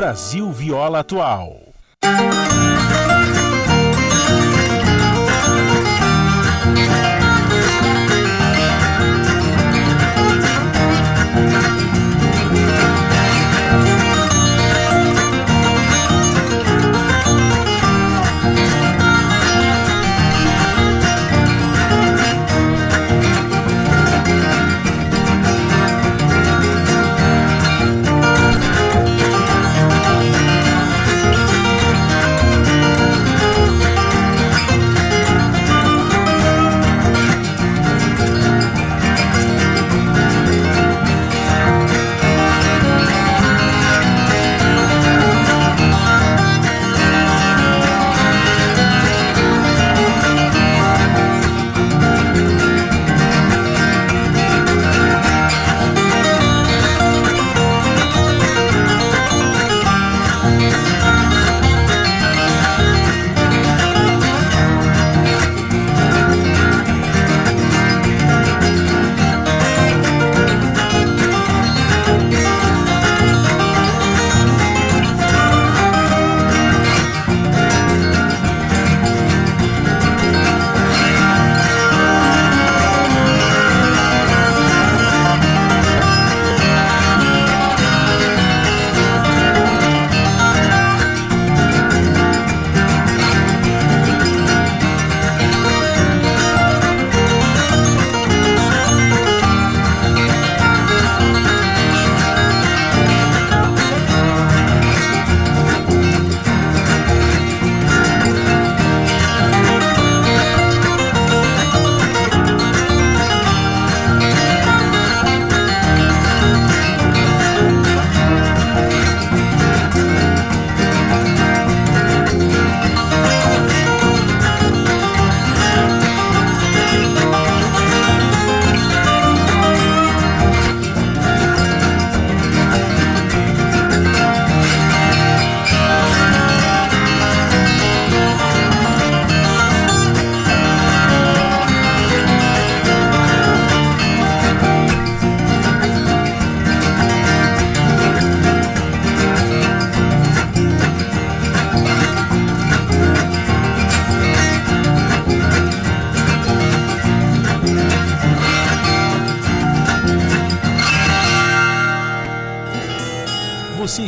Brasil 0.07 0.53
Viola 0.53 0.99
Atual. 0.99 1.67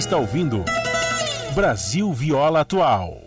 Está 0.09 0.17
ouvindo 0.17 0.65
Brasil 1.53 2.11
Viola 2.11 2.61
Atual. 2.61 3.18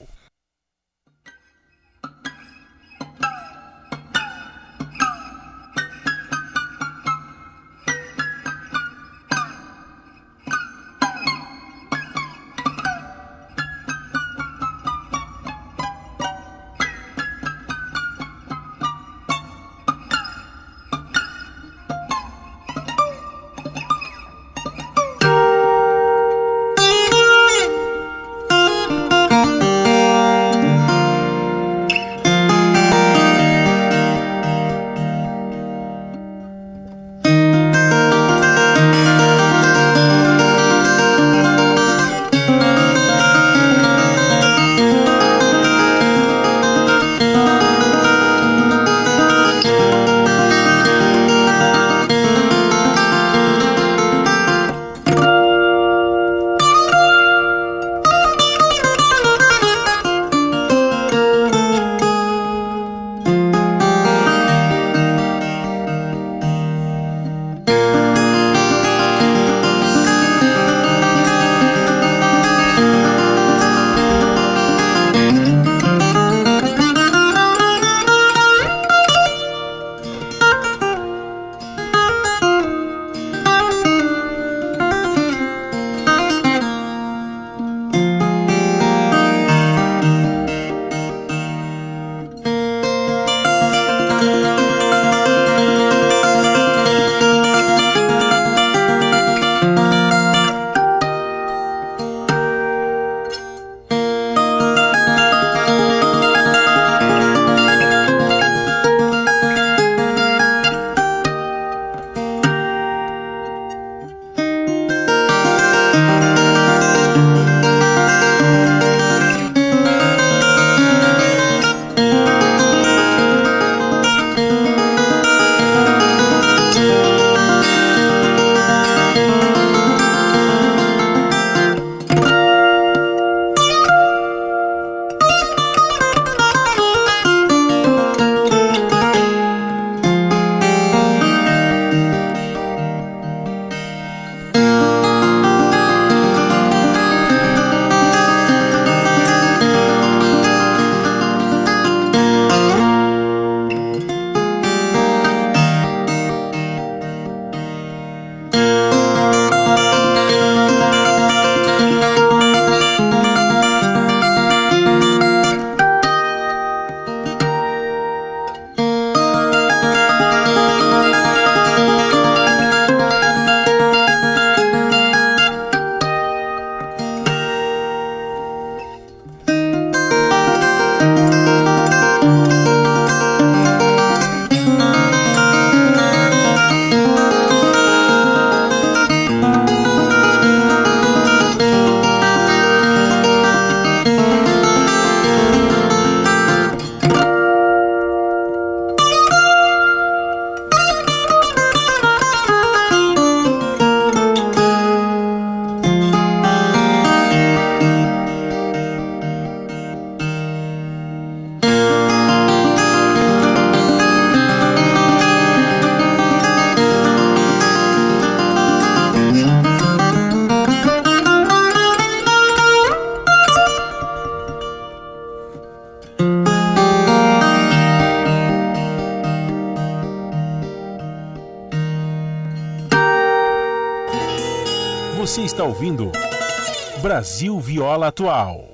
Brasil 237.22 237.60
Viola 237.60 238.08
Atual. 238.08 238.71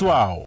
Atual. 0.00 0.38